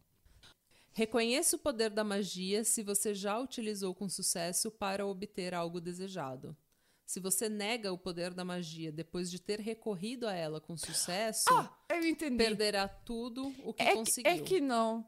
reconheça 0.94 1.56
o 1.56 1.60
poder 1.60 1.90
da 1.92 2.04
magia 2.04 2.64
se 2.64 2.82
você 2.82 3.14
já 3.14 3.40
utilizou 3.40 3.94
com 3.94 4.10
sucesso 4.10 4.72
para 4.72 5.06
obter 5.06 5.54
algo 5.54 5.80
desejado. 5.80 6.58
Se 7.06 7.20
você 7.20 7.48
nega 7.50 7.92
o 7.92 7.98
poder 7.98 8.34
da 8.34 8.44
magia 8.46 8.92
depois 8.92 9.30
de 9.30 9.38
ter 9.40 9.60
recorrido 9.60 10.28
a 10.28 10.34
ela 10.34 10.60
com 10.62 10.76
sucesso, 10.78 11.46
Ah, 11.50 11.70
perderá 12.38 12.88
tudo 12.88 13.54
o 13.66 13.74
que 13.74 13.84
é, 13.84 13.88
que, 13.90 13.94
conseguiu. 13.96 14.32
é 14.32 14.40
que 14.40 14.62
não. 14.62 15.06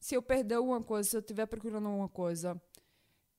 Se 0.00 0.14
eu 0.16 0.22
perder 0.22 0.54
alguma 0.54 0.82
coisa, 0.82 1.08
se 1.08 1.16
eu 1.16 1.20
estiver 1.20 1.46
procurando 1.46 1.86
alguma 1.86 2.08
coisa 2.08 2.60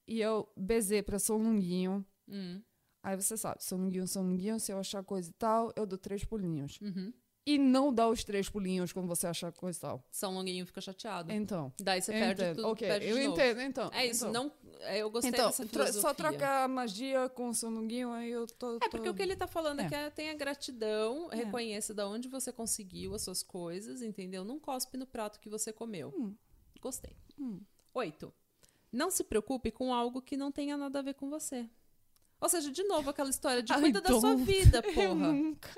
e 0.07 0.21
eu 0.21 0.47
bezer 0.55 1.03
pra 1.03 1.19
São 1.19 1.37
Longuinho, 1.37 2.05
Hum, 2.27 2.61
aí 3.03 3.15
você 3.17 3.35
sabe, 3.35 3.61
São 3.63 3.77
Longuinho, 3.79 4.07
São 4.07 4.23
Longuinho, 4.23 4.59
se 4.59 4.71
eu 4.71 4.77
achar 4.77 5.03
coisa 5.03 5.29
e 5.29 5.33
tal, 5.33 5.73
eu 5.75 5.85
dou 5.85 5.97
três 5.97 6.23
pulinhos. 6.23 6.79
uhum. 6.81 7.11
E 7.43 7.57
não 7.57 7.91
dá 7.91 8.07
os 8.07 8.23
três 8.23 8.47
pulinhos 8.47 8.93
quando 8.93 9.07
você 9.07 9.25
achar 9.25 9.51
coisa 9.51 9.75
e 9.75 9.81
tal. 9.81 10.07
São 10.11 10.31
Longuinho 10.35 10.63
fica 10.63 10.79
chateado. 10.79 11.31
Então. 11.31 11.73
Daí 11.81 11.99
você 11.99 12.11
perde 12.11 12.43
entendo. 12.43 12.55
tudo, 12.57 12.67
ok, 12.67 12.87
perde 12.87 13.07
eu 13.07 13.17
de 13.17 13.23
novo. 13.27 13.33
entendo, 13.41 13.61
então. 13.63 13.89
É 13.91 14.05
isso, 14.05 14.27
então. 14.27 14.43
não. 14.43 14.87
Eu 14.95 15.09
gostei 15.09 15.31
Então, 15.31 15.47
dessa 15.47 15.65
filosofia. 15.67 16.01
só 16.01 16.13
trocar 16.13 16.69
magia 16.69 17.27
com 17.29 17.49
o 17.49 17.53
São 17.55 17.71
Longuinho, 17.71 18.11
aí 18.11 18.29
eu 18.29 18.45
tô. 18.45 18.75
É 18.75 18.87
porque 18.89 19.05
tô- 19.07 19.09
o 19.11 19.15
que 19.15 19.23
ele 19.23 19.35
tá 19.35 19.47
falando 19.47 19.79
é, 19.79 19.85
É. 19.85 19.89
que 19.89 19.95
é, 19.95 20.09
tenha 20.11 20.35
gratidão, 20.35 21.29
É. 21.31 21.37
reconheça 21.37 21.95
de 21.95 22.03
onde 22.03 22.27
você 22.29 22.53
conseguiu 22.53 23.15
as 23.15 23.23
suas 23.23 23.41
coisas, 23.41 24.03
entendeu? 24.03 24.45
Não 24.45 24.59
cospe 24.59 24.95
no 24.95 25.07
prato 25.07 25.39
que 25.39 25.49
você 25.49 25.73
comeu. 25.73 26.13
Hum. 26.15 26.35
Gostei. 26.81 27.15
Hum. 27.39 27.59
Oito. 27.93 28.33
Não 28.91 29.09
se 29.09 29.23
preocupe 29.23 29.71
com 29.71 29.93
algo 29.93 30.21
que 30.21 30.35
não 30.35 30.51
tenha 30.51 30.75
nada 30.75 30.99
a 30.99 31.01
ver 31.01 31.13
com 31.13 31.29
você. 31.29 31.69
Ou 32.39 32.49
seja, 32.49 32.71
de 32.71 32.83
novo, 32.83 33.09
aquela 33.09 33.29
história 33.29 33.61
de 33.63 33.71
Ai, 33.71 33.79
cuida 33.81 34.01
da 34.01 34.19
sua 34.19 34.35
vida, 34.35 34.81
Eu 34.85 34.93
porra. 34.93 35.31
nunca. 35.31 35.69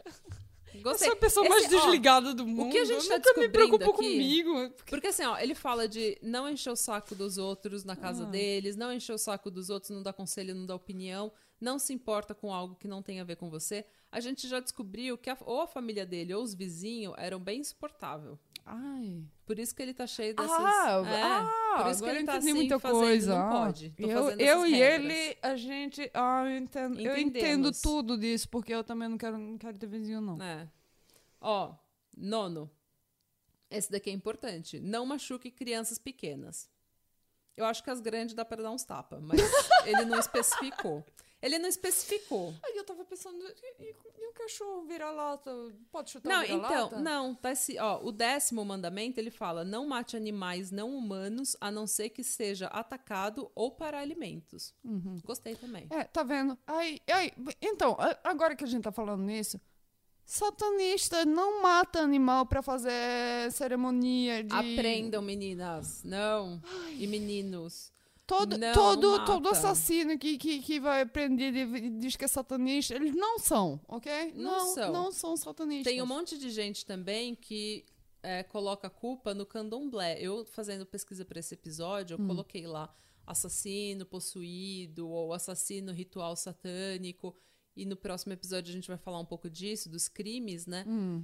Eu 0.74 0.82
Gostei. 0.82 1.08
sou 1.08 1.16
a 1.16 1.20
pessoa 1.20 1.46
Esse- 1.46 1.50
mais 1.54 1.66
ó, 1.66 1.78
desligada 1.86 2.34
do 2.34 2.48
mundo. 2.48 2.72
que 2.72 2.80
a 2.80 2.86
gente 2.86 3.04
eu 3.04 3.10
tá 3.10 3.18
nunca 3.18 3.34
me 3.42 3.48
descobrindo 3.48 3.78
preocupo 3.78 3.92
aqui- 4.02 4.12
comigo. 4.12 4.70
Porque 4.88 5.08
assim, 5.08 5.24
ó, 5.24 5.38
ele 5.38 5.54
fala 5.54 5.88
de 5.88 6.18
não 6.24 6.50
encher 6.50 6.72
o 6.72 6.76
saco 6.76 7.14
dos 7.14 7.38
outros 7.38 7.84
na 7.84 7.96
casa 7.96 8.24
Ah. 8.24 8.30
deles, 8.30 8.76
não 8.76 8.92
encher 8.92 9.14
o 9.14 9.18
saco 9.18 9.52
dos 9.52 9.70
outros, 9.70 9.92
não 9.92 10.02
dar 10.02 10.14
conselho, 10.14 10.56
não 10.56 10.66
dar 10.66 10.74
opinião, 10.76 11.32
não 11.62 11.78
se 11.78 11.94
importa 11.94 12.34
com 12.34 12.52
algo 12.52 12.76
que 12.76 12.88
não 12.88 13.04
tem 13.04 13.20
a 13.20 13.24
ver 13.24 13.36
com 13.36 13.50
você. 13.52 13.86
A 14.12 14.20
gente 14.20 14.48
já 14.48 14.60
descobriu 14.60 15.16
que 15.18 15.30
a- 15.30 15.38
ou 15.42 15.62
a 15.62 15.68
família 15.68 16.06
dele 16.08 16.34
ou 16.34 16.42
os 16.42 16.56
vizinhos 16.56 17.14
eram 17.18 17.40
bem 17.40 17.60
insuportáveis. 17.60 18.36
Ai. 18.66 19.24
Por 19.46 19.60
isso 19.60 19.76
que 19.76 19.82
ele 19.82 19.94
tá 19.94 20.08
cheio 20.08 20.34
dessas. 20.36 20.52
Ah, 20.52 21.04
é, 21.06 21.22
ah, 21.22 21.84
por 21.84 21.92
isso 21.92 22.04
que 22.04 22.10
ele 22.10 22.24
tá 22.24 22.36
assim, 22.38 22.54
muita 22.54 22.80
fazendo, 22.80 23.00
coisa. 23.02 23.36
Não 23.36 23.42
Ah, 23.48 23.66
pode. 23.66 23.90
Tô 23.90 24.04
eu 24.04 24.30
eu 24.32 24.66
e 24.66 24.72
regras. 24.72 25.12
ele, 25.12 25.38
a 25.42 25.56
gente. 25.58 26.12
Ah, 26.14 26.44
eu 26.46 26.58
entendo, 26.58 27.00
eu 27.00 27.18
entendo 27.18 27.72
tudo 27.74 28.18
disso, 28.18 28.48
porque 28.48 28.74
eu 28.74 28.84
também 28.84 29.10
não 29.10 29.18
quero, 29.18 29.38
não 29.38 29.58
quero 29.58 29.78
ter 29.78 29.88
vizinho, 29.88 30.22
não. 30.22 30.42
É. 30.42 30.68
Ó, 31.42 31.76
nono. 32.18 32.72
Esse 33.70 33.92
daqui 33.92 34.10
é 34.10 34.14
importante. 34.14 34.80
Não 34.80 35.06
machuque 35.06 35.52
crianças 35.52 35.98
pequenas. 35.98 36.70
Eu 37.58 37.66
acho 37.66 37.84
que 37.84 37.90
as 37.90 38.00
grandes 38.00 38.34
dá 38.34 38.46
para 38.46 38.64
dar 38.64 38.72
uns 38.72 38.84
tapas, 38.84 39.22
mas 39.22 39.40
ele 39.86 40.06
não 40.06 40.20
especificou. 40.20 41.06
Ele 41.44 41.60
não 41.60 41.68
especificou. 41.68 42.54
Aí 42.64 42.78
eu 42.78 42.86
tava 42.86 43.04
pensando, 43.04 43.38
e, 43.38 43.84
e, 43.90 44.30
o 44.30 44.34
cachorro 44.34 44.84
vira-lata? 44.84 45.52
Pode 45.92 46.10
chutar 46.10 46.30
Não, 46.30 46.40
o 46.42 46.48
vira-lata? 46.48 46.86
então, 46.86 47.02
não, 47.02 47.36
tá 47.36 47.52
esse, 47.52 47.78
ó, 47.78 48.02
o 48.02 48.14
décimo 48.14 48.64
mandamento, 48.64 49.20
ele 49.20 49.30
fala: 49.30 49.66
"Não 49.66 49.86
mate 49.86 50.16
animais 50.16 50.72
não 50.72 50.96
humanos, 50.96 51.58
a 51.60 51.70
não 51.70 51.86
ser 51.86 52.10
que 52.12 52.24
seja 52.24 52.68
atacado 52.68 53.52
ou 53.54 53.72
para 53.72 54.00
alimentos". 54.00 54.74
Gostei 55.26 55.56
também. 55.56 55.86
É, 55.90 56.06
tá 56.06 56.24
vendo? 56.24 56.58
Aí, 56.66 57.02
aí, 57.12 57.34
então, 57.62 57.98
agora 58.24 58.56
que 58.56 58.64
a 58.64 58.68
gente 58.68 58.84
tá 58.84 58.92
falando 58.92 59.24
nisso, 59.24 59.60
satanista 60.24 61.26
não 61.26 61.62
mata 61.62 62.00
animal 62.00 62.46
pra 62.46 62.62
fazer 62.62 63.52
ceremonia 63.52 64.44
de... 64.46 64.56
Aprendam, 64.56 65.22
meninas. 65.22 66.04
Não. 66.06 66.62
E 66.98 67.06
meninos. 67.06 67.93
Todo, 68.38 68.58
Não, 68.58 68.74
todo, 68.74 69.18
não 69.18 69.26
todo 69.26 69.50
assassino 69.50 70.18
que, 70.18 70.38
que, 70.38 70.60
que 70.60 70.80
vai 70.80 71.02
aprender 71.02 71.54
e 71.56 71.90
diz 71.92 72.16
que 72.16 72.26
é 72.26 72.28
satanista, 72.28 72.96
eles 72.96 73.16
não 73.16 73.38
são, 73.38 73.80
ok? 73.88 74.34
Não 74.36 74.74
são. 74.74 74.92
Não 74.92 75.12
são 75.12 75.38
satanistas. 75.38 75.92
Tem 75.92 76.02
um 76.02 76.06
monte 76.06 76.38
de 76.38 76.50
gente 76.50 76.86
também 76.86 77.36
que 77.36 77.86
é, 78.24 78.42
coloca 78.44 78.88
a 78.88 78.90
culpa 78.90 79.34
no 79.34 79.46
candomblé. 79.46 80.20
Eu, 80.20 80.46
fazendo 80.46 80.86
pesquisa 80.86 81.24
para 81.24 81.40
esse 81.40 81.54
episódio, 81.54 82.16
eu 82.16 82.28
coloquei 82.28 82.66
lá 82.66 82.94
assassino 83.26 84.06
possuído 84.06 85.08
ou 85.08 85.34
assassino 85.34 85.92
ritual 85.92 86.36
satânico. 86.36 87.36
E 87.76 87.86
no 87.86 87.96
próximo 87.96 88.34
episódio 88.34 88.72
a 88.72 88.74
gente 88.74 88.88
vai 88.88 88.98
falar 88.98 89.20
um 89.20 89.26
pouco 89.26 89.50
disso, 89.50 89.90
dos 89.90 90.08
crimes, 90.08 90.66
né? 90.66 90.86
Hum. 90.88 91.24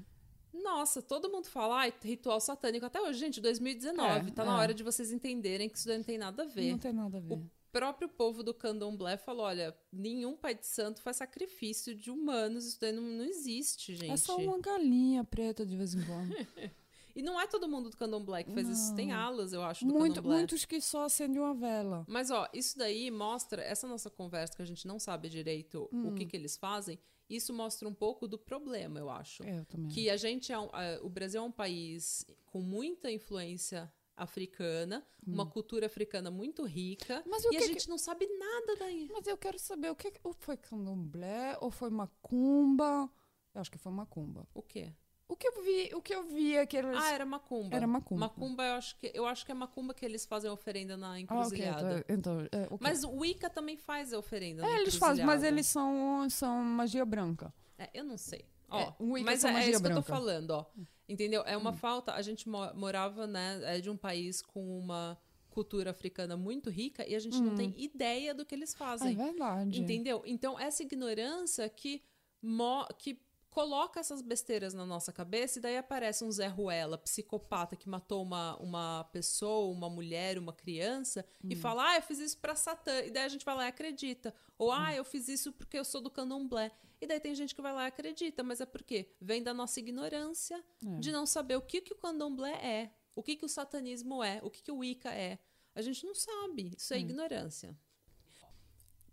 Nossa, 0.54 1.02
todo 1.02 1.30
mundo 1.30 1.48
fala, 1.48 1.80
ai, 1.82 1.94
ritual 2.04 2.40
satânico. 2.40 2.86
Até 2.86 3.02
hoje, 3.02 3.20
gente, 3.20 3.42
2019. 3.42 4.30
É, 4.30 4.32
tá 4.32 4.44
na 4.44 4.58
é. 4.58 4.62
hora 4.62 4.74
de 4.74 4.84
vocês 4.84 5.12
entenderem 5.12 5.70
que 5.70 5.78
isso 5.78 5.90
não 5.90 6.04
tem 6.04 6.18
nada 6.18 6.44
a 6.44 6.46
ver. 6.46 6.72
Não 6.72 6.78
tem 6.80 6.94
nada 6.94 7.18
a 7.18 7.22
ver. 7.22 7.34
O 7.34 7.50
próprio 7.72 8.10
povo 8.10 8.44
do 8.44 8.54
candomblé 8.54 9.18
falou: 9.18 9.46
olha, 9.46 9.76
nenhum 9.92 10.36
pai 10.36 10.56
de 10.56 10.66
santo 10.66 11.02
faz 11.02 11.18
sacrifício 11.18 11.96
de 11.96 12.10
humanos, 12.10 12.66
isso 12.66 12.80
daí 12.80 12.92
não, 12.92 13.04
não 13.04 13.26
existe, 13.26 13.96
gente. 13.96 14.12
É 14.12 14.18
só 14.18 14.38
uma 14.38 14.60
galinha 14.60 15.24
preta 15.24 15.66
de 15.66 15.78
vez 15.78 15.94
em 15.94 16.04
quando. 16.04 16.34
E 17.16 17.22
não 17.22 17.42
é 17.42 17.46
todo 17.48 17.68
mundo 17.68 17.90
do 17.90 17.98
candomblé 17.98 18.44
que 18.44 18.54
faz 18.54 18.70
isso. 18.70 18.96
Tem 18.96 19.12
alas, 19.12 19.52
eu 19.52 19.62
acho, 19.62 19.86
do 19.86 19.94
Muito, 19.94 20.16
candomblé. 20.16 20.38
muitos 20.38 20.64
que 20.64 20.80
só 20.80 21.04
acendem 21.04 21.42
uma 21.42 21.54
vela. 21.54 22.06
Mas, 22.08 22.32
ó, 22.32 22.48
isso 22.54 22.78
daí 22.78 23.12
mostra, 23.12 23.62
essa 23.62 23.86
nossa 23.88 24.10
conversa 24.10 24.56
que 24.56 24.62
a 24.62 24.66
gente 24.66 24.88
não 24.88 25.00
sabe 25.00 25.28
direito 25.28 25.90
Hum. 25.92 26.10
o 26.10 26.16
que, 26.16 26.26
que 26.26 26.38
eles 26.38 26.56
fazem, 26.56 26.98
isso 27.30 27.54
mostra 27.54 27.88
um 27.88 27.94
pouco 27.94 28.28
do 28.28 28.38
problema, 28.38 29.00
eu 29.00 29.10
acho. 29.10 29.44
É, 29.44 29.60
eu 29.60 29.66
também. 29.66 29.90
Que 29.90 30.10
a 30.10 30.18
gente 30.18 30.52
é 30.52 30.60
um, 30.60 30.70
o 31.04 31.10
Brasil 31.10 31.42
é 31.42 31.44
um 31.44 31.52
país 31.52 32.26
com 32.46 32.62
muita 32.62 33.12
influência 33.12 33.92
africana, 34.18 35.06
uma 35.26 35.46
cultura 35.46 35.86
africana 35.86 36.30
muito 36.30 36.64
rica, 36.66 37.24
Hum. 37.26 37.30
Mas 37.30 37.44
e 37.46 37.48
a 37.48 37.60
que 37.60 37.68
gente 37.68 37.88
não 37.88 37.98
sabe 37.98 38.28
nada 38.28 38.76
daí. 38.78 39.10
Mas 39.12 39.28
eu 39.28 39.38
quero 39.38 39.58
saber, 39.58 39.90
o 39.90 39.96
que 39.96 40.12
ou 40.24 40.34
foi 40.34 40.58
candomblé 40.58 41.58
ou 41.62 41.72
foi 41.72 41.90
macumba? 41.90 43.10
Eu 43.54 43.62
acho 43.62 43.72
que 43.72 43.78
foi 43.78 43.92
macumba. 43.92 44.48
O 44.54 44.62
quê? 44.62 44.94
O 45.30 45.36
que 45.36 45.48
eu 45.48 45.64
vi, 45.64 45.92
o 45.94 46.02
que 46.02 46.14
eu 46.14 46.24
vi 46.28 46.56
é 46.58 46.66
que 46.66 46.76
eles... 46.76 46.98
Ah, 47.00 47.12
era 47.14 47.24
macumba. 47.26 47.76
Era 47.76 47.86
macumba. 47.86 48.22
Macumba, 48.22 48.64
eu 48.64 48.74
acho 48.74 48.98
que 48.98 49.12
eu 49.14 49.26
acho 49.28 49.46
que 49.46 49.52
é 49.52 49.56
macumba 49.56 49.94
que 49.94 50.04
eles 50.04 50.26
fazem 50.26 50.50
oferenda 50.50 50.98
na 50.98 51.10
Ah, 51.10 51.12
ok, 51.12 51.22
encruzilhada. 51.22 52.04
tá, 52.04 52.14
então, 52.14 52.40
é, 52.52 52.64
ok. 52.64 52.78
Mas 52.82 53.04
o 53.04 53.12
Wicca 53.12 53.48
também 53.48 53.78
faz 53.78 54.12
a 54.12 54.18
oferenda 54.18 54.64
na 54.64 54.68
É, 54.68 54.82
eles 54.82 54.96
fazem, 54.96 55.24
mas 55.24 55.36
encruzilhada. 55.44 55.56
eles 55.56 55.68
são, 55.68 56.28
são 56.32 56.64
magia 56.64 57.06
branca. 57.06 57.54
É, 57.78 57.90
eu 57.94 58.04
não 58.04 58.18
sei. 58.18 58.44
Ó, 58.68 58.80
É, 58.80 58.94
o 58.98 59.12
Wicca 59.12 59.26
mas 59.26 59.44
é, 59.46 59.50
é 59.50 59.60
isso 59.70 59.70
que 59.70 59.76
eu 59.76 59.80
tô 59.82 59.84
branca. 59.84 60.00
Hum. 60.00 60.04
falando, 60.04 60.50
ó. 60.52 60.66
Entendeu? 61.08 61.44
É 61.46 61.56
uma 61.56 61.74
falta. 61.74 62.14
A 62.14 62.22
gente 62.24 62.50
mo- 62.50 62.74
morava, 62.74 63.28
né, 63.28 63.62
é 63.76 63.80
de 63.80 63.90
um 63.90 63.98
país 63.98 64.42
com 64.42 64.80
uma 64.80 65.16
cultura 65.52 65.92
africana 65.92 66.36
muito 66.38 66.70
rica 66.72 67.08
e 67.08 67.14
a 67.16 67.20
gente 67.20 67.40
não 67.40 67.54
tem 67.56 67.74
ideia 67.78 68.34
do 68.34 68.46
que 68.46 68.54
eles 68.56 68.74
É 68.74 68.78
fazem. 68.78 69.16
verdade. 69.16 69.80
Entendeu? 69.80 70.24
Então, 70.26 70.60
essa 70.60 70.82
ignorância 70.84 71.68
que, 71.70 72.02
mo- 72.42 72.88
que 72.98 73.20
coloca 73.50 74.00
essas 74.00 74.22
besteiras 74.22 74.74
na 74.74 74.86
nossa 74.86 75.12
cabeça 75.12 75.60
e 75.60 75.62
daí 75.62 75.78
aparece 75.78 76.24
um 76.24 76.32
Zé 76.32 76.48
Ruela, 76.48 76.98
psicopata, 76.98 77.76
que 77.76 77.90
matou 77.90 78.22
uma, 78.22 78.56
uma 78.58 79.04
pessoa, 79.06 79.72
uma 79.72 79.90
mulher, 79.90 80.38
uma 80.38 80.54
criança, 80.54 81.26
e 81.44 81.56
fala, 81.56 81.90
ah, 81.90 81.96
eu 81.96 82.02
fiz 82.02 82.20
isso 82.20 82.38
pra 82.38 82.56
Satã. 82.56 83.00
E 83.02 83.12
daí 83.12 83.24
a 83.24 83.30
gente 83.30 83.44
vai 83.46 83.56
lá 83.56 83.66
e 83.66 83.70
acredita. 83.70 84.34
Ou, 84.58 84.72
ah, 84.72 84.94
eu 84.94 85.04
fiz 85.04 85.28
isso 85.28 85.52
porque 85.52 85.78
eu 85.78 85.86
sou 85.86 86.02
do 86.02 86.12
candomblé. 86.12 86.72
E 87.02 87.08
daí 87.08 87.20
tem 87.20 87.34
gente 87.34 87.56
que 87.56 87.62
vai 87.62 87.74
lá 87.74 87.86
e 87.86 87.88
acredita, 87.88 88.44
mas 88.44 88.60
é 88.62 88.66
porque 88.66 89.16
vem 89.22 89.42
da 89.42 89.54
nossa 89.54 89.80
ignorância 89.80 90.64
de 91.00 91.12
não 91.12 91.26
saber 91.26 91.56
o 91.56 91.62
que, 91.62 91.82
que 91.82 91.94
o 91.94 91.98
candomblé 91.98 92.54
é, 92.54 92.92
o 93.16 93.24
que, 93.24 93.36
que 93.36 93.46
o 93.46 93.50
satanismo 93.50 94.24
é, 94.24 94.40
o 94.44 94.50
que, 94.50 94.62
que 94.62 94.72
o 94.72 94.78
Wicca 94.78 95.10
é. 95.10 95.40
A 95.74 95.82
gente 95.82 96.06
não 96.06 96.14
sabe. 96.14 96.74
Isso 96.78 96.94
é 96.94 97.00
ignorância. 97.00 97.78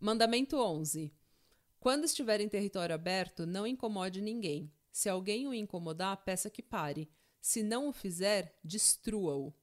Mandamento 0.00 0.56
11. 0.56 1.12
Quando 1.86 2.02
estiver 2.02 2.40
em 2.40 2.48
território 2.48 2.96
aberto, 2.96 3.46
não 3.46 3.64
incomode 3.64 4.20
ninguém. 4.20 4.72
Se 4.90 5.08
alguém 5.08 5.46
o 5.46 5.54
incomodar, 5.54 6.16
peça 6.24 6.50
que 6.50 6.60
pare. 6.60 7.08
Se 7.40 7.62
não 7.62 7.86
o 7.86 7.92
fizer, 7.92 8.58
destrua-o. 8.64 9.54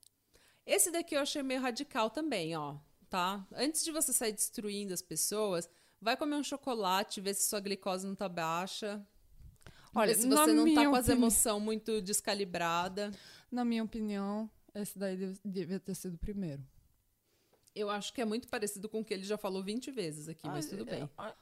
Esse 0.66 0.90
daqui 0.90 1.18
eu 1.18 1.20
achei 1.20 1.44
meio 1.44 1.60
radical 1.60 2.10
também, 2.10 2.56
ó, 2.56 2.78
tá? 3.10 3.46
Antes 3.52 3.84
de 3.84 3.92
você 3.92 4.14
sair 4.14 4.32
destruindo 4.32 4.94
as 4.94 5.02
pessoas, 5.02 5.70
vai 6.00 6.16
comer 6.16 6.38
um 6.38 6.44
chocolate, 6.46 7.20
ver 7.20 7.34
se 7.34 7.50
sua 7.50 7.60
glicose 7.60 8.08
não 8.08 8.16
tá 8.16 8.30
baixa. 8.30 9.06
Olha, 9.94 10.16
se 10.16 10.26
você 10.26 10.54
não 10.54 10.74
tá 10.74 10.90
com 10.90 10.96
as 10.96 11.10
emoções 11.10 11.62
muito 11.62 12.02
descalibrada. 12.02 13.12
Na 13.52 13.66
minha 13.66 13.84
opinião, 13.84 14.50
esse 14.74 14.98
daí 14.98 15.18
devia 15.44 15.78
ter 15.78 15.94
sido 15.94 16.14
o 16.14 16.20
primeiro. 16.20 16.66
Eu 17.76 17.90
acho 17.90 18.14
que 18.14 18.22
é 18.22 18.26
muito 18.26 18.48
parecido 18.48 18.88
com 18.88 19.02
o 19.02 19.04
que 19.04 19.14
ele 19.14 19.24
já 19.24 19.38
falou 19.38 19.62
20 19.62 19.92
vezes 19.92 20.30
aqui, 20.30 20.48
mas 20.48 20.68
Ah, 20.68 20.70
tudo 20.70 20.90
é, 20.90 20.96
bem. 20.96 21.10
ah, 21.18 21.36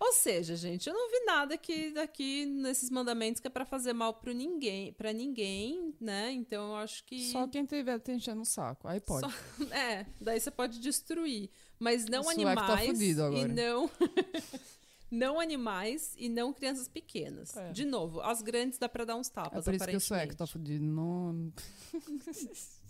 Ou 0.00 0.14
seja, 0.14 0.56
gente, 0.56 0.88
eu 0.88 0.94
não 0.94 1.10
vi 1.10 1.26
nada 1.26 1.54
aqui 1.54 1.90
daqui 1.92 2.46
nesses 2.46 2.88
mandamentos 2.88 3.38
que 3.38 3.46
é 3.46 3.50
pra 3.50 3.66
fazer 3.66 3.92
mal 3.92 4.14
pro 4.14 4.32
ninguém, 4.32 4.94
para 4.94 5.12
ninguém, 5.12 5.94
né? 6.00 6.32
Então 6.32 6.70
eu 6.70 6.76
acho 6.76 7.04
que 7.04 7.30
Só 7.30 7.46
quem 7.46 7.66
tiver 7.66 7.98
te 8.00 8.10
enchendo 8.10 8.40
o 8.40 8.44
saco. 8.46 8.88
Aí 8.88 8.98
pode. 8.98 9.30
Só- 9.30 9.38
é, 9.76 10.06
daí 10.18 10.40
você 10.40 10.50
pode 10.50 10.80
destruir, 10.80 11.50
mas 11.78 12.06
não 12.06 12.20
O 12.20 12.24
sueco 12.24 12.40
animais 12.40 12.66
tá 12.66 12.78
fudido 12.78 13.36
e 13.36 13.44
não 13.44 13.90
não 15.10 15.38
animais 15.38 16.14
e 16.16 16.30
não 16.30 16.50
crianças 16.50 16.88
pequenas. 16.88 17.54
É. 17.54 17.70
De 17.70 17.84
novo, 17.84 18.22
as 18.22 18.40
grandes 18.40 18.78
dá 18.78 18.88
pra 18.88 19.04
dar 19.04 19.16
uns 19.16 19.28
É 19.28 19.32
tapas, 19.32 19.64
por 19.64 19.74
isso 19.74 19.86
que 19.86 19.96
o 19.96 20.00
sueco 20.00 20.34
tá 20.34 20.46
fudido. 20.46 20.82
Não... 20.82 21.52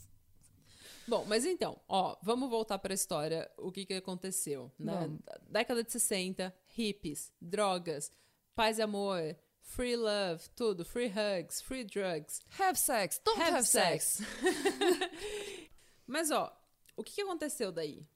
Bom, 1.08 1.24
mas 1.26 1.44
então, 1.44 1.76
ó, 1.88 2.16
vamos 2.22 2.48
voltar 2.48 2.78
pra 2.78 2.94
história, 2.94 3.50
o 3.58 3.72
que 3.72 3.84
que 3.84 3.94
aconteceu, 3.94 4.70
né? 4.78 5.10
Década 5.48 5.82
de 5.82 5.90
60, 5.90 6.54
hippies, 6.72 7.32
drogas, 7.40 8.12
paz 8.54 8.78
e 8.78 8.82
amor, 8.82 9.36
free 9.62 9.96
love, 9.96 10.48
tudo, 10.56 10.84
free 10.84 11.08
hugs, 11.08 11.60
free 11.62 11.84
drugs, 11.84 12.40
Have 12.58 12.78
sex. 12.78 13.20
Don't 13.24 13.40
have, 13.40 13.66
sex. 13.66 14.20
Mas, 16.06 16.30
ó, 16.30 16.54
o 16.96 17.04
que, 17.04 17.22
aconteceu 17.22 17.70
daí? 17.70 18.06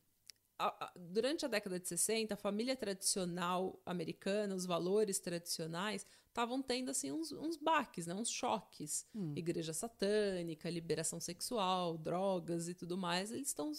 Durante 0.96 1.44
a 1.44 1.48
década 1.48 1.78
de 1.78 1.88
60, 1.88 2.34
a 2.34 2.36
família 2.36 2.76
tradicional 2.76 3.80
americana, 3.84 4.54
os 4.54 4.66
valores 4.66 5.18
tradicionais, 5.18 6.06
estavam 6.28 6.60
tendo 6.60 6.90
assim 6.90 7.12
uns, 7.12 7.32
uns 7.32 7.56
baques, 7.56 8.06
né? 8.06 8.14
uns 8.14 8.30
choques. 8.30 9.06
Igreja 9.36 9.72
satânica, 9.72 10.68
liberação 10.70 11.20
sexual, 11.20 11.96
drogas 11.96 12.68
e 12.68 12.74
tudo 12.74 12.96
mais, 12.96 13.30
eles 13.30 13.48
estão 13.48 13.72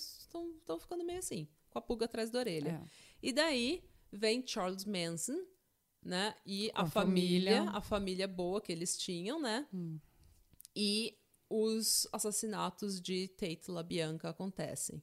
ficando 0.79 1.03
meio 1.03 1.19
assim, 1.19 1.47
com 1.69 1.79
a 1.79 1.81
pulga 1.81 2.05
atrás 2.05 2.29
da 2.29 2.39
orelha. 2.39 2.81
É. 2.83 2.89
E 3.21 3.33
daí 3.33 3.83
vem 4.15 4.45
Charles 4.45 4.85
Manson, 4.85 5.43
né? 6.03 6.35
E 6.45 6.71
a 6.73 6.81
a 6.83 6.85
família, 6.85 7.57
família. 7.57 7.77
a 7.77 7.81
família 7.81 8.27
boa 8.27 8.61
que 8.61 8.71
eles 8.71 8.97
tinham, 8.97 9.41
né? 9.41 9.67
E 10.75 11.17
os 11.49 12.07
assassinatos 12.11 12.99
de 12.99 13.27
Tate 13.29 13.69
LaBianca 13.69 14.29
acontecem. 14.29 15.01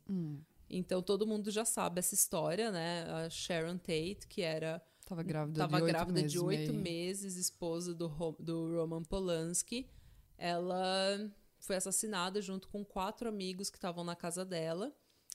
Então 0.68 1.02
todo 1.02 1.26
mundo 1.26 1.50
já 1.50 1.64
sabe 1.64 1.98
essa 1.98 2.14
história, 2.14 2.70
né? 2.70 3.04
A 3.10 3.30
Sharon 3.30 3.78
Tate, 3.78 4.26
que 4.28 4.42
era 4.42 4.82
Tava 5.04 5.22
grávida 5.22 5.58
tava 5.58 5.76
de 5.76 5.82
oito 5.82 5.92
grávida 5.92 6.20
meses. 6.20 6.32
de 6.32 6.38
oito 6.38 6.72
meses, 6.72 7.36
esposa 7.36 7.94
do, 7.94 8.08
do 8.38 8.74
Roman 8.76 9.02
Polanski. 9.02 9.88
Ela 10.38 11.30
foi 11.58 11.76
assassinada 11.76 12.40
junto 12.40 12.68
com 12.68 12.84
quatro 12.84 13.28
amigos 13.28 13.68
que 13.68 13.76
estavam 13.76 14.04
na 14.04 14.16
casa 14.16 14.44
dela. 14.44 14.92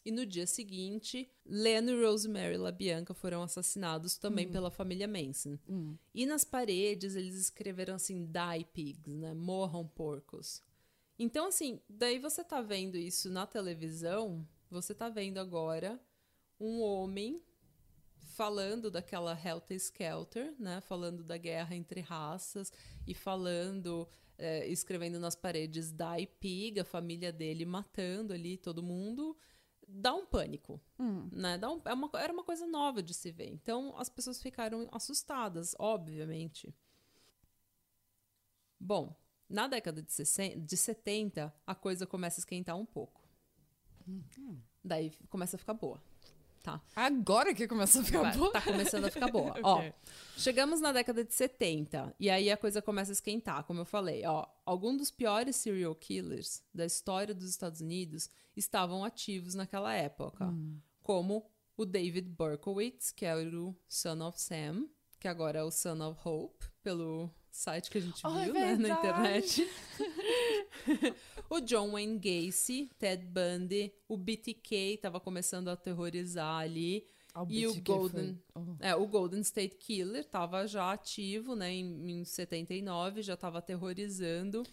E 0.07 0.11
no 0.11 0.25
dia 0.25 0.47
seguinte, 0.47 1.29
Len 1.45 1.89
e 1.89 2.01
Rosemary 2.01 2.55
LaBianca 2.55 3.13
foram 3.13 3.43
assassinados 3.43 4.17
também 4.17 4.49
pela 4.49 4.71
família 4.71 5.05
Manson. 5.05 5.59
E 6.15 6.25
nas 6.25 6.45
paredes 6.45 7.17
eles 7.17 7.35
escreveram 7.35 7.95
assim: 7.95 8.25
Die 8.25 8.65
pigs, 8.71 9.13
né? 9.13 9.33
Morram 9.33 9.85
porcos. 9.85 10.63
Então, 11.19 11.47
assim, 11.47 11.81
daí 11.89 12.19
você 12.19 12.41
tá 12.41 12.61
vendo 12.61 12.95
isso 12.95 13.29
na 13.29 13.45
televisão, 13.45 14.47
você 14.71 14.95
tá 14.95 15.09
vendo 15.09 15.39
agora 15.39 15.99
um 16.57 16.79
homem 16.79 17.43
falando 18.15 18.89
daquela 18.89 19.37
Helter 19.37 19.75
Skelter, 19.75 20.55
né? 20.57 20.79
Falando 20.79 21.21
da 21.21 21.35
guerra 21.35 21.75
entre 21.75 21.99
raças 21.99 22.71
e 23.05 23.13
falando, 23.13 24.07
eh, 24.37 24.69
escrevendo 24.69 25.19
nas 25.19 25.35
paredes 25.35 25.91
Die 25.91 26.27
Pig, 26.39 26.79
a 26.79 26.85
família 26.85 27.33
dele 27.33 27.65
matando 27.65 28.31
ali 28.31 28.55
todo 28.55 28.81
mundo. 28.81 29.35
Dá 29.87 30.13
um 30.13 30.25
pânico, 30.25 30.81
Hum. 30.99 31.29
né? 31.31 31.57
Dá 31.57 31.71
um- 31.71 31.81
é 31.85 31.93
uma- 31.93 32.09
era 32.15 32.33
uma 32.33 32.43
coisa 32.43 32.67
nova 32.67 33.01
de 33.01 33.13
se 33.13 33.31
ver. 33.31 33.49
Então 33.49 33.97
as 33.97 34.09
pessoas 34.09 34.41
ficaram 34.41 34.87
assustadas, 34.91 35.75
obviamente. 35.79 36.73
Bom, 38.79 39.15
na 39.49 39.67
década 39.67 40.01
de, 40.01 40.11
60, 40.11 40.59
de 40.59 40.77
70, 40.77 41.53
a 41.65 41.73
coisa 41.73 42.05
começa 42.05 42.39
a 42.39 42.41
esquentar 42.41 42.75
um 42.77 42.85
pouco. 42.85 43.21
Daí 44.83 45.11
começa 45.29 45.55
a 45.55 45.59
ficar 45.59 45.73
boa. 45.73 46.01
Tá. 46.67 46.81
Agora 46.93 47.53
que 47.53 47.65
começa 47.65 48.01
a 48.01 48.03
ficar 48.03 48.35
boa. 48.35 48.51
Tá 48.51 48.61
começando 48.61 49.05
a 49.05 49.09
ficar 49.09 49.31
boa. 49.31 49.53
Ok. 49.63 49.63
Ó, 49.63 49.91
chegamos 50.35 50.81
na 50.81 50.91
década 50.91 51.23
de 51.23 51.33
70 51.33 52.13
e 52.19 52.29
aí 52.29 52.51
a 52.51 52.57
coisa 52.57 52.81
começa 52.81 53.09
a 53.09 53.13
esquentar, 53.13 53.63
como 53.63 53.79
eu 53.79 53.85
falei. 53.85 54.25
Ó, 54.25 54.45
alguns 54.65 54.97
dos 54.97 55.11
piores 55.11 55.55
serial 55.55 55.95
killers 55.95 56.61
da 56.73 56.85
história 56.85 57.33
dos 57.33 57.49
Estados 57.49 57.79
Unidos 57.79 58.29
estavam 58.53 59.05
ativos 59.05 59.55
naquela 59.55 59.93
época, 59.93 60.53
como 61.01 61.49
o 61.77 61.85
David 61.85 62.27
Berkowitz, 62.37 63.13
que 63.13 63.23
era 63.23 63.39
o 63.57 63.73
Son 63.87 64.21
of 64.27 64.41
Sam, 64.41 64.89
que 65.21 65.27
agora 65.29 65.59
é 65.59 65.63
o 65.63 65.71
Son 65.71 66.01
of 66.01 66.19
Hope, 66.25 66.65
pelo 66.83 67.33
site 67.51 67.89
que 67.89 67.97
a 67.97 68.01
gente 68.01 68.21
Oh, 68.25 68.37
é 68.37 68.45
viu 68.45 68.53
né, 68.53 68.75
na 68.75 68.89
internet. 68.89 69.67
o 71.49 71.59
John 71.61 71.91
Wayne 71.91 72.17
Gacy, 72.19 72.89
Ted 72.97 73.25
Bundy, 73.25 73.93
o 74.07 74.17
BTK 74.17 74.93
estava 74.95 75.19
começando 75.19 75.67
a 75.69 75.73
aterrorizar 75.73 76.61
ali. 76.61 77.05
Ah, 77.33 77.45
E 77.49 77.67
o 77.67 77.81
Golden- 77.81 78.39
foi- 78.53 78.63
oh. 78.63 78.75
É, 78.79 78.95
o 78.95 79.05
Golden 79.07 79.41
State 79.41 79.75
Killer 79.77 80.21
estava 80.21 80.65
já 80.67 80.91
ativo, 80.91 81.55
né, 81.55 81.71
em, 81.71 82.21
em 82.21 82.25
79, 82.25 83.21
já 83.21 83.35
estava 83.35 83.59
aterrorizando. 83.59 84.63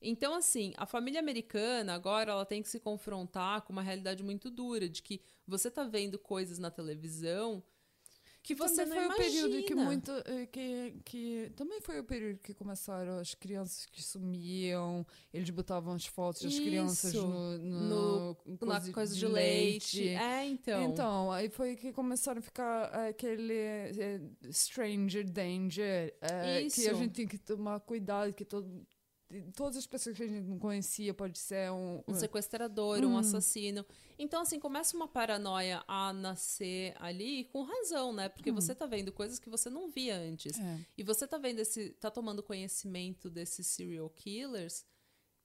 Então, 0.00 0.34
assim, 0.34 0.72
a 0.76 0.84
família 0.86 1.20
americana 1.20 1.94
agora 1.94 2.32
ela 2.32 2.44
tem 2.44 2.60
que 2.62 2.68
se 2.68 2.80
confrontar 2.80 3.62
com 3.62 3.72
uma 3.72 3.82
realidade 3.82 4.22
muito 4.22 4.50
dura 4.50 4.88
de 4.88 5.00
que 5.02 5.20
você 5.46 5.70
tá 5.70 5.84
vendo 5.84 6.18
coisas 6.18 6.58
na 6.58 6.70
televisão 6.72 7.62
que 8.42 8.54
você 8.54 8.84
foi 8.84 8.96
imagina. 8.96 9.14
o 9.14 9.16
período 9.16 9.62
que 9.64 9.74
muito 9.74 10.10
eh, 10.10 10.46
que, 10.46 10.94
que 11.04 11.52
também 11.54 11.80
foi 11.80 12.00
o 12.00 12.04
período 12.04 12.38
que 12.40 12.52
começaram 12.52 13.18
as 13.18 13.34
crianças 13.34 13.86
que 13.86 14.02
sumiam 14.02 15.06
eles 15.32 15.48
botavam 15.50 15.94
as 15.94 16.06
fotos 16.06 16.42
das 16.42 16.58
crianças 16.58 17.14
Isso. 17.14 17.26
no, 17.26 17.58
no, 17.58 18.36
na 18.66 18.92
coisa 18.92 19.14
de, 19.14 19.26
leite. 19.26 20.08
É, 20.08 20.44
então. 20.46 20.82
Então, 20.82 21.32
aí 21.32 21.48
foi 21.48 21.76
que 21.76 21.92
começaram 21.92 22.40
a 22.40 22.42
ficar 22.42 22.84
aquele 23.08 23.54
eh, 23.54 24.20
stranger 24.50 25.24
danger, 25.30 26.14
eh, 26.20 26.66
que 26.72 26.88
a 26.88 26.94
gente 26.94 27.12
tem 27.12 27.26
que 27.26 27.38
tomar 27.38 27.80
cuidado, 27.80 28.32
que 28.32 28.44
todo, 28.44 28.68
todas 29.54 29.76
as 29.76 29.86
pessoas 29.86 30.16
que 30.16 30.22
a 30.22 30.28
gente 30.28 30.46
não 30.46 30.58
conhecia 30.58 31.14
pode 31.14 31.38
ser 31.38 31.70
um, 31.70 32.02
um 32.06 32.14
sequestrador, 32.14 33.04
um 33.04 33.16
assassino. 33.16 33.84
Então, 34.18 34.42
assim, 34.42 34.58
começa 34.58 34.96
uma 34.96 35.08
paranoia 35.08 35.82
a 35.88 36.12
nascer 36.12 36.94
ali, 36.98 37.44
com 37.44 37.62
razão, 37.62 38.12
né? 38.12 38.28
Porque 38.28 38.52
você 38.52 38.74
tá 38.74 38.86
vendo 38.86 39.10
coisas 39.12 39.38
que 39.38 39.48
você 39.48 39.70
não 39.70 39.90
via 39.90 40.16
antes. 40.16 40.58
É. 40.58 40.80
E 40.96 41.02
você 41.02 41.26
tá 41.26 41.38
vendo 41.38 41.60
esse. 41.60 41.90
tá 41.90 42.10
tomando 42.10 42.42
conhecimento 42.42 43.30
desses 43.30 43.66
serial 43.66 44.10
killers, 44.10 44.84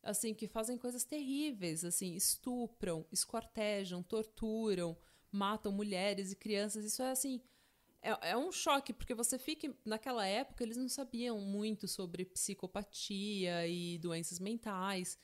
assim, 0.04 0.34
que 0.34 0.48
fazem 0.48 0.78
coisas 0.78 1.04
terríveis, 1.04 1.84
assim, 1.84 2.14
estupram, 2.16 3.06
esquartejam, 3.12 4.04
torturam, 4.04 4.98
matam 5.32 5.72
mulheres 5.72 6.32
e 6.32 6.36
crianças. 6.36 6.86
Isso 6.86 7.02
é 7.02 7.12
assim. 7.12 7.42
É, 8.02 8.32
é 8.32 8.38
um 8.38 8.52
choque, 8.52 8.94
porque 8.94 9.14
você 9.14 9.38
fica. 9.38 9.74
Naquela 9.86 10.26
época, 10.26 10.64
eles 10.64 10.78
não 10.78 10.90
sabiam 10.90 11.40
muito 11.40 11.88
sobre 11.88 12.26
psicopatia 12.26 13.68
e 13.68 13.98
doenças 13.98 14.40
mentais. 14.40 15.18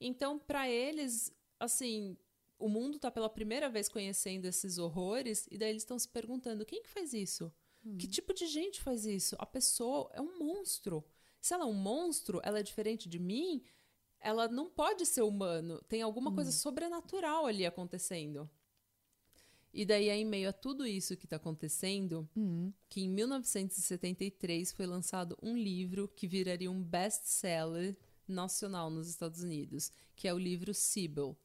Então, 0.00 0.38
para 0.38 0.68
eles, 0.68 1.32
assim, 1.58 2.16
o 2.58 2.68
mundo 2.68 2.98
tá 2.98 3.10
pela 3.10 3.28
primeira 3.28 3.68
vez 3.68 3.88
conhecendo 3.88 4.46
esses 4.46 4.78
horrores, 4.78 5.46
e 5.50 5.58
daí 5.58 5.70
eles 5.70 5.82
estão 5.82 5.98
se 5.98 6.08
perguntando: 6.08 6.64
quem 6.64 6.82
que 6.82 6.88
faz 6.88 7.12
isso? 7.12 7.52
Que 7.98 8.06
tipo 8.06 8.34
de 8.34 8.46
gente 8.46 8.80
faz 8.80 9.06
isso? 9.06 9.34
A 9.38 9.46
pessoa 9.46 10.10
é 10.12 10.20
um 10.20 10.38
monstro. 10.38 11.02
Se 11.40 11.54
ela 11.54 11.64
é 11.64 11.66
um 11.66 11.72
monstro, 11.72 12.38
ela 12.44 12.58
é 12.58 12.62
diferente 12.62 13.08
de 13.08 13.18
mim, 13.18 13.62
ela 14.20 14.46
não 14.48 14.68
pode 14.68 15.06
ser 15.06 15.22
humano. 15.22 15.80
Tem 15.88 16.02
alguma 16.02 16.30
coisa 16.34 16.52
sobrenatural 16.52 17.46
ali 17.46 17.64
acontecendo. 17.64 18.48
E 19.72 19.84
daí 19.84 20.08
é 20.08 20.16
em 20.16 20.24
meio 20.24 20.48
a 20.48 20.52
tudo 20.52 20.84
isso 20.86 21.16
que 21.16 21.26
está 21.26 21.36
acontecendo, 21.36 22.28
que 22.88 23.02
em 23.02 23.08
1973 23.08 24.72
foi 24.72 24.86
lançado 24.86 25.38
um 25.42 25.56
livro 25.56 26.08
que 26.08 26.26
viraria 26.26 26.70
um 26.70 26.82
best-seller 26.82 27.96
nacional 28.26 28.90
nos 28.90 29.08
Estados 29.08 29.42
Unidos, 29.42 29.92
que 30.16 30.26
é 30.26 30.34
o 30.34 30.38
livro 30.38 30.74
Sybil, 30.74 31.36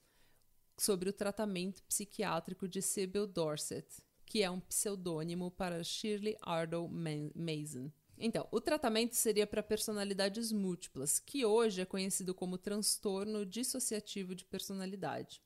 sobre 0.77 1.09
o 1.09 1.13
tratamento 1.13 1.83
psiquiátrico 1.83 2.67
de 2.67 2.81
Sybil 2.81 3.27
Dorset, 3.27 3.85
que 4.25 4.41
é 4.41 4.49
um 4.49 4.59
pseudônimo 4.59 5.51
para 5.51 5.83
Shirley 5.83 6.35
Ardell 6.41 6.87
Ma- 6.87 7.31
Mason. 7.35 7.91
Então, 8.17 8.47
o 8.51 8.59
tratamento 8.61 9.13
seria 9.13 9.45
para 9.45 9.61
personalidades 9.61 10.51
múltiplas, 10.51 11.19
que 11.19 11.45
hoje 11.45 11.81
é 11.81 11.85
conhecido 11.85 12.33
como 12.33 12.57
transtorno 12.57 13.45
dissociativo 13.45 14.33
de 14.33 14.45
personalidade. 14.45 15.41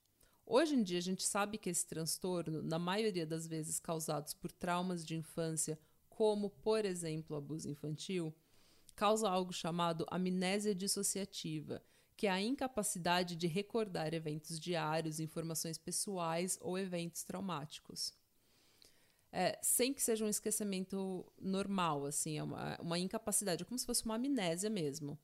Hoje 0.51 0.73
em 0.73 0.81
dia, 0.81 0.97
a 0.97 1.01
gente 1.01 1.23
sabe 1.23 1.59
que 1.59 1.69
esse 1.69 1.85
transtorno, 1.85 2.63
na 2.63 2.79
maioria 2.79 3.23
das 3.23 3.45
vezes 3.45 3.79
causados 3.79 4.33
por 4.33 4.51
traumas 4.51 5.05
de 5.05 5.15
infância, 5.15 5.79
como, 6.09 6.49
por 6.49 6.85
exemplo, 6.85 7.37
abuso 7.37 7.69
infantil, 7.69 8.33
causa 8.95 9.29
algo 9.29 9.53
chamado 9.53 10.07
amnésia 10.09 10.73
dissociativa, 10.73 11.83
que 12.17 12.25
é 12.25 12.31
a 12.31 12.41
incapacidade 12.41 13.35
de 13.35 13.45
recordar 13.45 14.11
eventos 14.11 14.59
diários, 14.59 15.19
informações 15.19 15.77
pessoais 15.77 16.57
ou 16.59 16.79
eventos 16.79 17.23
traumáticos. 17.23 18.11
É, 19.31 19.59
sem 19.61 19.93
que 19.93 20.01
seja 20.01 20.25
um 20.25 20.29
esquecimento 20.29 21.31
normal, 21.39 22.07
assim, 22.07 22.39
é 22.39 22.43
uma, 22.43 22.75
uma 22.81 22.97
incapacidade, 22.97 23.61
é 23.61 23.65
como 23.67 23.77
se 23.77 23.85
fosse 23.85 24.03
uma 24.03 24.15
amnésia 24.15 24.71
mesmo. 24.71 25.15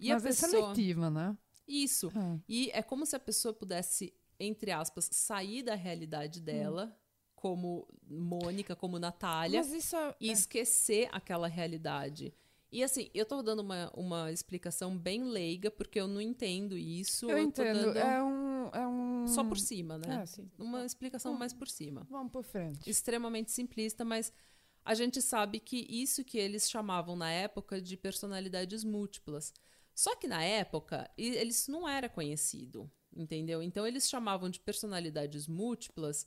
E 0.00 0.12
Mas 0.12 0.24
a 0.24 0.28
é 0.28 0.30
pessoa... 0.32 0.50
seletiva, 0.50 1.08
né? 1.08 1.38
Isso. 1.68 2.10
Ah. 2.16 2.36
E 2.48 2.68
é 2.72 2.82
como 2.82 3.06
se 3.06 3.14
a 3.14 3.20
pessoa 3.20 3.54
pudesse, 3.54 4.12
entre 4.38 4.70
aspas, 4.70 5.08
sair 5.12 5.62
da 5.62 5.74
realidade 5.74 6.40
dela, 6.40 6.96
como 7.34 7.86
Mônica, 8.08 8.74
como 8.74 8.98
Natália, 8.98 9.60
isso 9.60 9.96
é, 9.96 10.14
e 10.20 10.30
esquecer 10.30 11.08
aquela 11.12 11.46
realidade. 11.46 12.34
E 12.72 12.82
assim, 12.82 13.10
eu 13.14 13.24
tô 13.24 13.42
dando 13.42 13.60
uma, 13.60 13.90
uma 13.94 14.32
explicação 14.32 14.98
bem 14.98 15.22
leiga, 15.24 15.70
porque 15.70 16.00
eu 16.00 16.08
não 16.08 16.20
entendo 16.20 16.76
isso. 16.76 17.30
eu 17.30 17.36
tô 17.36 17.42
entendo. 17.42 17.94
dando 17.94 17.98
É 17.98 18.22
um, 18.22 18.68
é 18.72 18.86
um. 18.86 19.26
só 19.28 19.44
por 19.44 19.58
cima, 19.58 19.96
né? 19.98 20.22
É, 20.22 20.26
sim. 20.26 20.50
Uma 20.58 20.84
explicação 20.84 21.34
mais 21.34 21.54
por 21.54 21.68
cima. 21.68 22.06
Vamos 22.10 22.32
por 22.32 22.42
frente. 22.42 22.88
Extremamente 22.88 23.52
simplista, 23.52 24.04
mas 24.04 24.32
a 24.84 24.94
gente 24.94 25.22
sabe 25.22 25.60
que 25.60 25.86
isso 25.88 26.24
que 26.24 26.38
eles 26.38 26.68
chamavam 26.68 27.16
na 27.16 27.30
época 27.30 27.80
de 27.80 27.96
personalidades 27.96 28.84
múltiplas. 28.84 29.52
Só 29.94 30.14
que 30.14 30.28
na 30.28 30.44
época, 30.44 31.10
eles 31.16 31.68
não 31.68 31.88
era 31.88 32.08
conhecido, 32.08 32.90
entendeu? 33.16 33.62
Então 33.62 33.86
eles 33.86 34.08
chamavam 34.08 34.50
de 34.50 34.60
personalidades 34.60 35.46
múltiplas 35.46 36.26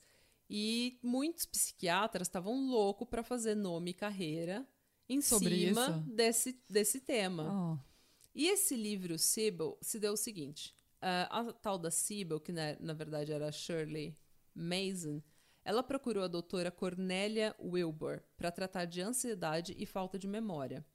e 0.49 0.99
muitos 1.03 1.45
psiquiatras 1.45 2.27
estavam 2.27 2.67
loucos 2.67 3.07
para 3.07 3.23
fazer 3.23 3.55
nome 3.55 3.91
e 3.91 3.93
carreira 3.93 4.67
em 5.07 5.21
Sobre 5.21 5.67
cima 5.67 5.89
isso? 5.89 6.15
desse, 6.15 6.63
desse 6.69 6.99
tema. 6.99 7.77
Oh. 7.83 7.89
E 8.33 8.47
esse 8.47 8.75
livro, 8.75 9.17
Sybil, 9.17 9.77
se 9.81 9.99
deu 9.99 10.13
o 10.13 10.17
seguinte: 10.17 10.75
a 11.01 11.53
tal 11.53 11.77
da 11.77 11.91
Sybil, 11.91 12.39
que 12.39 12.51
na, 12.51 12.75
na 12.79 12.93
verdade 12.93 13.31
era 13.31 13.51
Shirley 13.51 14.15
Mason, 14.55 15.21
ela 15.63 15.83
procurou 15.83 16.23
a 16.23 16.27
doutora 16.27 16.71
Cornélia 16.71 17.55
Wilbur 17.59 18.21
para 18.37 18.51
tratar 18.51 18.85
de 18.85 19.01
ansiedade 19.01 19.75
e 19.77 19.85
falta 19.85 20.17
de 20.17 20.27
memória. 20.27 20.85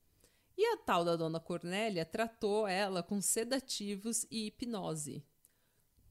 E 0.57 0.65
a 0.73 0.77
tal 0.77 1.05
da 1.05 1.17
dona 1.17 1.41
Cornélia 1.41 2.05
tratou 2.05 2.67
ela 2.67 3.03
com 3.03 3.21
sedativos 3.21 4.25
e 4.31 4.47
hipnose 4.47 5.25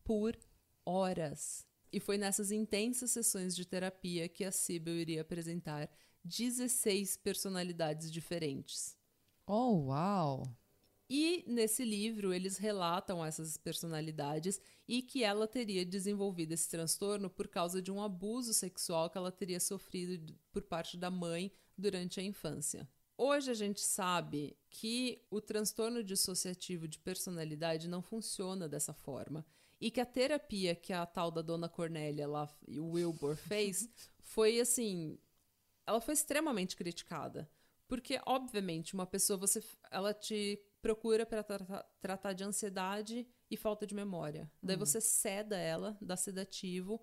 por 0.03 0.37
horas. 0.85 1.65
E 1.91 1.99
foi 1.99 2.17
nessas 2.17 2.51
intensas 2.51 3.11
sessões 3.11 3.55
de 3.55 3.65
terapia 3.65 4.27
que 4.27 4.43
a 4.43 4.51
Sybil 4.51 4.95
iria 4.95 5.21
apresentar 5.21 5.89
16 6.23 7.17
personalidades 7.17 8.11
diferentes. 8.11 8.97
Oh, 9.45 9.87
uau! 9.87 10.43
E 11.09 11.43
nesse 11.45 11.83
livro 11.83 12.33
eles 12.33 12.57
relatam 12.57 13.23
essas 13.23 13.57
personalidades 13.57 14.59
e 14.87 15.01
que 15.01 15.23
ela 15.23 15.47
teria 15.47 15.85
desenvolvido 15.85 16.53
esse 16.53 16.69
transtorno 16.69 17.29
por 17.29 17.47
causa 17.47 17.81
de 17.81 17.91
um 17.91 18.01
abuso 18.01 18.53
sexual 18.53 19.09
que 19.09 19.17
ela 19.17 19.31
teria 19.31 19.59
sofrido 19.59 20.33
por 20.51 20.63
parte 20.63 20.97
da 20.97 21.11
mãe 21.11 21.51
durante 21.77 22.19
a 22.19 22.23
infância. 22.23 22.89
Hoje 23.15 23.51
a 23.51 23.53
gente 23.53 23.81
sabe 23.81 24.57
que 24.69 25.21
o 25.29 25.39
transtorno 25.39 26.03
dissociativo 26.03 26.87
de 26.87 26.97
personalidade 26.97 27.87
não 27.87 28.01
funciona 28.01 28.67
dessa 28.67 28.93
forma 28.93 29.45
e 29.83 29.91
que 29.91 29.99
a 29.99 30.05
terapia 30.05 30.73
que 30.73 30.93
a 30.93 31.05
tal 31.05 31.29
da 31.29 31.41
dona 31.41 31.67
Cornélia 31.67 32.25
lá, 32.25 32.49
o 32.65 32.91
Wilbur 32.91 33.35
fez 33.35 33.89
foi 34.23 34.57
assim, 34.61 35.19
ela 35.85 35.99
foi 35.99 36.13
extremamente 36.13 36.77
criticada. 36.77 37.51
Porque, 37.85 38.17
obviamente, 38.25 38.93
uma 38.93 39.05
pessoa, 39.05 39.37
você, 39.37 39.61
ela 39.91 40.13
te 40.13 40.57
procura 40.81 41.25
para 41.25 41.43
tratar 41.99 42.31
de 42.31 42.45
ansiedade 42.45 43.27
e 43.51 43.57
falta 43.57 43.85
de 43.85 43.93
memória. 43.93 44.49
Daí 44.63 44.77
você 44.77 45.01
ceda 45.01 45.57
ela, 45.57 45.97
dá 46.01 46.15
sedativo, 46.15 47.01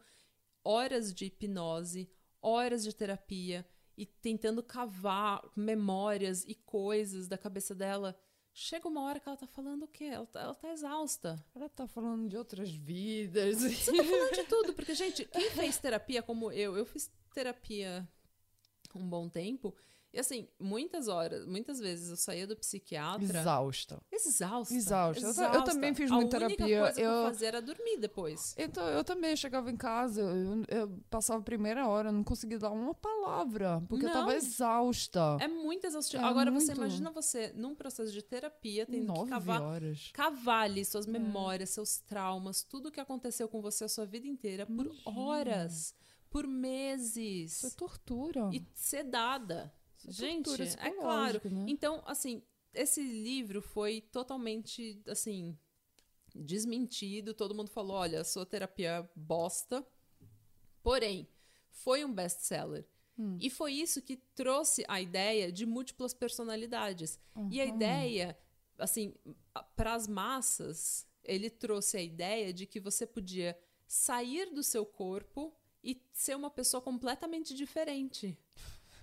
horas 0.64 1.12
de 1.12 1.26
hipnose, 1.26 2.10
horas 2.40 2.82
de 2.82 2.94
terapia 2.94 3.68
e 3.94 4.06
tentando 4.06 4.62
cavar 4.62 5.42
memórias 5.54 6.44
e 6.44 6.54
coisas 6.54 7.28
da 7.28 7.36
cabeça 7.36 7.74
dela. 7.74 8.18
Chega 8.62 8.86
uma 8.86 9.00
hora 9.04 9.18
que 9.18 9.26
ela 9.26 9.38
tá 9.38 9.46
falando 9.46 9.84
o 9.84 9.88
quê? 9.88 10.04
Ela 10.04 10.26
tá, 10.26 10.40
ela 10.42 10.54
tá 10.54 10.70
exausta. 10.70 11.42
Ela 11.54 11.66
tá 11.70 11.86
falando 11.86 12.28
de 12.28 12.36
outras 12.36 12.70
vidas. 12.70 13.62
Você 13.62 13.90
tá 13.90 14.04
falando 14.04 14.34
de 14.34 14.44
tudo, 14.44 14.74
porque, 14.74 14.94
gente, 14.94 15.24
quem 15.24 15.50
fez 15.52 15.78
terapia 15.78 16.22
como 16.22 16.52
eu, 16.52 16.76
eu 16.76 16.84
fiz 16.84 17.10
terapia 17.32 18.06
um 18.94 19.08
bom 19.08 19.30
tempo. 19.30 19.74
E 20.12 20.18
assim, 20.18 20.48
muitas 20.58 21.06
horas, 21.06 21.46
muitas 21.46 21.78
vezes 21.78 22.10
eu 22.10 22.16
saía 22.16 22.44
do 22.44 22.56
psiquiatra. 22.56 23.38
Exausta. 23.40 24.02
Exausta. 24.10 24.74
Exausta. 24.74 25.24
Eu, 25.24 25.30
exausta. 25.30 25.56
eu 25.58 25.62
também 25.64 25.94
fiz 25.94 26.10
muita 26.10 26.36
A 26.36 26.40
única 26.40 26.56
terapia. 26.56 26.80
coisa 26.80 26.94
que 26.94 27.00
eu 27.00 27.10
eu 27.10 27.24
fazia 27.26 27.48
era 27.48 27.62
dormir 27.62 27.96
depois. 27.98 28.54
Então, 28.58 28.88
eu 28.88 29.04
também 29.04 29.36
chegava 29.36 29.70
em 29.70 29.76
casa, 29.76 30.20
eu, 30.20 30.64
eu 30.68 30.98
passava 31.08 31.38
a 31.38 31.42
primeira 31.44 31.86
hora, 31.86 32.10
não 32.10 32.24
conseguia 32.24 32.58
dar 32.58 32.70
uma 32.70 32.92
palavra, 32.92 33.80
porque 33.88 34.04
eu 34.04 34.12
tava 34.12 34.26
Não. 34.30 34.32
exausta. 34.32 35.36
É 35.40 35.46
muito 35.46 35.86
exaustivo. 35.86 36.24
É 36.24 36.26
Agora 36.26 36.50
você 36.50 36.66
muito. 36.74 36.78
imagina 36.78 37.10
você 37.12 37.52
num 37.54 37.76
processo 37.76 38.10
de 38.12 38.22
terapia 38.22 38.86
tendo 38.86 39.06
Nove 39.06 39.22
que 39.24 39.28
cavar, 39.30 39.62
horas. 39.62 40.10
cavar 40.12 40.64
ali 40.64 40.84
suas 40.84 41.06
memórias, 41.06 41.70
seus 41.70 41.98
traumas, 41.98 42.62
tudo 42.64 42.90
que 42.90 42.98
aconteceu 43.00 43.48
com 43.48 43.62
você 43.62 43.84
a 43.84 43.88
sua 43.88 44.06
vida 44.06 44.26
inteira 44.26 44.66
por 44.66 44.90
horas, 45.04 45.94
por 46.28 46.46
meses. 46.48 47.52
Isso 47.58 47.66
é 47.68 47.70
tortura. 47.70 48.50
e 48.52 48.66
sedada. 48.74 49.72
É 50.08 50.12
Gente, 50.12 50.62
é 50.62 50.90
claro. 50.90 51.40
né? 51.44 51.66
Então, 51.68 52.02
assim, 52.06 52.42
esse 52.72 53.02
livro 53.02 53.60
foi 53.60 54.00
totalmente, 54.00 55.02
assim, 55.06 55.58
desmentido. 56.34 57.34
Todo 57.34 57.54
mundo 57.54 57.70
falou: 57.70 57.96
olha, 57.96 58.24
sua 58.24 58.46
terapia 58.46 58.90
é 58.90 59.08
bosta. 59.14 59.86
Porém, 60.82 61.28
foi 61.70 62.04
um 62.04 62.12
best-seller. 62.12 62.86
Hum. 63.18 63.36
E 63.40 63.50
foi 63.50 63.74
isso 63.74 64.00
que 64.00 64.16
trouxe 64.34 64.84
a 64.88 65.00
ideia 65.00 65.52
de 65.52 65.66
múltiplas 65.66 66.14
personalidades. 66.14 67.18
E 67.50 67.60
a 67.60 67.64
Uhum. 67.64 67.74
ideia, 67.74 68.38
assim, 68.78 69.14
para 69.76 69.94
as 69.94 70.08
massas, 70.08 71.06
ele 71.22 71.50
trouxe 71.50 71.98
a 71.98 72.02
ideia 72.02 72.52
de 72.52 72.66
que 72.66 72.80
você 72.80 73.06
podia 73.06 73.58
sair 73.86 74.52
do 74.54 74.62
seu 74.62 74.86
corpo 74.86 75.54
e 75.82 76.00
ser 76.12 76.34
uma 76.36 76.50
pessoa 76.50 76.80
completamente 76.80 77.54
diferente. 77.54 78.38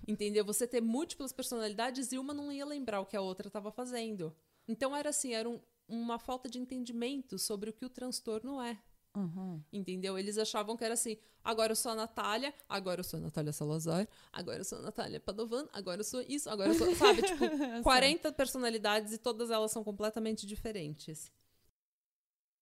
Entendeu? 0.08 0.44
Você 0.44 0.66
ter 0.66 0.80
múltiplas 0.80 1.32
personalidades 1.32 2.10
e 2.12 2.18
uma 2.18 2.32
não 2.34 2.50
ia 2.50 2.64
lembrar 2.64 3.00
o 3.00 3.06
que 3.06 3.16
a 3.16 3.20
outra 3.20 3.46
estava 3.48 3.70
fazendo. 3.70 4.34
Então 4.66 4.96
era 4.96 5.10
assim, 5.10 5.34
era 5.34 5.48
um- 5.48 5.60
uma 5.86 6.18
falta 6.18 6.48
de 6.48 6.58
entendimento 6.58 7.38
sobre 7.38 7.68
o 7.70 7.72
que 7.72 7.84
o 7.84 7.90
transtorno 7.90 8.60
é. 8.60 8.78
Uhum. 9.16 9.62
Entendeu? 9.72 10.18
Eles 10.18 10.38
achavam 10.38 10.76
que 10.76 10.84
era 10.84 10.94
assim: 10.94 11.16
agora 11.44 11.72
eu 11.72 11.76
sou 11.76 11.92
a 11.92 11.94
Natália, 11.94 12.54
agora 12.68 13.00
eu 13.00 13.04
sou 13.04 13.18
a 13.18 13.20
Natália 13.22 13.52
Salazar, 13.52 14.08
agora 14.32 14.58
eu 14.60 14.64
sou 14.64 14.78
a 14.78 14.82
Natália 14.82 15.18
Padovan, 15.20 15.66
agora 15.72 16.00
eu 16.00 16.04
sou 16.04 16.22
isso, 16.22 16.48
agora 16.48 16.70
eu 16.70 16.74
sou. 16.74 16.94
Sabe? 16.94 17.22
Tipo, 17.22 17.38
40 17.82 18.32
personalidades 18.32 19.12
e 19.12 19.18
todas 19.18 19.50
elas 19.50 19.70
são 19.72 19.82
completamente 19.84 20.46
diferentes. 20.46 21.30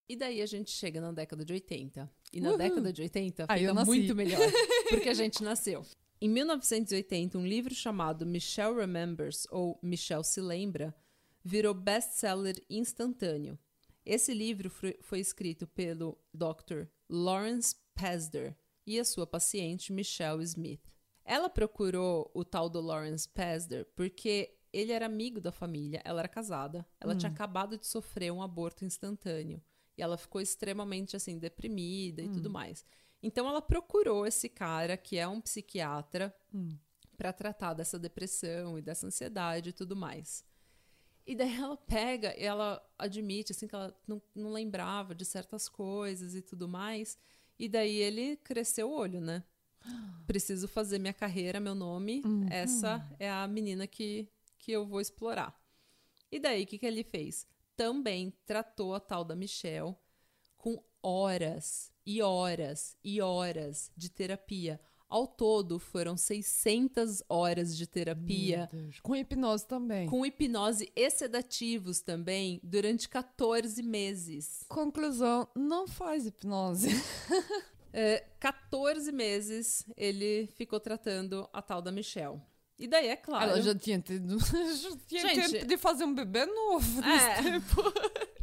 E 0.08 0.16
daí 0.16 0.40
a 0.40 0.46
gente 0.46 0.70
chega 0.70 1.00
na 1.00 1.10
década 1.12 1.44
de 1.44 1.52
80. 1.52 2.08
E 2.32 2.40
na 2.40 2.50
Uhul. 2.50 2.58
década 2.58 2.92
de 2.92 3.02
80 3.02 3.46
Aí 3.48 3.64
eu 3.64 3.70
fica 3.70 3.74
nasci. 3.74 3.86
muito 3.90 4.14
melhor, 4.14 4.40
porque 4.88 5.08
a 5.08 5.14
gente 5.14 5.42
nasceu. 5.44 5.84
Em 6.18 6.30
1980, 6.30 7.36
um 7.36 7.46
livro 7.46 7.74
chamado 7.74 8.24
Michelle 8.24 8.74
Remembers, 8.74 9.46
ou 9.50 9.78
Michelle 9.82 10.24
se 10.24 10.40
lembra, 10.40 10.94
virou 11.44 11.74
best-seller 11.74 12.56
instantâneo. 12.70 13.58
Esse 14.04 14.32
livro 14.32 14.70
foi 15.00 15.20
escrito 15.20 15.66
pelo 15.66 16.18
Dr. 16.32 16.86
Lawrence 17.08 17.76
Pasder 17.94 18.56
e 18.86 18.98
a 18.98 19.04
sua 19.04 19.26
paciente 19.26 19.92
Michelle 19.92 20.42
Smith. 20.42 20.80
Ela 21.24 21.50
procurou 21.50 22.30
o 22.32 22.44
tal 22.44 22.70
do 22.70 22.80
Lawrence 22.80 23.28
Pasder 23.28 23.84
porque 23.94 24.56
ele 24.72 24.92
era 24.92 25.06
amigo 25.06 25.40
da 25.40 25.52
família, 25.52 26.00
ela 26.04 26.20
era 26.20 26.28
casada, 26.28 26.86
ela 27.00 27.16
tinha 27.16 27.30
acabado 27.30 27.76
de 27.76 27.86
sofrer 27.86 28.32
um 28.32 28.40
aborto 28.40 28.84
instantâneo 28.84 29.62
e 29.98 30.02
ela 30.02 30.16
ficou 30.16 30.40
extremamente 30.40 31.16
assim 31.16 31.38
deprimida 31.38 32.22
e 32.22 32.28
tudo 32.28 32.48
mais. 32.50 32.84
Então 33.26 33.48
ela 33.48 33.60
procurou 33.60 34.24
esse 34.24 34.48
cara 34.48 34.96
que 34.96 35.18
é 35.18 35.26
um 35.26 35.40
psiquiatra 35.40 36.32
para 37.16 37.32
tratar 37.32 37.74
dessa 37.74 37.98
depressão 37.98 38.78
e 38.78 38.82
dessa 38.82 39.08
ansiedade 39.08 39.70
e 39.70 39.72
tudo 39.72 39.96
mais. 39.96 40.44
E 41.26 41.34
daí 41.34 41.56
ela 41.56 41.76
pega 41.76 42.32
e 42.38 42.44
ela 42.44 42.80
admite 42.96 43.50
assim 43.50 43.66
que 43.66 43.74
ela 43.74 43.92
não, 44.06 44.22
não 44.32 44.52
lembrava 44.52 45.12
de 45.12 45.24
certas 45.24 45.68
coisas 45.68 46.36
e 46.36 46.40
tudo 46.40 46.68
mais. 46.68 47.18
E 47.58 47.68
daí 47.68 47.96
ele 47.96 48.36
cresceu 48.36 48.88
o 48.88 48.96
olho, 48.96 49.20
né? 49.20 49.42
Preciso 50.24 50.68
fazer 50.68 51.00
minha 51.00 51.12
carreira, 51.12 51.58
meu 51.58 51.74
nome. 51.74 52.22
Essa 52.48 53.04
é 53.18 53.28
a 53.28 53.44
menina 53.48 53.88
que, 53.88 54.28
que 54.56 54.70
eu 54.70 54.86
vou 54.86 55.00
explorar. 55.00 55.60
E 56.30 56.38
daí 56.38 56.62
o 56.62 56.66
que, 56.66 56.78
que 56.78 56.86
ele 56.86 57.02
fez? 57.02 57.44
Também 57.76 58.32
tratou 58.44 58.94
a 58.94 59.00
tal 59.00 59.24
da 59.24 59.34
Michelle 59.34 59.96
com 60.56 60.80
horas 61.02 61.90
e 62.06 62.22
horas 62.22 62.96
e 63.02 63.20
horas 63.20 63.90
de 63.96 64.08
terapia. 64.08 64.80
Ao 65.08 65.26
todo, 65.26 65.78
foram 65.78 66.16
600 66.16 67.22
horas 67.28 67.76
de 67.76 67.86
terapia. 67.86 68.68
Com 69.02 69.14
hipnose 69.14 69.64
também. 69.66 70.08
com 70.08 70.26
hipnose 70.26 70.90
e 70.96 71.10
sedativos 71.10 72.00
também 72.00 72.60
durante 72.62 73.08
14 73.08 73.82
meses. 73.84 74.64
Conclusão, 74.68 75.48
não 75.54 75.86
faz 75.86 76.26
hipnose. 76.26 76.88
É, 77.98 78.26
14 78.38 79.10
meses 79.10 79.82
ele 79.96 80.48
ficou 80.48 80.78
tratando 80.78 81.48
a 81.50 81.62
tal 81.62 81.80
da 81.80 81.90
Michelle. 81.90 82.42
E 82.78 82.86
daí, 82.86 83.08
é 83.08 83.16
claro. 83.16 83.52
Ela 83.52 83.62
já 83.62 83.74
tinha 83.74 83.98
tido. 83.98 84.36
já 84.44 84.96
tinha 85.06 85.34
Gente- 85.34 85.52
tempo 85.52 85.66
de 85.66 85.76
fazer 85.78 86.04
um 86.04 86.14
bebê 86.14 86.44
novo. 86.44 87.00
É. 87.02 87.06
nesse 87.06 87.42
tempo. 87.42 87.82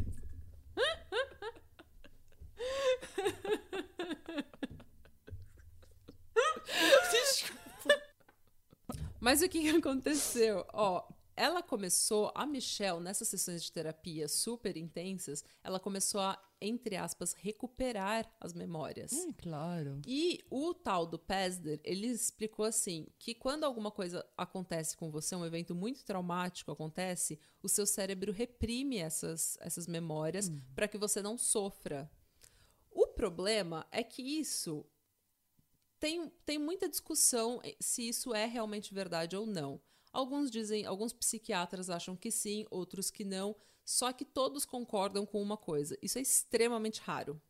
Mas 9.24 9.42
o 9.42 9.48
que, 9.48 9.70
aconteceu? 9.72 10.66
Ó, 10.74 11.02
ela 11.34 11.64
começou, 11.64 12.30
a 12.36 12.46
Michelle, 12.46 13.00
nessas 13.00 13.30
sessões 13.30 13.64
de 13.64 13.72
terapia 13.72 14.28
super 14.28 14.76
intensas, 14.76 15.46
ela 15.64 15.80
começou 15.80 16.20
a, 16.20 16.38
entre 16.60 16.98
aspas, 16.98 17.32
recuperar 17.32 18.30
as 18.38 18.54
memórias. 18.54 19.14
Hum, 19.14 19.32
claro. 19.32 20.02
E 20.06 20.44
o 20.52 20.74
tal 20.74 21.08
do 21.08 21.18
Pesder, 21.18 21.80
ele 21.86 22.08
explicou 22.08 22.66
assim, 22.66 23.08
que 23.18 23.34
quando 23.34 23.64
alguma 23.64 23.92
coisa 23.92 24.26
acontece 24.38 24.98
com 24.98 25.10
você, 25.10 25.38
um 25.38 25.46
evento 25.46 25.74
muito 25.74 26.04
traumático 26.04 26.70
acontece, 26.70 27.40
o 27.64 27.70
seu 27.70 27.86
cérebro 27.86 28.34
reprime 28.34 28.98
essas, 28.98 29.58
essas 29.62 29.88
memórias 29.88 30.52
para 30.76 30.88
que 30.88 30.98
você 30.98 31.22
não 31.22 31.38
sofra. 31.38 32.12
O 32.92 33.08
problema 33.08 33.88
é 33.90 34.04
que 34.04 34.22
isso 34.22 34.86
tem, 36.04 36.30
tem 36.46 36.60
muita 36.60 36.90
discussão 36.90 37.62
se 37.80 38.10
isso 38.10 38.34
é 38.34 38.46
realmente 38.46 38.94
verdade 38.94 39.38
ou 39.38 39.46
não. 39.46 39.80
Alguns 40.12 40.52
dizem, 40.52 40.86
alguns 40.86 41.14
psiquiatras 41.14 41.90
acham 41.90 42.14
que 42.14 42.30
sim, 42.30 42.66
outros 42.70 43.10
que 43.10 43.24
não, 43.24 43.56
só 43.86 44.12
que 44.12 44.26
todos 44.26 44.66
concordam 44.66 45.26
com 45.26 45.42
uma 45.42 45.56
coisa. 45.56 45.98
Isso 46.02 46.18
é 46.18 46.22
extremamente 46.22 47.00
raro. 47.00 47.42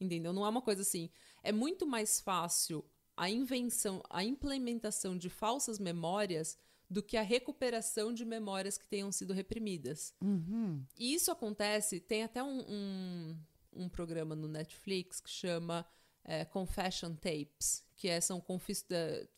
Entendeu? 0.00 0.32
Não 0.32 0.44
é 0.44 0.48
uma 0.48 0.60
coisa 0.60 0.82
assim. 0.82 1.08
É 1.44 1.52
muito 1.52 1.86
mais 1.86 2.18
fácil 2.20 2.84
a 3.16 3.30
invenção, 3.30 4.02
a 4.10 4.24
implementação 4.24 5.16
de 5.16 5.30
falsas 5.30 5.78
memórias 5.78 6.58
do 6.90 7.00
que 7.00 7.16
a 7.16 7.22
recuperação 7.22 8.12
de 8.12 8.24
memórias 8.24 8.76
que 8.76 8.88
tenham 8.88 9.12
sido 9.12 9.32
reprimidas. 9.32 10.12
Uhum. 10.20 10.84
E 10.98 11.14
isso 11.14 11.30
acontece, 11.30 12.00
tem 12.00 12.24
até 12.24 12.42
um, 12.42 12.64
um, 12.68 13.36
um 13.72 13.88
programa 13.88 14.34
no 14.34 14.48
Netflix 14.48 15.20
que 15.20 15.30
chama 15.30 15.86
é, 16.28 16.44
Confession 16.44 17.14
Tapes, 17.14 17.84
que 17.96 18.08
é- 18.08 18.20
são 18.20 18.40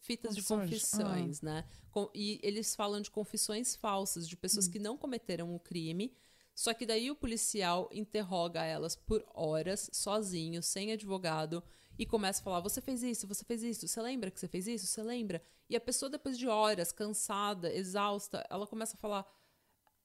fitas 0.00 0.34
de 0.34 0.42
Confissões, 0.42 0.70
confissões, 0.70 1.42
né? 1.42 1.64
Com- 1.92 2.10
e 2.14 2.40
eles 2.42 2.74
falam 2.74 3.00
de 3.00 3.10
confissões 3.10 3.76
falsas 3.76 4.28
de 4.28 4.36
pessoas 4.36 4.66
que 4.66 4.78
não 4.78 4.96
cometeram 4.96 5.54
o 5.54 5.60
crime, 5.60 6.16
só 6.54 6.72
que 6.74 6.84
daí 6.86 7.10
o 7.10 7.14
policial 7.14 7.88
interroga 7.92 8.64
elas 8.64 8.96
por 8.96 9.24
horas, 9.34 9.88
sozinho, 9.92 10.62
sem 10.62 10.90
advogado, 10.92 11.62
e 11.98 12.06
começa 12.06 12.40
a 12.40 12.44
falar: 12.44 12.60
você 12.60 12.80
fez 12.80 13.02
isso, 13.02 13.26
você 13.28 13.44
fez 13.44 13.62
isso, 13.62 13.86
você 13.86 14.00
lembra 14.00 14.30
que 14.30 14.40
você 14.40 14.48
fez 14.48 14.66
isso? 14.66 14.86
Você 14.86 15.02
lembra? 15.02 15.42
E 15.68 15.76
a 15.76 15.80
pessoa, 15.80 16.08
depois 16.10 16.36
de 16.38 16.48
horas, 16.48 16.90
cansada, 16.90 17.72
exausta, 17.72 18.44
ela 18.50 18.66
começa 18.66 18.96
a 18.96 18.98
falar. 18.98 19.26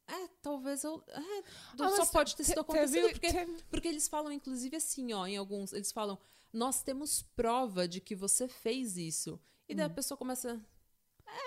É, 0.05 0.27
talvez 0.41 0.83
eu. 0.83 1.01
É, 1.07 1.43
Ah, 1.79 1.89
só 1.95 2.05
pode 2.07 2.35
ter 2.35 2.43
te- 2.43 2.49
sido 2.49 2.59
acontecido. 2.59 3.09
Porque, 3.09 3.63
porque 3.69 3.87
eles 3.87 4.07
falam, 4.09 4.31
inclusive, 4.33 4.75
assim, 4.75 5.13
ó, 5.13 5.25
em 5.25 5.37
alguns. 5.37 5.71
Eles 5.71 5.91
falam, 5.93 6.19
nós 6.53 6.81
temos 6.83 7.23
prova 7.35 7.87
de 7.87 7.99
que 7.99 8.15
você 8.15 8.47
fez 8.47 8.95
isso. 8.97 9.39
E 9.67 9.73
Hum. 9.73 9.77
daí 9.77 9.85
a 9.87 9.89
pessoa 9.89 10.17
começa. 10.17 10.61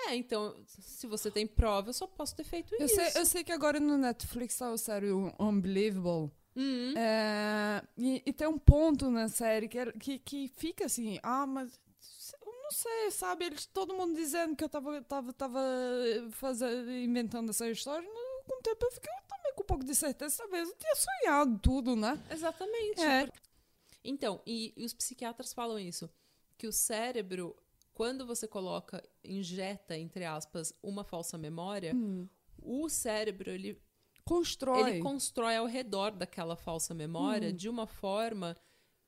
É, 0.09 0.16
então, 0.16 0.57
se 0.66 1.07
você 1.07 1.30
tem 1.30 1.46
prova, 1.46 1.90
eu 1.90 1.94
só 1.94 2.07
posso 2.07 2.34
ter 2.34 2.44
feito 2.44 2.74
Eu 2.74 2.86
isso. 2.86 2.94
sei, 2.96 3.12
eu 3.22 3.24
sei 3.26 3.44
que 3.44 3.52
agora 3.52 3.78
no 3.78 3.96
Netflix 3.96 4.59
tá 4.59 4.70
o 4.72 4.76
série 4.78 5.12
Unbelievable. 5.38 6.32
Uhum. 6.57 6.94
É, 6.96 7.82
e, 7.96 8.22
e 8.26 8.32
tem 8.32 8.48
um 8.48 8.59
ponto 8.59 9.11
na 9.11 9.28
série 9.28 9.68
que, 9.68 9.78
é- 9.78 9.92
que, 9.92 10.18
que 10.18 10.48
fica 10.57 10.86
assim, 10.86 11.18
ah, 11.22 11.46
mas 11.46 11.78
eu 12.40 12.52
não 12.62 12.70
sei, 12.70 13.11
sabe? 13.11 13.44
Eles, 13.44 13.66
todo 13.66 13.94
mundo 13.94 14.14
dizendo 14.16 14.57
que 14.57 14.64
eu 14.64 14.68
tava, 14.68 15.02
tava, 15.02 15.32
tava 15.34 15.61
fazendo, 16.32 16.90
inventando 16.90 17.50
essa 17.50 17.68
história. 17.68 18.09
Com 18.46 18.59
o 18.59 18.62
tempo 18.62 18.86
eu 18.86 18.90
fiquei 18.92 19.12
também 19.28 19.54
com 19.54 19.62
um 19.62 19.66
pouco 19.66 19.84
de 19.84 19.94
certeza, 19.94 20.38
talvez 20.38 20.68
eu 20.68 20.76
tinha 20.76 20.94
sonhado 20.96 21.59
tudo, 21.59 21.94
né? 21.94 22.18
Exatamente. 22.30 23.00
É. 23.02 23.28
Então, 24.07 24.40
e, 24.46 24.72
e 24.76 24.84
os 24.84 24.94
psiquiatras 24.94 25.52
falam 25.52 25.78
isso, 25.78 26.09
que 26.57 26.66
o 26.66 26.72
cérebro, 26.72 27.57
quando 27.92 28.26
você 28.26 28.46
coloca, 28.46 29.02
injeta, 29.24 29.96
entre 29.98 30.24
aspas, 30.24 30.72
uma 30.82 31.04
falsa 31.04 31.36
memória, 31.36 31.92
o 32.62 32.88
cérebro, 32.88 33.50
ele, 33.50 33.82
Constrói. 34.24 34.90
ele 34.90 35.00
constrói 35.00 35.57
ao 35.57 35.66
redor 35.66 36.12
daquela 36.12 36.57
falsa 36.57 36.94
memória 36.94 37.52
de 37.52 37.68
uma 37.68 37.86
forma 37.86 38.57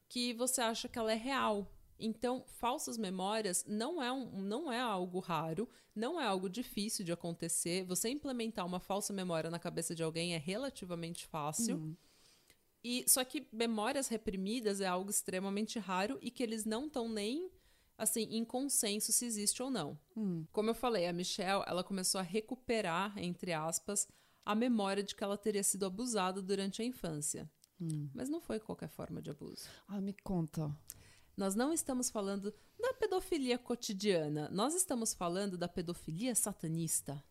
que 0.08 0.32
você 0.34 0.60
acha 0.60 0.88
que 0.88 0.98
ela 0.98 1.12
é 1.12 1.16
real. 1.16 1.70
Então, 1.98 2.44
falsas 2.46 2.96
memórias 2.96 3.64
não 3.66 4.00
é, 4.00 4.12
um, 4.12 4.40
não 4.40 4.70
é 4.70 4.78
algo 4.78 5.18
raro, 5.18 5.68
não 5.94 6.20
é 6.20 6.24
algo 6.24 6.48
difícil 6.48 7.04
de 7.04 7.10
acontecer. 7.10 7.84
Você 7.84 8.08
implementar 8.08 8.64
uma 8.64 8.78
falsa 8.78 9.12
memória 9.12 9.50
na 9.50 9.58
cabeça 9.58 9.94
de 9.94 10.02
alguém 10.02 10.34
é 10.34 10.38
relativamente 10.38 11.26
fácil. 11.26 11.76
E 12.84 13.04
só 13.08 13.24
que 13.24 13.46
memórias 13.52 14.08
reprimidas 14.08 14.80
é 14.80 14.86
algo 14.86 15.10
extremamente 15.10 15.78
raro 15.78 16.18
e 16.22 16.30
que 16.30 16.42
eles 16.42 16.64
não 16.64 16.86
estão 16.86 17.08
nem 17.08 17.50
assim 17.96 18.22
em 18.30 18.44
consenso 18.44 19.12
se 19.12 19.26
existe 19.26 19.62
ou 19.62 19.70
não. 19.70 19.98
Como 20.52 20.70
eu 20.70 20.74
falei, 20.74 21.06
a 21.06 21.12
Michelle, 21.12 21.64
ela 21.66 21.82
começou 21.82 22.20
a 22.20 22.22
recuperar, 22.22 23.18
entre 23.18 23.52
aspas, 23.52 24.06
a 24.44 24.54
memória 24.54 25.02
de 25.02 25.14
que 25.14 25.24
ela 25.24 25.36
teria 25.36 25.62
sido 25.62 25.84
abusada 25.84 26.40
durante 26.40 26.80
a 26.80 26.84
infância. 26.84 27.50
Mas 28.14 28.28
não 28.28 28.40
foi 28.40 28.58
qualquer 28.60 28.88
forma 28.88 29.20
de 29.20 29.30
abuso. 29.30 29.68
Ah, 29.88 30.00
me 30.00 30.12
conta. 30.12 30.74
Nós 31.36 31.54
não 31.54 31.72
estamos 31.72 32.10
falando 32.10 32.52
da 32.80 32.92
pedofilia 32.94 33.58
cotidiana, 33.58 34.48
nós 34.50 34.74
estamos 34.74 35.14
falando 35.14 35.56
da 35.56 35.68
pedofilia 35.68 36.34
satanista. 36.34 37.22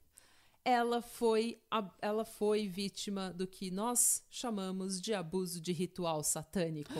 Ela 0.69 1.01
foi, 1.01 1.61
ela 2.01 2.25
foi 2.25 2.67
vítima 2.67 3.31
do 3.31 3.47
que 3.47 3.71
nós 3.71 4.21
chamamos 4.29 4.99
de 4.99 5.13
abuso 5.13 5.61
de 5.61 5.71
ritual 5.71 6.21
satânico. 6.21 6.91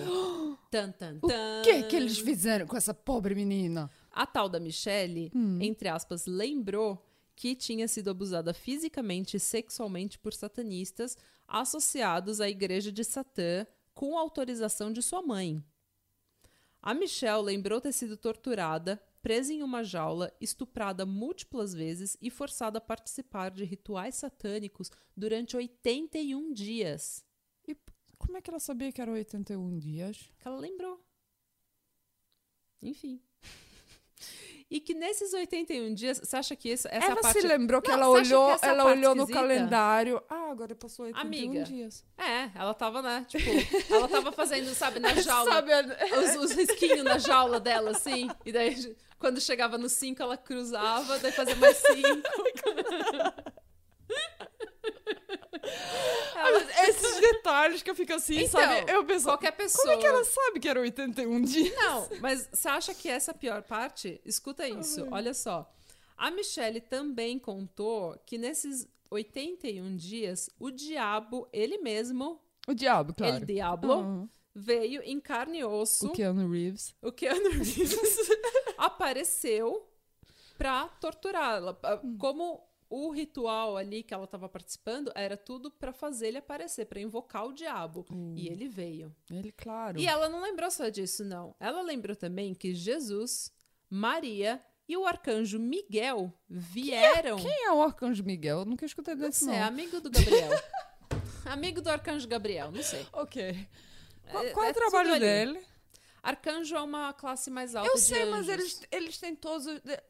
tan, 0.72 0.90
tan, 0.98 1.20
tan. 1.20 1.60
O 1.60 1.64
que 1.66 1.84
que 1.84 1.96
eles 1.98 2.18
fizeram 2.18 2.66
com 2.66 2.78
essa 2.78 2.94
pobre 2.94 3.36
menina? 3.36 3.92
A 4.10 4.26
tal 4.26 4.48
da 4.48 4.58
Michelle, 4.58 5.30
entre 5.60 5.90
aspas, 5.90 6.26
lembrou 6.26 7.06
que 7.36 7.56
tinha 7.56 7.90
sido 7.90 8.10
abusada 8.10 8.54
fisicamente 8.54 9.36
e 9.36 9.40
sexualmente 9.40 10.18
por 10.18 10.34
satanistas 10.34 11.18
associados 11.46 12.40
à 12.40 12.48
igreja 12.48 12.90
de 12.90 13.04
Satã 13.04 13.68
com 13.94 14.18
autorização 14.18 14.94
de 14.94 15.02
sua 15.02 15.22
mãe. 15.22 15.62
A 16.82 16.94
Michelle 16.94 17.44
lembrou 17.44 17.82
ter 17.82 17.92
sido 17.92 18.16
torturada, 18.16 18.98
presa 19.28 19.52
em 19.52 19.62
uma 19.62 19.84
jaula, 19.84 20.34
estuprada 20.40 21.06
múltiplas 21.06 21.74
vezes 21.74 22.16
e 22.22 22.30
forçada 22.30 22.78
a 22.78 22.82
participar 22.82 23.52
de 23.52 23.66
rituais 23.66 24.16
satânicos 24.16 24.90
durante 25.18 25.58
81 25.58 26.54
dias. 26.54 27.26
E 27.68 27.76
como 28.18 28.38
é 28.38 28.42
que 28.42 28.50
ela 28.50 28.58
sabia 28.58 28.90
que 28.90 29.02
era 29.02 29.12
81 29.12 29.80
dias? 29.80 30.32
que 30.40 30.48
ela 30.48 30.58
lembrou. 30.58 31.06
Enfim. 32.82 33.22
E 34.70 34.82
que 34.82 34.94
nesses 34.94 35.32
81 35.32 35.94
dias, 35.94 36.20
você 36.20 36.36
acha 36.36 36.54
que 36.54 36.70
essa, 36.70 36.90
essa 36.90 37.12
ela 37.12 37.22
parte... 37.22 37.40
se 37.40 37.48
lembrou 37.48 37.82
que 37.82 37.88
Não, 37.88 37.96
ela 37.96 38.10
olhou, 38.10 38.60
que 38.60 38.66
ela 38.66 38.84
olhou 38.84 39.16
no 39.16 39.22
esquisita? 39.22 39.48
calendário. 39.48 40.22
Ah, 40.28 40.52
agora 40.52 40.76
passou 40.76 41.06
81 41.06 41.26
Amiga. 41.26 41.64
dias. 41.64 42.04
É, 42.18 42.52
ela 42.54 42.74
tava, 42.74 43.02
né, 43.02 43.26
tipo, 43.30 43.50
ela 43.90 44.10
tava 44.10 44.30
fazendo, 44.34 44.68
sabe, 44.76 45.00
na 45.00 45.14
jaula, 45.24 45.52
Sabe, 45.52 45.72
os, 46.18 46.36
os 46.36 46.52
risquinhos 46.52 47.06
na 47.06 47.18
jaula 47.18 47.62
dela, 47.62 47.92
assim, 47.92 48.30
e 48.46 48.52
daí, 48.52 48.76
quando 49.20 49.42
chegava 49.42 49.78
no 49.78 49.90
5, 49.90 50.22
ela 50.22 50.38
cruzava, 50.38 51.20
daí 51.20 51.32
fazia 51.32 51.56
mais 51.56 51.78
5. 51.78 51.98
esses 56.88 57.20
detalhes 57.20 57.82
que 57.84 57.90
eu 57.90 57.96
fico 57.96 58.14
assim, 58.14 58.38
Então, 58.44 58.62
sabe? 58.62 58.92
Eu 58.92 59.04
penso, 59.06 59.26
qualquer 59.26 59.52
pessoa... 59.52 59.84
como 59.84 59.98
é 59.98 60.02
que 60.02 60.08
ela 60.08 60.24
sabe 60.24 60.60
que 60.60 60.70
era 60.70 60.80
81 60.80 61.42
dias? 61.42 61.76
Não, 61.76 62.08
mas 62.22 62.50
você 62.52 62.68
acha 62.68 62.94
que 62.94 63.10
essa 63.10 63.32
é 63.32 63.34
a 63.34 63.38
pior 63.38 63.62
parte? 63.64 64.22
Escuta 64.26 64.68
isso, 64.68 65.08
olha 65.12 65.34
só. 65.34 65.70
A 66.16 66.32
Michelle 66.32 66.82
também 66.82 67.38
contou 67.38 68.18
que 68.26 68.38
nesses 68.38 68.88
81 69.10 69.96
dias, 69.96 70.50
o 70.60 70.72
diabo, 70.72 71.48
ele 71.54 71.78
mesmo, 71.78 72.42
O 72.68 72.74
diabo, 72.74 73.14
claro. 73.14 73.36
ele 73.38 73.46
diablo, 73.46 73.94
Aham. 73.94 74.30
Veio 74.60 75.02
em 75.04 75.20
carne 75.20 75.60
e 75.60 75.64
osso, 75.64 76.08
O 76.08 76.12
Keanu 76.12 76.50
Reeves. 76.50 76.96
o 77.02 77.12
Keanu 77.12 77.50
Reeves 77.52 78.18
apareceu 78.78 79.88
pra 80.58 80.88
torturá-la. 80.88 81.78
Ah, 81.84 82.02
Como 82.18 82.66
o 82.90 83.12
ritual 83.12 83.76
ali 83.78 84.02
que 84.02 84.14
ela 84.14 84.24
estava 84.24 84.48
participando 84.48 85.12
era 85.14 85.36
tudo 85.38 85.70
pra 85.70 85.92
fazer 85.92 86.30
ele 86.30 86.38
aparecer, 86.38 86.86
pra 86.86 87.00
invocar 87.02 87.46
o 87.46 87.54
diabo. 87.54 88.06
E 88.36 88.48
ele 88.48 88.68
veio. 88.68 89.14
Ele, 89.30 89.52
claro. 89.52 90.00
E 90.00 90.08
ela 90.08 90.30
não 90.30 90.42
lembrou 90.42 90.72
só 90.72 90.88
disso, 90.90 91.24
não. 91.24 91.54
Ela 91.60 91.82
lembrou 91.82 92.16
também 92.16 92.54
que 92.56 92.74
Jesus, 92.74 93.52
Maria 93.90 94.62
e 94.88 94.96
o 94.96 95.06
arcanjo 95.06 95.60
Miguel 95.60 96.34
vieram. 96.50 97.38
Quem 97.38 97.66
é 97.66 97.72
o 97.74 97.84
Arcanjo 97.84 98.24
Miguel? 98.24 98.60
Eu 98.60 98.66
nunca 98.66 98.86
escutei 98.86 99.16
Não 99.16 99.28
desse 99.28 99.40
sei, 99.40 99.48
nome. 99.54 99.60
amigo 99.62 100.00
do 100.00 100.10
Gabriel. 100.10 100.50
amigo 101.46 101.82
do 101.82 101.90
arcanjo 101.90 102.26
Gabriel, 102.28 102.72
não 102.72 102.82
sei. 102.82 103.06
Ok. 103.12 103.68
Qual, 104.32 104.44
É- 104.44 104.50
qual 104.52 104.66
é, 104.66 104.68
é 104.70 104.72
o 104.72 104.74
trabalho 104.74 105.20
dele? 105.20 105.62
Arcanjo 106.24 106.76
é 106.76 106.82
uma 106.82 107.14
classe 107.14 107.50
mais 107.50 107.74
alta 107.76 107.90
Eu 107.90 107.98
sei, 107.98 108.26
mas 108.26 108.50
eles, 108.50 108.82
eles 108.92 109.18
têm 109.18 109.34
todos. 109.34 109.66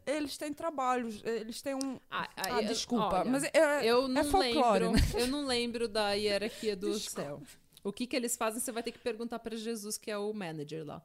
Eles 0.05 0.35
têm 0.37 0.51
trabalhos. 0.51 1.21
Eles 1.23 1.61
têm 1.61 1.75
um. 1.75 1.99
Ah, 2.09 2.27
ah, 2.35 2.41
Ah, 2.55 2.61
eu- 2.63 2.67
desculpa. 2.67 3.19
olha, 3.21 3.29
mas 3.31 3.43
é, 3.43 3.85
eu 3.85 4.07
não 4.07 4.23
folclore, 4.23 4.85
lembro. 4.85 4.91
né? 4.99 5.21
Eu 5.21 5.27
não 5.27 5.45
lembro 5.45 5.87
da 5.87 6.13
hierarquia 6.13 6.75
do 6.75 6.97
céu. 6.97 7.41
O 7.83 7.93
que 7.93 8.07
que 8.07 8.15
eles 8.15 8.35
fazem, 8.35 8.59
você 8.59 8.71
vai 8.71 8.81
ter 8.81 8.91
que 8.91 8.99
perguntar 8.99 9.37
para 9.39 9.55
Jesus, 9.55 9.97
que 9.97 10.09
é 10.09 10.17
o 10.17 10.33
manager 10.33 10.83
lá. 10.85 11.01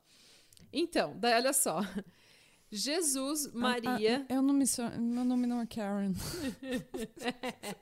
Então, 0.73 1.15
daí 1.19 1.35
olha 1.35 1.53
só. 1.53 1.81
Jesus, 2.71 3.53
Maria, 3.53 4.25
Ah, 4.31 4.33
eu 4.33 4.41
não 4.41 4.55
me 4.55 4.65
meu 4.99 5.25
nome 5.27 5.47
não 5.47 5.61
é 5.61 5.67
Karen. 5.67 6.15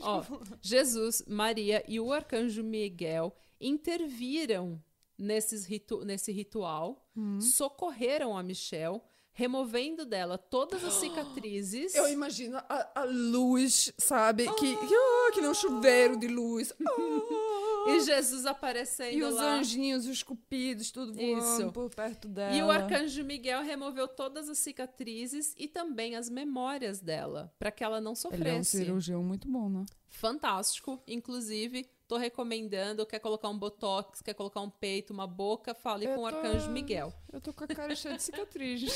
Ó, 0.00 0.22
Jesus, 0.60 1.22
Maria 1.26 1.84
e 1.88 1.98
o 2.00 2.12
arcanjo 2.12 2.62
Miguel 2.62 3.34
interviram 3.60 4.82
nesses 5.16 5.64
ritu 5.64 6.04
nesse 6.04 6.32
ritual, 6.32 7.00
Hum. 7.16 7.40
socorreram 7.40 8.36
a 8.36 8.42
Michelle, 8.42 9.00
removendo 9.32 10.04
dela 10.04 10.36
todas 10.36 10.82
as 10.84 10.94
cicatrizes. 10.94 11.94
Eu 11.94 12.08
imagino 12.08 12.56
a, 12.56 13.00
a 13.00 13.04
luz, 13.04 13.92
sabe? 13.98 14.44
Que, 14.54 14.76
que, 14.76 14.94
ah, 14.94 15.30
que 15.32 15.40
nem 15.40 15.50
um 15.50 15.54
chuveiro 15.54 16.16
de 16.18 16.26
luz. 16.28 16.72
Ah. 16.80 16.90
E 17.86 18.00
Jesus 18.00 18.46
aparecendo 18.46 19.14
e 19.14 19.22
os 19.22 19.34
lá. 19.34 19.56
anjinhos, 19.56 20.06
os 20.06 20.22
cupidos, 20.22 20.90
tudo 20.90 21.12
voando 21.12 21.38
Isso. 21.38 21.72
por 21.72 21.90
perto 21.90 22.28
dela. 22.28 22.54
E 22.54 22.62
o 22.62 22.70
arcanjo 22.70 23.22
Miguel 23.24 23.62
removeu 23.62 24.08
todas 24.08 24.48
as 24.48 24.58
cicatrizes 24.58 25.54
e 25.58 25.68
também 25.68 26.16
as 26.16 26.28
memórias 26.28 27.00
dela, 27.00 27.52
para 27.58 27.70
que 27.70 27.84
ela 27.84 28.00
não 28.00 28.12
Ele 28.12 28.48
é 28.48 28.54
um 28.54 28.62
sofresse. 28.62 28.78
cirurgião 28.78 29.22
muito 29.22 29.48
bom, 29.48 29.68
né? 29.68 29.84
Fantástico. 30.08 31.02
Inclusive, 31.08 31.84
tô 32.06 32.16
recomendando, 32.16 33.04
quer 33.04 33.18
colocar 33.18 33.48
um 33.48 33.58
botox, 33.58 34.22
quer 34.22 34.34
colocar 34.34 34.60
um 34.60 34.70
peito, 34.70 35.12
uma 35.12 35.26
boca, 35.26 35.74
fale 35.74 36.06
Eu 36.06 36.14
com 36.14 36.22
o 36.22 36.26
arcanjo 36.26 36.70
Miguel. 36.70 37.12
Eu 37.32 37.40
tô 37.40 37.52
com 37.52 37.64
a 37.64 37.66
cara 37.66 37.94
cheia 37.96 38.16
de 38.16 38.22
cicatrizes. 38.22 38.92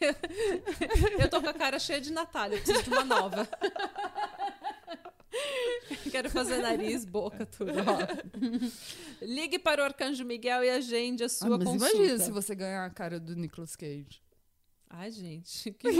Eu 1.18 1.28
tô 1.30 1.40
com 1.40 1.48
a 1.48 1.54
cara 1.54 1.78
cheia 1.78 2.00
de 2.00 2.12
Natália, 2.12 2.58
preciso 2.58 2.82
de 2.82 2.90
uma 2.90 3.04
nova. 3.04 3.48
Quero 6.10 6.30
fazer 6.30 6.58
nariz, 6.58 7.04
boca, 7.04 7.46
tudo. 7.46 7.70
ó. 7.72 9.24
Ligue 9.24 9.58
para 9.58 9.82
o 9.82 9.84
Arcanjo 9.84 10.24
Miguel 10.24 10.64
e 10.64 10.70
agende 10.70 11.22
a 11.22 11.26
Ah, 11.26 11.28
sua 11.28 11.58
mas 11.58 11.68
consulta. 11.68 11.94
imagina 11.96 12.18
se 12.18 12.30
você 12.30 12.54
ganhar 12.54 12.84
a 12.84 12.90
cara 12.90 13.20
do 13.20 13.34
Nicolas 13.36 13.76
Cage. 13.76 14.22
Ai, 14.90 15.10
gente. 15.10 15.70
que- 15.72 15.88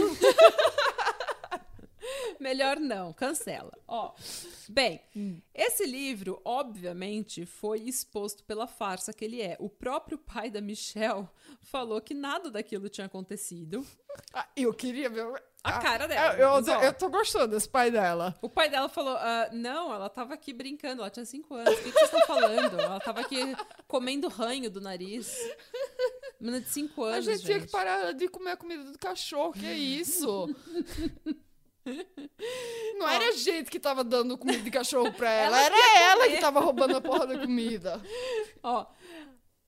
Melhor 2.39 2.79
não, 2.79 3.11
cancela. 3.11 3.71
Ó, 3.87 4.13
bem, 4.69 5.01
esse 5.53 5.85
livro, 5.85 6.41
obviamente, 6.45 7.45
foi 7.45 7.81
exposto 7.81 8.43
pela 8.45 8.65
farsa 8.65 9.11
que 9.13 9.25
ele 9.25 9.41
é. 9.41 9.57
O 9.59 9.69
próprio 9.69 10.17
pai 10.17 10.49
da 10.49 10.61
Michelle 10.61 11.27
falou 11.61 11.99
que 11.99 12.13
nada 12.13 12.49
daquilo 12.49 12.87
tinha 12.89 13.05
acontecido. 13.07 13.85
Ah, 14.33 14.47
eu 14.55 14.73
queria 14.73 15.09
ver 15.09 15.25
A 15.61 15.75
Ah, 15.75 15.79
cara 15.79 16.07
dela. 16.07 16.33
Eu, 16.35 16.39
eu, 16.39 16.49
ó, 16.49 16.81
eu 16.83 16.93
tô 16.93 17.09
gostando 17.09 17.47
desse 17.49 17.67
pai 17.67 17.91
dela. 17.91 18.33
O 18.41 18.47
pai 18.49 18.69
dela 18.69 18.87
falou: 18.87 19.15
"Ah, 19.17 19.49
não, 19.51 19.93
ela 19.93 20.09
tava 20.09 20.33
aqui 20.33 20.53
brincando, 20.53 21.01
ela 21.01 21.09
tinha 21.11 21.25
cinco 21.25 21.53
anos. 21.55 21.73
O 21.73 21.83
que, 21.83 21.91
que 21.91 21.99
vocês 21.99 22.03
estão 22.13 22.21
falando? 22.27 22.79
Ela 22.79 22.99
tava 23.01 23.19
aqui 23.21 23.37
comendo 23.87 24.29
ranho 24.29 24.69
do 24.71 24.79
nariz. 24.79 25.35
Menina 26.39 26.61
de 26.61 26.69
cinco 26.69 27.03
A 27.03 27.09
anos. 27.09 27.25
gente, 27.25 27.37
gente 27.39 27.45
tinha 27.45 27.59
que 27.59 27.67
parar 27.71 28.13
de 28.13 28.29
comer 28.29 28.51
a 28.51 28.57
comida 28.57 28.83
do 28.85 28.97
cachorro, 28.97 29.51
que 29.51 29.65
é 29.65 29.73
isso? 29.73 30.47
Não 31.85 32.99
Não 32.99 33.09
era 33.09 33.29
a 33.29 33.31
gente 33.33 33.69
que 33.69 33.79
tava 33.79 34.03
dando 34.03 34.37
comida 34.37 34.63
de 34.63 34.71
cachorro 34.71 35.11
pra 35.13 35.29
ela, 35.29 35.57
Ela 35.57 35.65
era 35.65 36.01
ela 36.11 36.23
comer. 36.23 36.35
que 36.35 36.41
tava 36.41 36.59
roubando 36.59 36.95
a 36.97 37.01
porra 37.01 37.27
da 37.27 37.39
comida. 37.39 38.01
Ó, 38.63 38.85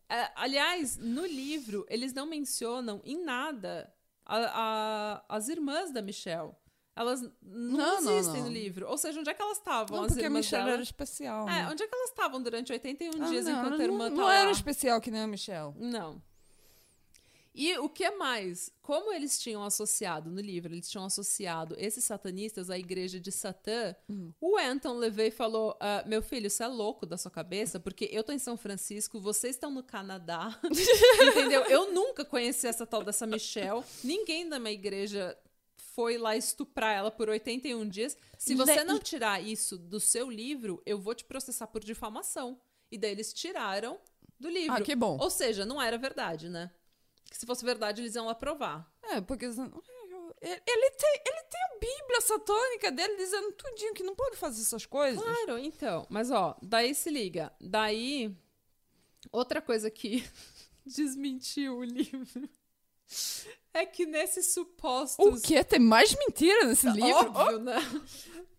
é, 0.10 0.30
aliás, 0.36 0.98
no 0.98 1.26
livro, 1.26 1.86
eles 1.90 2.14
não 2.14 2.26
mencionam 2.26 3.02
em 3.04 3.24
nada 3.24 3.92
a- 4.26 5.22
a- 5.28 5.36
as 5.36 5.48
irmãs 5.50 5.92
da 5.92 6.02
Michelle. 6.02 6.52
Elas 6.96 7.22
não, 7.22 7.32
Não, 7.42 8.02
não, 8.02 8.12
existem 8.18 8.42
não. 8.42 8.50
no 8.50 8.54
livro. 8.54 8.88
Ou 8.88 8.98
seja, 8.98 9.20
onde 9.20 9.30
é 9.30 9.34
que 9.34 9.42
elas 9.42 9.58
estavam? 9.58 9.96
Não, 9.98 10.04
as 10.06 10.12
porque 10.12 10.26
a 10.26 10.30
Michelle 10.30 10.64
dela? 10.64 10.74
era 10.74 10.84
especial. 10.84 11.48
É, 11.48 11.64
né? 11.64 11.70
onde 11.72 11.82
é 11.84 11.88
que 11.88 11.96
elas 11.96 12.10
estavam 12.10 12.42
durante 12.44 12.72
81 12.72 13.24
Ah, 13.24 13.28
dias 13.28 13.46
não, 13.46 13.60
enquanto 13.66 13.80
a 13.80 13.84
irmã 13.84 14.10
não, 14.10 14.16
tá 14.18 14.22
não 14.22 14.28
lá? 14.28 14.36
era 14.36 14.52
especial 14.52 15.00
que 15.00 15.10
nem 15.10 15.22
a 15.22 15.28
Michelle. 15.28 15.74
Não. 15.78 16.22
E 17.54 17.78
o 17.80 17.90
que 17.90 18.10
mais? 18.12 18.72
Como 18.82 19.12
eles 19.12 19.40
tinham 19.40 19.64
associado 19.64 20.32
no 20.32 20.40
livro, 20.40 20.74
eles 20.74 20.90
tinham 20.90 21.06
associado 21.06 21.76
esses 21.78 22.04
satanistas 22.04 22.70
à 22.70 22.78
igreja 22.78 23.20
de 23.20 23.32
Satã, 23.32 23.94
o 24.40 24.58
Anton 24.58 24.94
levei 24.94 25.28
e 25.28 25.32
falou: 25.32 25.76
"Ah, 25.80 26.04
Meu 26.08 26.22
filho, 26.22 26.50
você 26.50 26.64
é 26.64 26.68
louco 26.68 27.06
da 27.06 27.18
sua 27.18 27.30
cabeça, 27.30 27.80
porque 27.80 28.08
eu 28.12 28.24
tô 28.24 28.32
em 28.32 28.40
São 28.40 28.56
Francisco, 28.56 29.20
vocês 29.20 29.56
estão 29.56 29.70
no 29.70 29.84
Canadá. 29.84 30.58
Entendeu? 31.28 31.64
Eu 31.64 31.92
nunca 31.92 32.24
conheci 32.24 32.68
essa 32.68 32.88
tal 32.88 33.04
dessa 33.04 33.28
Michelle. 33.28 33.84
Ninguém 34.04 34.48
da 34.48 34.58
minha 34.58 34.74
igreja 34.74 35.38
foi 35.94 36.18
lá 36.18 36.38
estuprar 36.38 36.96
ela 36.96 37.12
por 37.12 37.28
81 37.28 37.88
dias. 37.88 38.18
Se 38.38 38.56
você 38.56 38.84
não 38.84 38.98
tirar 38.98 39.44
isso 39.44 39.78
do 39.78 40.00
seu 40.00 40.30
livro, 40.32 40.82
eu 40.86 40.98
vou 40.98 41.14
te 41.14 41.26
processar 41.26 41.68
por 41.68 41.84
difamação. 41.84 42.60
E 42.90 42.98
daí 42.98 43.12
eles 43.12 43.34
tiraram 43.34 44.00
do 44.40 44.50
livro. 44.50 44.74
Ah, 44.76 44.82
que 44.82 44.96
bom. 44.96 45.18
Ou 45.20 45.30
seja, 45.30 45.66
não 45.66 45.82
era 45.82 45.98
verdade, 45.98 46.50
né? 46.50 46.72
Que 47.32 47.38
se 47.38 47.46
fosse 47.46 47.64
verdade, 47.64 48.02
eles 48.02 48.14
iam 48.14 48.26
lá 48.26 48.36
provar. 48.36 48.94
É, 49.04 49.22
porque 49.22 49.46
ele, 49.46 49.56
ele 50.42 50.92
tem, 50.92 51.22
ele 51.26 51.44
tem 51.50 51.62
a 51.64 51.80
Bíblia 51.80 52.22
satânica 52.22 52.92
dele 52.92 53.16
dizendo 53.16 53.54
tudinho 53.54 53.94
que 53.94 54.04
não 54.04 54.14
pode 54.14 54.36
fazer 54.36 54.62
essas 54.62 54.86
coisas. 54.86 55.24
Claro, 55.24 55.58
então. 55.58 56.06
Mas, 56.10 56.30
ó, 56.30 56.58
daí 56.62 56.94
se 56.94 57.10
liga. 57.10 57.54
Daí, 57.62 58.36
outra 59.32 59.62
coisa 59.62 59.90
que 59.90 60.28
desmentiu 60.86 61.78
o 61.78 61.84
livro 61.86 62.50
é 63.74 63.86
que 63.86 64.06
nesses 64.06 64.54
supostos... 64.54 65.26
O 65.26 65.42
quê? 65.42 65.64
Tem 65.64 65.80
mais 65.80 66.14
mentira 66.14 66.66
nesse 66.66 66.90
livro? 66.90 67.32
Óbvio, 67.32 67.60
né? 67.60 67.78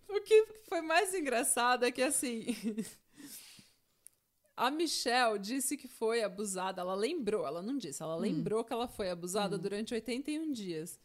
O 0.08 0.18
que 0.22 0.46
foi 0.66 0.80
mais 0.80 1.12
engraçado 1.12 1.84
é 1.84 1.92
que, 1.92 2.00
assim... 2.02 2.56
A 4.56 4.70
Michelle 4.70 5.38
disse 5.38 5.76
que 5.76 5.88
foi 5.88 6.22
abusada. 6.22 6.80
Ela 6.80 6.94
lembrou, 6.94 7.46
ela 7.46 7.62
não 7.62 7.78
disse, 7.78 8.02
ela 8.02 8.16
lembrou 8.16 8.62
que 8.64 8.72
ela 8.72 8.86
foi 8.86 9.10
abusada 9.10 9.56
durante 9.56 9.94
81 9.94 10.52
dias, 10.52 10.98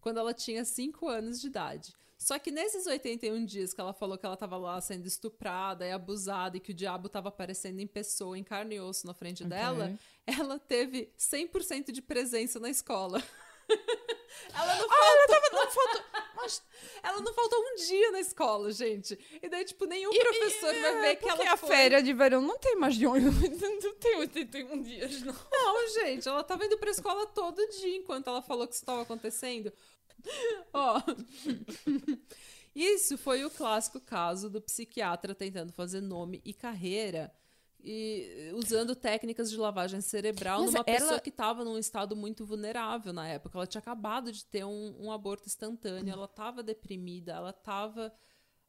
quando 0.00 0.18
ela 0.18 0.32
tinha 0.32 0.64
5 0.64 1.08
anos 1.08 1.40
de 1.40 1.48
idade. 1.48 1.94
Só 2.16 2.38
que 2.38 2.50
nesses 2.50 2.86
81 2.86 3.44
dias 3.44 3.74
que 3.74 3.80
ela 3.80 3.92
falou 3.92 4.16
que 4.16 4.24
ela 4.24 4.34
estava 4.34 4.56
lá 4.56 4.80
sendo 4.80 5.06
estuprada 5.06 5.86
e 5.86 5.92
abusada 5.92 6.56
e 6.56 6.60
que 6.60 6.70
o 6.70 6.74
diabo 6.74 7.08
estava 7.08 7.28
aparecendo 7.28 7.80
em 7.80 7.86
pessoa, 7.86 8.38
em 8.38 8.42
carne 8.42 8.76
e 8.76 8.80
osso 8.80 9.06
na 9.06 9.12
frente 9.12 9.44
dela, 9.44 9.98
ela 10.26 10.58
teve 10.58 11.12
100% 11.18 11.92
de 11.92 12.00
presença 12.00 12.58
na 12.58 12.70
escola. 12.70 13.22
ela 14.52 14.74
não 14.76 14.86
Ah, 14.90 15.06
ela 15.06 15.26
tava. 15.28 15.50
Não 15.64 15.70
faltou. 15.70 16.02
Mas 16.36 16.62
ela 17.02 17.20
não 17.20 17.32
faltou 17.34 17.58
um 17.60 17.74
dia 17.76 18.10
na 18.10 18.20
escola, 18.20 18.72
gente. 18.72 19.18
E 19.42 19.48
daí, 19.48 19.64
tipo, 19.64 19.84
nenhum 19.86 20.12
E- 20.12 20.18
professor 20.18 20.74
e- 20.74 20.80
vai 20.80 21.00
ver 21.00 21.06
é, 21.06 21.16
que 21.16 21.26
porque 21.26 21.42
ela 21.42 21.52
a 21.52 21.56
foi. 21.56 21.68
férias 21.68 22.02
de 22.04 22.12
verão 22.12 22.40
não 22.40 22.58
tem 22.58 22.76
mais 22.76 22.94
de 22.96 23.06
8, 23.06 23.24
não 23.84 23.94
tem 23.96 24.16
81 24.16 24.82
dias, 24.82 25.22
não. 25.22 25.34
Não, 25.52 25.88
gente, 25.90 26.28
ela 26.28 26.42
tava 26.44 26.64
indo 26.66 26.76
pra 26.78 26.90
escola 26.90 27.26
todo 27.26 27.56
dia 27.80 27.96
enquanto 27.96 28.28
ela 28.28 28.42
falou 28.42 28.66
que 28.66 28.74
isso 28.74 28.82
estava 28.82 29.02
acontecendo. 29.02 29.72
Ó. 30.72 31.00
Isso 32.74 33.16
foi 33.16 33.44
o 33.44 33.50
clássico 33.50 34.00
caso 34.00 34.50
do 34.50 34.60
psiquiatra 34.60 35.34
tentando 35.34 35.72
fazer 35.72 36.00
nome 36.00 36.40
e 36.44 36.52
carreira 36.52 37.32
e 37.84 38.50
usando 38.54 38.96
técnicas 38.96 39.50
de 39.50 39.56
lavagem 39.56 40.00
cerebral 40.00 40.60
Mas 40.62 40.72
numa 40.72 40.84
ela- 40.86 40.98
pessoa 40.98 41.20
que 41.20 41.28
estava 41.28 41.64
num 41.64 41.78
estado 41.78 42.16
muito 42.16 42.46
vulnerável 42.46 43.12
na 43.12 43.28
época. 43.28 43.58
Ela 43.58 43.66
tinha 43.66 43.80
acabado 43.80 44.32
de 44.32 44.44
ter 44.46 44.64
um, 44.64 44.96
um 45.06 45.12
aborto 45.12 45.46
instantâneo, 45.46 46.12
ela 46.12 46.24
estava 46.24 46.62
deprimida, 46.62 47.32
ela 47.32 47.50
estava 47.50 48.12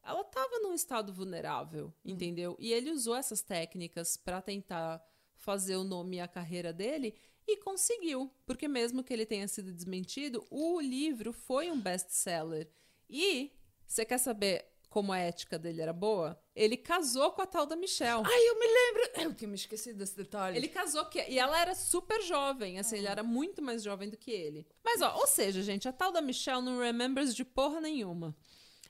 ela 0.02 0.20
estava 0.20 0.60
num 0.60 0.72
estado 0.72 1.12
vulnerável, 1.12 1.92
entendeu? 2.04 2.56
E 2.60 2.72
ele 2.72 2.92
usou 2.92 3.16
essas 3.16 3.42
técnicas 3.42 4.16
para 4.16 4.40
tentar 4.40 5.04
fazer 5.34 5.74
o 5.76 5.82
nome 5.82 6.18
e 6.18 6.20
a 6.20 6.28
carreira 6.28 6.72
dele 6.72 7.12
e 7.44 7.56
conseguiu, 7.56 8.30
porque 8.44 8.68
mesmo 8.68 9.02
que 9.02 9.12
ele 9.12 9.26
tenha 9.26 9.48
sido 9.48 9.72
desmentido, 9.72 10.46
o 10.48 10.80
livro 10.80 11.32
foi 11.32 11.72
um 11.72 11.80
best-seller. 11.80 12.68
E 13.10 13.50
você 13.84 14.04
quer 14.04 14.18
saber 14.18 14.64
como 14.96 15.12
a 15.12 15.18
ética 15.18 15.58
dele 15.58 15.82
era 15.82 15.92
boa? 15.92 16.40
Ele 16.54 16.74
casou 16.74 17.30
com 17.32 17.42
a 17.42 17.46
tal 17.46 17.66
da 17.66 17.76
Michelle. 17.76 18.22
Ai, 18.24 18.48
eu 18.48 18.58
me 18.58 18.66
lembro. 18.66 19.10
Eu 19.24 19.34
tinha 19.34 19.46
me 19.46 19.54
esquecido 19.54 19.98
desse 19.98 20.16
detalhe. 20.16 20.56
Ele 20.56 20.68
casou 20.68 21.04
que 21.04 21.22
e 21.28 21.38
ela 21.38 21.60
era 21.60 21.74
super 21.74 22.22
jovem, 22.22 22.78
assim, 22.78 22.96
ele 22.96 23.06
era 23.06 23.22
muito 23.22 23.60
mais 23.60 23.82
jovem 23.82 24.08
do 24.08 24.16
que 24.16 24.30
ele. 24.30 24.66
Mas 24.82 25.02
ó, 25.02 25.14
ou 25.16 25.26
seja, 25.26 25.60
gente, 25.60 25.86
a 25.86 25.92
tal 25.92 26.10
da 26.10 26.22
Michelle 26.22 26.62
não 26.62 26.78
remembers 26.78 27.34
de 27.34 27.44
porra 27.44 27.78
nenhuma. 27.78 28.34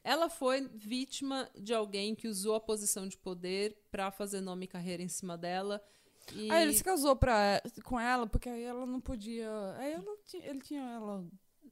Ela 0.05 0.31
foi 0.31 0.71
vítima 0.77 1.51
de 1.57 1.75
alguém 1.75 2.15
que 2.15 2.29
usou 2.29 2.55
a 2.55 2.61
posição 2.61 3.09
de 3.09 3.17
poder 3.17 3.77
pra 3.91 4.13
fazer 4.13 4.41
nome 4.41 4.67
e 4.67 4.69
carreira 4.69 5.03
em 5.03 5.09
cima 5.09 5.37
dela. 5.37 5.83
E... 6.33 6.49
Aí 6.53 6.63
ele 6.63 6.73
se 6.73 6.85
casou 6.85 7.17
pra, 7.17 7.61
com 7.83 7.99
ela, 7.99 8.29
porque 8.29 8.49
aí 8.49 8.63
ela 8.63 8.87
não 8.87 9.01
podia. 9.01 9.51
Aí 9.77 9.93
ela, 9.93 10.17
ele 10.35 10.61
tinha 10.61 10.83
ela. 10.83 11.27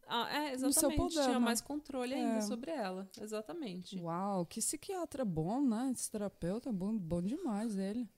Ah, 0.06 0.28
é, 0.32 0.52
no 0.52 0.58
seu 0.58 0.68
exatamente. 0.90 0.96
poder, 0.96 1.24
Tinha 1.24 1.40
mais 1.40 1.60
controle 1.60 2.14
ainda 2.14 2.38
É. 2.38 2.40
sobre 2.42 2.70
ela. 2.70 3.08
Exatamente. 3.20 3.98
Uau, 4.00 4.44
que 4.46 4.60
psiquiatra 4.60 5.24
bom, 5.24 5.60
né? 5.60 5.90
Esse 5.94 6.10
terapeuta 6.10 6.72
bom, 6.72 6.96
bom 6.96 7.22
demais 7.22 7.76
ele. 7.76 8.08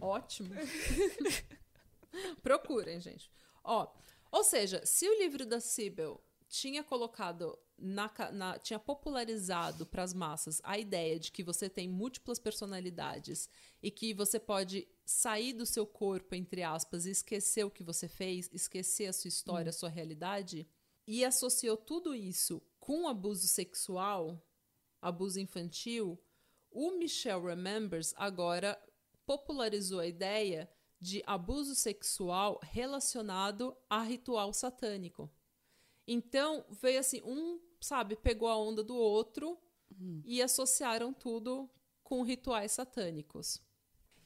Ótimo. 0.00 0.50
Procurem, 2.42 3.00
gente. 3.00 3.30
Ó, 3.62 3.86
ou 4.32 4.42
seja, 4.44 4.84
se 4.84 5.08
o 5.08 5.18
livro 5.18 5.46
da 5.46 5.60
Sibyl 5.60 6.20
tinha 6.48 6.82
colocado 6.82 7.56
na, 7.78 8.10
na- 8.32 8.58
tinha 8.58 8.78
popularizado 8.78 9.86
para 9.86 10.02
as 10.02 10.12
massas 10.12 10.60
a 10.64 10.76
ideia 10.78 11.18
de 11.18 11.30
que 11.30 11.42
você 11.42 11.68
tem 11.68 11.88
múltiplas 11.88 12.38
personalidades 12.38 13.48
e 13.82 13.90
que 13.90 14.12
você 14.12 14.38
pode 14.38 14.86
sair 15.06 15.52
do 15.52 15.64
seu 15.64 15.86
corpo, 15.86 16.34
entre 16.34 16.62
aspas, 16.62 17.06
e 17.06 17.10
esquecer 17.10 17.64
o 17.64 17.70
que 17.70 17.82
você 17.82 18.08
fez, 18.08 18.50
esquecer 18.52 19.06
a 19.06 19.12
sua 19.12 19.28
história, 19.28 19.70
a 19.70 19.72
sua 19.72 19.88
realidade, 19.88 20.66
e 21.10 21.24
associou 21.24 21.76
tudo 21.76 22.14
isso 22.14 22.62
com 22.78 23.08
abuso 23.08 23.48
sexual, 23.48 24.40
abuso 25.02 25.40
infantil, 25.40 26.16
o 26.70 26.92
Michelle 26.92 27.44
Remembers 27.44 28.14
agora 28.16 28.80
popularizou 29.26 29.98
a 29.98 30.06
ideia 30.06 30.70
de 31.00 31.20
abuso 31.26 31.74
sexual 31.74 32.60
relacionado 32.62 33.76
a 33.88 34.04
ritual 34.04 34.52
satânico. 34.54 35.28
Então, 36.06 36.64
veio 36.80 37.00
assim, 37.00 37.20
um, 37.22 37.60
sabe, 37.80 38.14
pegou 38.14 38.46
a 38.46 38.56
onda 38.56 38.84
do 38.84 38.94
outro 38.94 39.58
e 40.24 40.40
associaram 40.40 41.12
tudo 41.12 41.68
com 42.04 42.22
rituais 42.22 42.70
satânicos. 42.70 43.60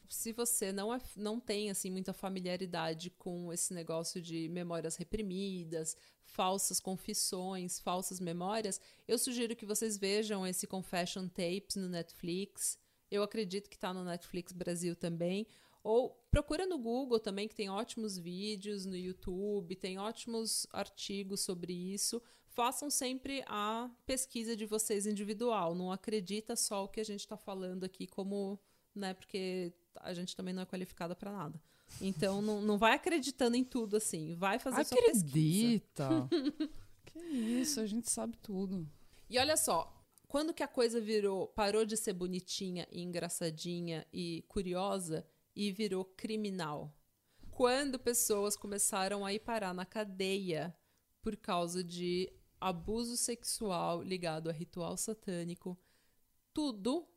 Se 0.07 0.35
você 0.35 0.70
não, 0.70 0.93
é, 0.93 1.01
não 1.16 1.41
tem 1.41 1.70
assim 1.70 1.91
muita 1.91 2.12
familiaridade 2.12 3.09
com 3.09 3.51
esse 3.51 3.72
negócio 3.72 4.20
de 4.20 4.51
memórias 4.51 4.97
reprimidas, 4.97 5.97
falsas 6.24 6.80
confissões, 6.80 7.78
falsas 7.78 8.20
memórias, 8.20 8.80
eu 9.06 9.18
sugiro 9.18 9.54
que 9.54 9.66
vocês 9.66 9.96
vejam 9.96 10.46
esse 10.46 10.66
Confession 10.66 11.28
Tapes 11.28 11.76
no 11.76 11.88
Netflix. 11.88 12.78
Eu 13.10 13.22
acredito 13.22 13.68
que 13.68 13.76
está 13.76 13.92
no 13.92 14.04
Netflix 14.04 14.52
Brasil 14.52 14.96
também. 14.96 15.46
Ou 15.82 16.10
procura 16.30 16.66
no 16.66 16.78
Google 16.78 17.20
também, 17.20 17.46
que 17.46 17.54
tem 17.54 17.68
ótimos 17.68 18.16
vídeos 18.16 18.86
no 18.86 18.96
YouTube, 18.96 19.76
tem 19.76 19.98
ótimos 19.98 20.66
artigos 20.72 21.42
sobre 21.42 21.72
isso. 21.72 22.22
Façam 22.46 22.88
sempre 22.88 23.44
a 23.46 23.90
pesquisa 24.06 24.56
de 24.56 24.64
vocês 24.64 25.06
individual. 25.06 25.74
Não 25.74 25.92
acredita 25.92 26.56
só 26.56 26.84
o 26.84 26.88
que 26.88 27.00
a 27.00 27.04
gente 27.04 27.20
está 27.20 27.36
falando 27.36 27.84
aqui 27.84 28.06
como, 28.06 28.58
né? 28.94 29.12
Porque 29.12 29.74
a 29.96 30.14
gente 30.14 30.34
também 30.34 30.54
não 30.54 30.62
é 30.62 30.66
qualificada 30.66 31.14
para 31.14 31.30
nada. 31.30 31.60
Então 32.01 32.42
não, 32.42 32.61
não 32.61 32.78
vai 32.78 32.95
acreditando 32.95 33.57
em 33.57 33.64
tudo 33.64 33.97
assim. 33.97 34.34
Vai 34.34 34.59
fazer 34.59 34.84
sua 34.84 34.97
pesquisa. 34.97 35.24
Acredita! 35.24 36.28
que 37.07 37.18
isso, 37.18 37.80
a 37.80 37.86
gente 37.86 38.11
sabe 38.11 38.36
tudo. 38.38 38.88
E 39.28 39.38
olha 39.38 39.57
só, 39.57 39.95
quando 40.28 40.53
que 40.53 40.62
a 40.62 40.68
coisa 40.68 41.01
virou, 41.01 41.47
parou 41.49 41.84
de 41.84 41.97
ser 41.97 42.12
bonitinha 42.12 42.86
e 42.90 43.01
engraçadinha 43.03 44.07
e 44.12 44.45
curiosa 44.49 45.26
e 45.55 45.70
virou 45.70 46.05
criminal? 46.05 46.92
Quando 47.51 47.99
pessoas 47.99 48.57
começaram 48.57 49.24
a 49.24 49.32
ir 49.32 49.38
parar 49.38 49.72
na 49.72 49.86
cadeia 49.86 50.76
por 51.22 51.36
causa 51.36 51.84
de 51.84 52.32
abuso 52.61 53.16
sexual 53.16 54.03
ligado 54.03 54.51
a 54.51 54.53
ritual 54.53 54.97
satânico, 54.97 55.78
tudo, 56.53 57.09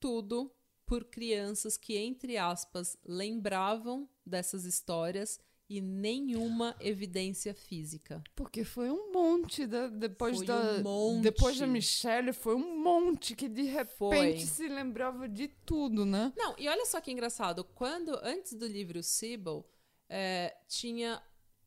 tudo 0.00 0.52
por 0.90 1.04
crianças 1.04 1.76
que, 1.76 1.96
entre 1.96 2.36
aspas, 2.36 2.98
lembravam 3.06 4.08
dessas 4.26 4.64
histórias 4.64 5.38
e 5.68 5.80
nenhuma 5.80 6.74
evidência 6.80 7.54
física. 7.54 8.20
Porque 8.34 8.64
foi 8.64 8.90
um 8.90 9.12
monte 9.12 9.68
da, 9.68 9.86
depois 9.86 10.38
Foi 10.38 10.46
da 10.46 10.56
um 10.56 10.82
monte. 10.82 11.22
depois 11.22 11.60
da 11.60 11.66
Michelle 11.68 12.32
foi 12.32 12.56
um 12.56 12.82
monte 12.82 13.36
que 13.36 13.48
de 13.48 13.62
repente 13.62 13.98
Foi. 13.98 14.40
se 14.40 14.66
lembrava 14.66 15.28
de 15.28 15.46
tudo, 15.64 16.04
né? 16.04 16.32
Não, 16.36 16.56
e 16.58 16.68
olha 16.68 16.84
só 16.86 17.00
que 17.00 17.12
engraçado, 17.12 17.62
quando 17.62 18.18
antes 18.24 18.54
do 18.54 18.66
livro 18.66 19.00
Sybil, 19.00 19.64
é, 20.08 20.56
tinha 20.66 21.22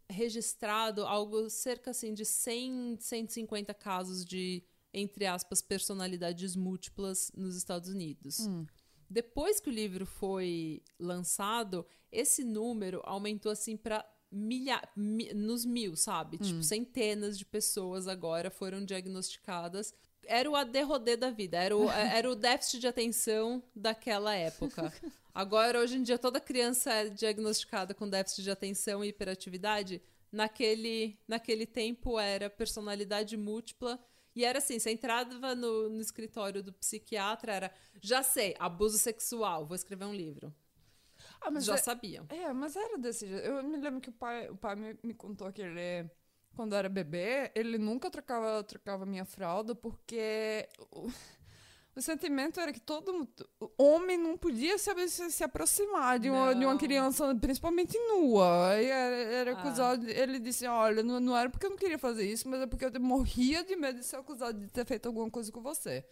registrado 0.09 1.05
algo 1.05 1.49
cerca 1.49 1.91
assim 1.91 2.13
de 2.13 2.25
100, 2.25 2.97
150 2.99 3.73
casos 3.73 4.25
de 4.25 4.61
entre 4.93 5.25
aspas 5.25 5.61
personalidades 5.61 6.57
múltiplas 6.57 7.31
nos 7.33 7.55
Estados 7.55 7.87
Unidos. 7.87 8.41
Hum. 8.41 8.65
Depois 9.13 9.59
que 9.59 9.69
o 9.69 9.71
livro 9.73 10.05
foi 10.05 10.81
lançado, 10.99 11.85
esse 12.11 12.43
número 12.43 12.99
aumentou 13.05 13.51
assim 13.51 13.77
para 13.77 14.03
milha 14.31 14.81
mi- 14.95 15.31
nos 15.33 15.63
mil, 15.63 15.95
sabe? 15.95 16.37
Tipo, 16.39 16.63
centenas 16.63 17.37
de 17.37 17.45
pessoas 17.45 18.07
agora 18.07 18.49
foram 18.49 18.83
diagnosticadas. 18.83 19.93
Era 20.25 20.49
o 20.49 20.55
ADHD 20.55 21.15
da 21.17 21.29
vida, 21.29 21.57
era 21.57 21.77
o, 21.77 21.83
era 22.17 22.29
o 22.31 22.33
déficit 22.35 22.79
de 22.79 22.87
atenção 22.87 23.61
daquela 23.75 24.33
época. 24.35 24.91
Agora, 25.33 25.79
hoje 25.79 25.97
em 25.97 26.03
dia, 26.03 26.17
toda 26.17 26.39
criança 26.39 26.91
é 26.91 27.09
diagnosticada 27.09 27.93
com 27.93 28.09
déficit 28.09 28.41
de 28.43 28.49
atenção 28.51 29.03
e 29.03 29.09
hiperatividade. 29.09 30.01
Naquele, 30.31 31.19
naquele 31.27 31.65
tempo 31.67 32.19
era 32.19 32.49
personalidade 32.49 33.37
múltipla. 33.37 33.99
E 34.35 34.43
era 34.43 34.57
assim, 34.57 34.79
você 34.79 34.91
entrava 34.91 35.53
no, 35.55 35.89
no 35.89 36.01
escritório 36.01 36.63
do 36.63 36.73
psiquiatra, 36.73 37.53
era, 37.53 37.73
já 38.01 38.23
sei, 38.23 38.55
abuso 38.59 38.97
sexual, 38.97 39.65
vou 39.65 39.75
escrever 39.75 40.05
um 40.05 40.13
livro. 40.13 40.53
Ah, 41.39 41.51
mas 41.51 41.65
já 41.65 41.75
é, 41.75 41.77
sabiam. 41.77 42.25
é, 42.29 42.51
mas 42.53 42.75
era 42.75 42.97
desse 42.97 43.27
jeito. 43.27 43.45
Eu 43.45 43.63
me 43.63 43.77
lembro 43.77 44.01
que 44.01 44.09
o 44.09 44.13
pai, 44.13 44.49
o 44.49 44.55
pai 44.55 44.75
me, 44.75 44.97
me 45.03 45.13
contou 45.13 45.51
que 45.51 45.61
ele 45.61 46.09
quando 46.55 46.75
era 46.75 46.87
bebê, 46.87 47.51
ele 47.55 47.77
nunca 47.77 48.11
trocava 48.11 48.63
trocava 48.63 49.05
minha 49.05 49.25
fralda 49.25 49.73
porque 49.73 50.67
o, 51.95 52.01
sentimento 52.01 52.59
era 52.59 52.71
que 52.73 52.79
todo 52.79 53.27
homem 53.77 54.17
não 54.17 54.37
podia 54.37 54.77
se, 54.77 54.91
se, 55.29 55.43
aproximar 55.43 56.19
de 56.19 56.29
uma, 56.29 56.53
de 56.55 56.65
uma 56.65 56.77
criança, 56.77 57.33
principalmente 57.35 57.97
nua. 58.07 58.73
Era, 58.73 59.15
era 59.15 59.51
Ah. 59.51 59.59
acusado. 59.59 60.09
Ele 60.09 60.39
disse: 60.39 60.65
Olha, 60.67 61.03
não, 61.03 61.19
não 61.19 61.37
era 61.37 61.49
porque 61.49 61.65
eu 61.65 61.69
não 61.71 61.77
queria 61.77 61.99
fazer 61.99 62.29
isso, 62.29 62.47
mas 62.49 62.61
é 62.61 62.67
porque 62.67 62.85
eu 62.85 63.01
morria 63.01 63.63
de 63.63 63.75
medo 63.75 63.99
de 63.99 64.05
ser 64.05 64.17
acusado 64.17 64.59
de 64.59 64.67
ter 64.67 64.85
feito 64.85 65.05
alguma 65.07 65.29
coisa 65.29 65.51
com 65.51 65.61
você. 65.61 66.05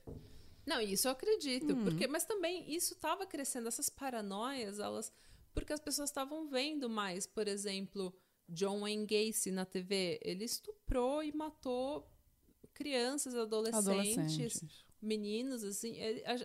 Não, 0.66 0.80
isso 0.80 1.08
eu 1.08 1.12
acredito, 1.12 1.74
Hum. 1.74 1.84
porque 1.84 2.08
mas 2.08 2.24
também 2.24 2.72
isso 2.74 2.94
estava 2.94 3.26
crescendo, 3.26 3.68
essas 3.68 3.90
paranoias, 3.90 4.80
elas 4.80 5.12
porque 5.54 5.74
as 5.74 5.80
pessoas 5.80 6.10
estavam 6.10 6.48
vendo 6.48 6.90
mais, 6.90 7.28
por 7.28 7.48
exemplo, 7.48 8.14
John 8.48 8.82
Wayne 8.82 9.06
Gacy 9.06 9.52
na 9.52 9.66
TV, 9.66 10.20
ele 10.24 10.46
estuprou 10.46 11.24
e 11.24 11.32
matou 11.36 12.08
crianças, 12.74 13.36
adolescentes, 13.36 14.62
meninos, 15.02 15.64
assim, 15.64 15.97
a- 16.02 16.36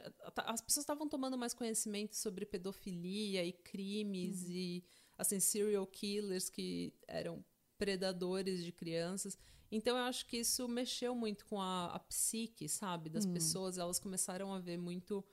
a- 0.42 0.52
as 0.52 0.61
pessoas 0.62 0.82
estavam 0.84 1.09
tomando 1.09 1.36
mais 1.36 1.52
conhecimento 1.54 2.16
sobre 2.16 2.46
pedofilia 2.46 3.44
e 3.44 3.52
crimes 3.52 4.44
Uhum. 4.44 4.50
e 4.52 4.84
assim 5.18 5.38
serial 5.40 5.86
killers 5.86 6.48
que 6.48 6.94
eram 7.07 7.44
predadores 7.76 8.64
de 8.64 8.72
crianças. 8.72 9.36
Então 9.70 9.96
eu 9.96 10.04
acho 10.04 10.26
que 10.26 10.38
isso 10.38 10.66
mexeu 10.68 11.14
muito 11.14 11.44
com 11.46 11.61
a, 11.61 11.86
a 11.94 11.98
psique, 11.98 12.68
sabe, 12.68 13.11
das 13.11 13.26
pessoas. 13.26 13.76
Elas 13.78 13.98
começaram 13.98 14.52
a 14.54 14.59
ver 14.61 14.78
muito, 14.78 15.24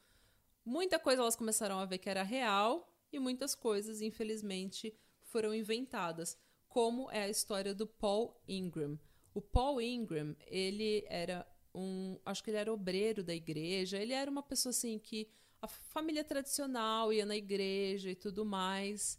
muita 0.65 0.99
coisa 0.99 1.21
elas 1.21 1.35
começaram 1.35 1.79
a 1.79 1.85
ver 1.85 1.99
que 1.99 2.09
era 2.09 2.23
real 2.23 2.91
e 3.11 3.19
muitas 3.19 3.53
coisas, 3.55 4.01
infelizmente, 4.01 4.93
foram 5.21 5.53
inventadas, 5.53 6.37
como 6.67 7.09
é 7.11 7.23
a 7.23 7.29
história 7.29 7.73
do 7.73 7.85
Paul 7.87 8.41
Ingram. 8.47 8.99
O 9.33 9.41
Paul 9.41 9.79
Ingram, 9.81 10.35
ele 10.47 11.05
era 11.07 11.47
um, 11.73 12.19
acho 12.25 12.43
que 12.43 12.49
ele 12.49 12.57
era 12.57 12.71
obreiro 12.71 13.23
da 13.23 13.33
igreja, 13.33 13.97
ele 13.97 14.13
era 14.13 14.29
uma 14.29 14.43
pessoa 14.43 14.71
assim 14.71 14.99
que 14.99 15.27
a 15.61 15.67
família 15.67 16.23
tradicional 16.23 17.11
ia 17.13 17.25
na 17.25 17.35
igreja 17.35 18.11
e 18.11 18.15
tudo 18.15 18.45
mais. 18.45 19.17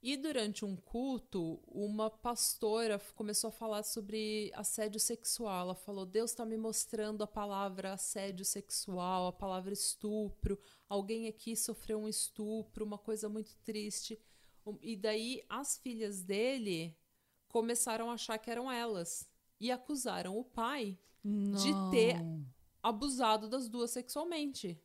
E 0.00 0.16
durante 0.16 0.64
um 0.64 0.76
culto, 0.76 1.60
uma 1.66 2.08
pastora 2.08 3.00
começou 3.16 3.48
a 3.48 3.52
falar 3.52 3.82
sobre 3.82 4.50
assédio 4.54 5.00
sexual. 5.00 5.62
Ela 5.62 5.74
falou: 5.74 6.06
Deus 6.06 6.30
está 6.30 6.46
me 6.46 6.56
mostrando 6.56 7.22
a 7.22 7.26
palavra 7.26 7.92
assédio 7.92 8.44
sexual, 8.44 9.26
a 9.26 9.32
palavra 9.32 9.72
estupro. 9.72 10.58
Alguém 10.88 11.26
aqui 11.26 11.56
sofreu 11.56 11.98
um 11.98 12.08
estupro, 12.08 12.84
uma 12.84 12.96
coisa 12.96 13.28
muito 13.28 13.56
triste. 13.64 14.18
E 14.80 14.96
daí 14.96 15.44
as 15.48 15.78
filhas 15.78 16.22
dele 16.22 16.96
começaram 17.48 18.10
a 18.10 18.14
achar 18.14 18.38
que 18.38 18.50
eram 18.50 18.70
elas 18.70 19.28
e 19.58 19.70
acusaram 19.72 20.38
o 20.38 20.44
pai 20.44 20.96
de 21.52 21.90
ter 21.90 22.16
abusado 22.82 23.48
das 23.48 23.68
duas 23.68 23.90
sexualmente. 23.90 24.80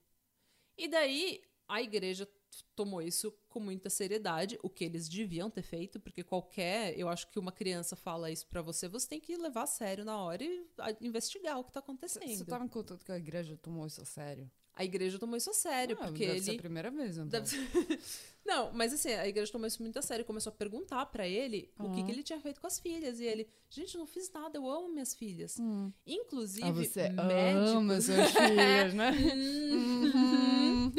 E 0.78 0.88
daí 0.88 1.42
a 1.68 1.82
igreja 1.82 2.28
tomou 2.76 3.02
isso 3.02 3.32
com 3.50 3.60
muita 3.60 3.90
seriedade, 3.90 4.60
o 4.62 4.70
que 4.70 4.84
eles 4.84 5.08
deviam 5.08 5.50
ter 5.50 5.62
feito, 5.62 6.00
porque 6.00 6.24
qualquer, 6.24 6.98
eu 6.98 7.10
acho 7.10 7.30
que 7.30 7.40
uma 7.40 7.52
criança 7.52 7.96
fala 7.96 8.32
isso 8.32 8.48
pra 8.48 8.62
você, 8.62 8.88
você 8.88 9.08
tem 9.08 9.20
que 9.20 9.36
levar 9.36 9.64
a 9.64 9.68
sério 9.68 10.06
na 10.06 10.18
hora 10.18 10.44
e 10.44 10.68
investigar 11.02 11.60
o 11.60 11.64
que 11.64 11.72
tá 11.72 11.80
acontecendo. 11.80 12.38
Você 12.38 12.46
tava 12.46 12.64
me 12.64 12.70
contando 12.70 13.04
que 13.04 13.12
a 13.12 13.18
igreja 13.18 13.58
tomou 13.58 13.88
isso 13.88 14.02
a 14.02 14.06
sério? 14.06 14.50
A 14.76 14.84
igreja 14.84 15.20
tomou 15.20 15.38
isso 15.38 15.50
a 15.52 15.54
sério, 15.54 15.96
Ah, 16.00 16.06
porque 16.08 16.26
deve 16.26 16.42
ser 16.42 16.50
a 16.50 16.54
ele 16.54 16.62
primeira 16.62 16.90
vez, 16.90 17.16
então. 17.18 17.28
Deve 17.28 17.48
ser- 17.48 17.60
Não, 18.46 18.74
mas 18.74 18.92
assim, 18.94 19.14
a 19.14 19.26
igreja 19.28 19.50
tomou 19.52 19.66
isso 19.68 19.82
muito 19.82 19.98
a 19.98 20.02
sério 20.02 20.24
e 20.24 20.26
começou 20.26 20.50
a 20.52 20.54
perguntar 20.56 21.06
pra 21.06 21.26
ele 21.28 21.72
o 21.80 21.84
que, 21.92 22.00
Uhum. 22.00 22.06
que 22.06 22.12
ele 22.12 22.24
tinha 22.24 22.40
feito 22.42 22.60
com 22.60 22.68
as 22.68 22.78
filhas. 22.80 23.20
E 23.22 23.24
ele, 23.26 23.48
gente, 23.70 23.98
não 23.98 24.06
fiz 24.06 24.30
nada, 24.32 24.58
eu 24.58 24.70
amo 24.70 24.90
minhas 24.90 25.14
filhas. 25.14 25.58
Inclusive, 26.06 26.68
Ah, 26.68 26.72
você 26.72 27.10
médicos. 27.10 27.72
ama 27.72 28.02
suas 28.02 28.32
filhas, 28.34 28.94
né? 28.94 29.12
Uhum. 29.12 30.92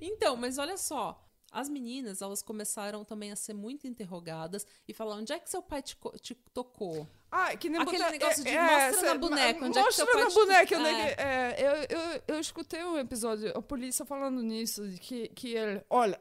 Então, 0.00 0.36
mas 0.36 0.58
olha 0.58 0.76
só. 0.76 1.26
As 1.52 1.68
meninas, 1.68 2.22
elas 2.22 2.42
começaram 2.42 3.04
também 3.04 3.32
a 3.32 3.36
ser 3.36 3.54
muito 3.54 3.84
interrogadas 3.86 4.64
e 4.86 4.94
falar 4.94 5.16
onde 5.16 5.32
é 5.32 5.38
que 5.38 5.50
seu 5.50 5.60
pai 5.60 5.82
te, 5.82 5.96
te 6.20 6.34
tocou? 6.54 7.08
Ah, 7.32 7.56
que 7.56 7.68
nem 7.68 7.80
Aquele 7.80 7.98
botar- 7.98 8.10
negócio 8.10 8.44
de 8.44 8.50
mostra 8.58 8.92
cê- 8.94 9.06
na 9.06 9.14
boneca, 9.14 9.64
onde 9.64 9.78
é 9.78 9.80
que 9.82 9.86
mostra 9.86 10.04
seu 10.04 10.12
pai 10.12 10.24
na 10.24 10.30
boneca, 10.30 10.78
onde 10.78 10.88
é 10.88 10.92
É. 10.92 11.14
que- 11.14 11.22
é, 11.22 11.56
eu, 11.60 11.98
eu, 11.98 12.22
eu 12.28 12.40
escutei 12.40 12.82
um 12.82 12.98
episódio, 12.98 13.56
a 13.56 13.62
polícia 13.62 14.04
falando 14.04 14.42
nisso, 14.42 14.88
de 14.88 14.98
que, 14.98 15.28
que 15.28 15.54
ele, 15.54 15.80
olha, 15.88 16.20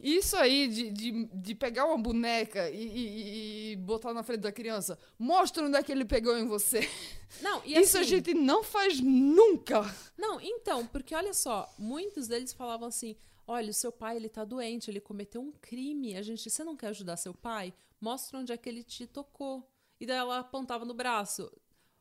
isso 0.00 0.36
aí 0.36 0.68
de, 0.68 0.90
de, 0.90 1.24
de 1.32 1.54
pegar 1.54 1.86
uma 1.86 1.96
boneca 1.96 2.68
e, 2.70 2.76
e- 2.86 3.72
e 3.72 3.76
botar 3.76 4.12
na 4.12 4.22
frente 4.22 4.40
da 4.40 4.52
criança, 4.52 4.98
mostra 5.18 5.64
onde 5.64 5.76
é 5.78 5.82
que 5.82 5.90
ele 5.92 6.04
pegou 6.04 6.36
em 6.36 6.46
você. 6.46 6.80
Não, 7.40 7.62
e 7.64 7.78
isso 7.78 7.96
a 7.96 8.00
assim- 8.00 8.10
gente 8.10 8.34
não 8.34 8.62
faz 8.62 9.00
nunca. 9.00 9.82
Não, 10.18 10.40
então, 10.40 10.84
porque 10.86 11.14
olha 11.14 11.32
só, 11.32 11.72
muitos 11.78 12.28
deles 12.28 12.52
falavam 12.52 12.88
assim: 12.88 13.16
olha, 13.46 13.70
o 13.70 13.74
seu 13.74 13.90
pai 13.92 14.16
ele 14.16 14.28
tá 14.28 14.44
doente, 14.44 14.90
ele 14.90 15.00
cometeu 15.00 15.40
um 15.40 15.52
crime. 15.52 16.16
A 16.16 16.22
gente, 16.22 16.50
você 16.50 16.62
não 16.64 16.76
quer 16.76 16.88
ajudar 16.88 17.16
seu 17.16 17.32
pai? 17.32 17.72
Mostra 18.00 18.38
onde 18.38 18.52
é 18.52 18.56
que 18.56 18.68
ele 18.68 18.82
te 18.82 19.06
tocou. 19.06 19.66
E 20.00 20.06
daí 20.06 20.16
ela 20.16 20.38
apontava 20.40 20.84
no 20.84 20.94
braço. 20.94 21.50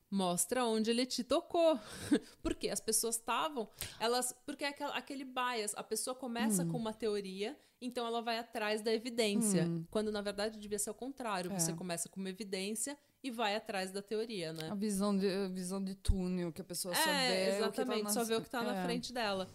Mostra 0.10 0.66
onde 0.66 0.90
ele 0.92 1.06
te 1.06 1.24
tocou. 1.24 1.80
porque 2.42 2.70
as 2.70 2.80
pessoas 2.80 3.16
estavam, 3.16 3.68
elas, 4.00 4.34
porque 4.46 4.64
é 4.64 4.74
aquele 4.94 5.26
bias, 5.26 5.74
a 5.76 5.84
pessoa 5.84 6.16
começa 6.16 6.64
com 6.66 6.78
uma 6.78 6.94
teoria, 6.94 7.58
então 7.82 8.06
ela 8.06 8.22
vai 8.22 8.38
atrás 8.38 8.82
da 8.82 8.94
evidência, 8.94 9.68
quando 9.92 10.12
na 10.12 10.22
verdade 10.22 10.60
devia 10.60 10.80
ser 10.80 10.90
o 10.92 10.94
contrário, 10.94 11.52
É. 11.52 11.60
você 11.60 11.74
começa 11.74 12.08
com 12.08 12.20
uma 12.20 12.30
evidência 12.30 12.98
e 13.24 13.32
vai 13.32 13.56
atrás 13.56 13.92
da 13.92 14.02
teoria, 14.02 14.54
né? 14.54 14.70
A 14.70 14.76
visão 14.76 15.18
de, 15.18 15.28
a 15.28 15.48
visão 15.50 15.84
de 15.84 15.96
túnel, 15.96 16.52
que 16.54 16.62
a 16.62 16.66
pessoa 16.66 16.94
só 16.96 17.10
É, 17.10 17.28
vê 17.52 17.58
exatamente, 17.58 18.02
o 18.04 18.06
que 18.06 18.06
tá 18.06 18.14
só 18.14 18.20
nas- 18.20 18.28
vê 18.30 18.36
o 18.36 18.42
que 18.42 18.50
tá 18.50 18.62
na 18.64 18.76
é. 18.78 18.84
frente 18.84 19.12
dela. 19.12 19.50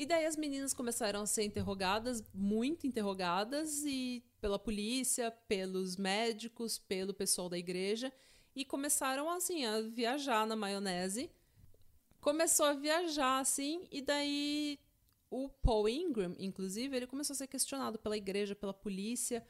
E 0.00 0.06
daí 0.06 0.24
as 0.24 0.34
meninas 0.34 0.72
começaram 0.72 1.20
a 1.20 1.26
ser 1.26 1.42
interrogadas, 1.44 2.24
muito 2.32 2.86
interrogadas, 2.86 3.84
e 3.84 4.24
pela 4.40 4.58
polícia, 4.58 5.30
pelos 5.46 5.98
médicos, 5.98 6.78
pelo 6.78 7.12
pessoal 7.12 7.50
da 7.50 7.58
igreja, 7.58 8.10
e 8.56 8.64
começaram 8.64 9.28
assim 9.28 9.66
a 9.66 9.82
viajar 9.82 10.46
na 10.46 10.56
maionese. 10.56 11.30
Começou 12.18 12.64
a 12.64 12.72
viajar 12.72 13.40
assim, 13.40 13.86
e 13.90 14.00
daí 14.00 14.78
o 15.28 15.50
Paul 15.50 15.86
Ingram, 15.86 16.34
inclusive, 16.38 16.96
ele 16.96 17.06
começou 17.06 17.34
a 17.34 17.36
ser 17.36 17.46
questionado 17.46 17.98
pela 17.98 18.16
igreja, 18.16 18.54
pela 18.56 18.72
polícia. 18.72 19.46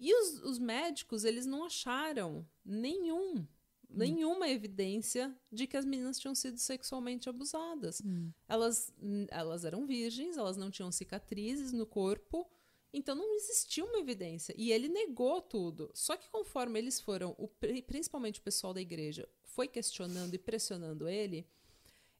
E 0.00 0.12
os, 0.12 0.42
os 0.42 0.58
médicos, 0.58 1.22
eles 1.22 1.46
não 1.46 1.64
acharam 1.64 2.44
nenhum, 2.64 3.46
nenhuma 3.88 4.48
evidência 4.48 5.34
de 5.50 5.66
que 5.66 5.76
as 5.76 5.84
meninas 5.84 6.18
tinham 6.18 6.34
sido 6.34 6.58
sexualmente 6.58 7.28
abusadas. 7.28 8.00
Elas, 8.46 8.92
elas 9.28 9.64
eram 9.64 9.86
virgens, 9.86 10.36
elas 10.36 10.56
não 10.56 10.70
tinham 10.70 10.92
cicatrizes 10.92 11.72
no 11.72 11.86
corpo, 11.86 12.46
então 12.92 13.14
não 13.14 13.34
existia 13.34 13.84
uma 13.84 13.98
evidência. 13.98 14.54
E 14.56 14.70
ele 14.72 14.88
negou 14.88 15.40
tudo. 15.42 15.90
Só 15.94 16.16
que 16.16 16.28
conforme 16.30 16.78
eles 16.78 17.00
foram, 17.00 17.34
o, 17.38 17.48
pri- 17.48 17.82
principalmente 17.82 18.40
o 18.40 18.42
pessoal 18.42 18.72
da 18.74 18.80
igreja, 18.80 19.28
foi 19.44 19.66
questionando 19.68 20.34
e 20.34 20.38
pressionando 20.38 21.08
ele, 21.08 21.46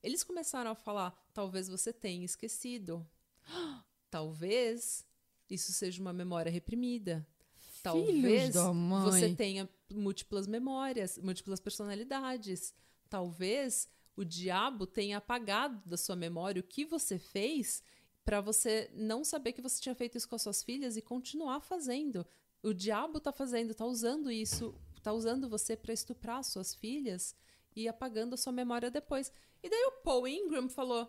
eles 0.02 0.22
começaram 0.24 0.70
a 0.70 0.74
falar: 0.74 1.10
talvez 1.34 1.68
você 1.68 1.92
tenha 1.92 2.24
esquecido. 2.24 3.06
Talvez 4.10 5.04
isso 5.50 5.72
seja 5.72 6.00
uma 6.00 6.12
memória 6.12 6.50
reprimida. 6.50 7.26
Talvez 7.82 8.54
você 9.04 9.34
tenha 9.36 9.68
múltiplas 9.94 10.46
memórias, 10.46 11.18
múltiplas 11.18 11.60
personalidades. 11.60 12.74
Talvez 13.08 13.88
o 14.16 14.24
diabo 14.24 14.86
tenha 14.86 15.18
apagado 15.18 15.88
da 15.88 15.96
sua 15.96 16.16
memória 16.16 16.60
o 16.60 16.64
que 16.64 16.84
você 16.84 17.18
fez 17.18 17.82
para 18.24 18.40
você 18.40 18.90
não 18.92 19.24
saber 19.24 19.52
que 19.52 19.62
você 19.62 19.80
tinha 19.80 19.94
feito 19.94 20.18
isso 20.18 20.28
com 20.28 20.34
as 20.34 20.42
suas 20.42 20.62
filhas 20.62 20.96
e 20.96 21.02
continuar 21.02 21.60
fazendo. 21.60 22.26
O 22.62 22.74
diabo 22.74 23.20
tá 23.20 23.32
fazendo, 23.32 23.74
tá 23.74 23.86
usando 23.86 24.30
isso, 24.30 24.74
tá 25.02 25.12
usando 25.12 25.48
você 25.48 25.76
para 25.76 25.94
estuprar 25.94 26.38
as 26.38 26.48
suas 26.48 26.74
filhas 26.74 27.34
e 27.74 27.88
apagando 27.88 28.34
a 28.34 28.36
sua 28.36 28.52
memória 28.52 28.90
depois. 28.90 29.32
E 29.62 29.70
daí 29.70 29.84
o 29.86 30.02
Paul 30.02 30.28
Ingram 30.28 30.68
falou: 30.68 31.08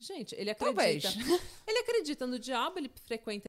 Gente, 0.00 0.34
ele 0.36 0.50
acredita. 0.50 0.74
Talvez. 0.74 1.04
Ele 1.68 1.78
acredita 1.80 2.26
no 2.26 2.38
diabo, 2.38 2.78
ele 2.78 2.90
frequenta 3.04 3.46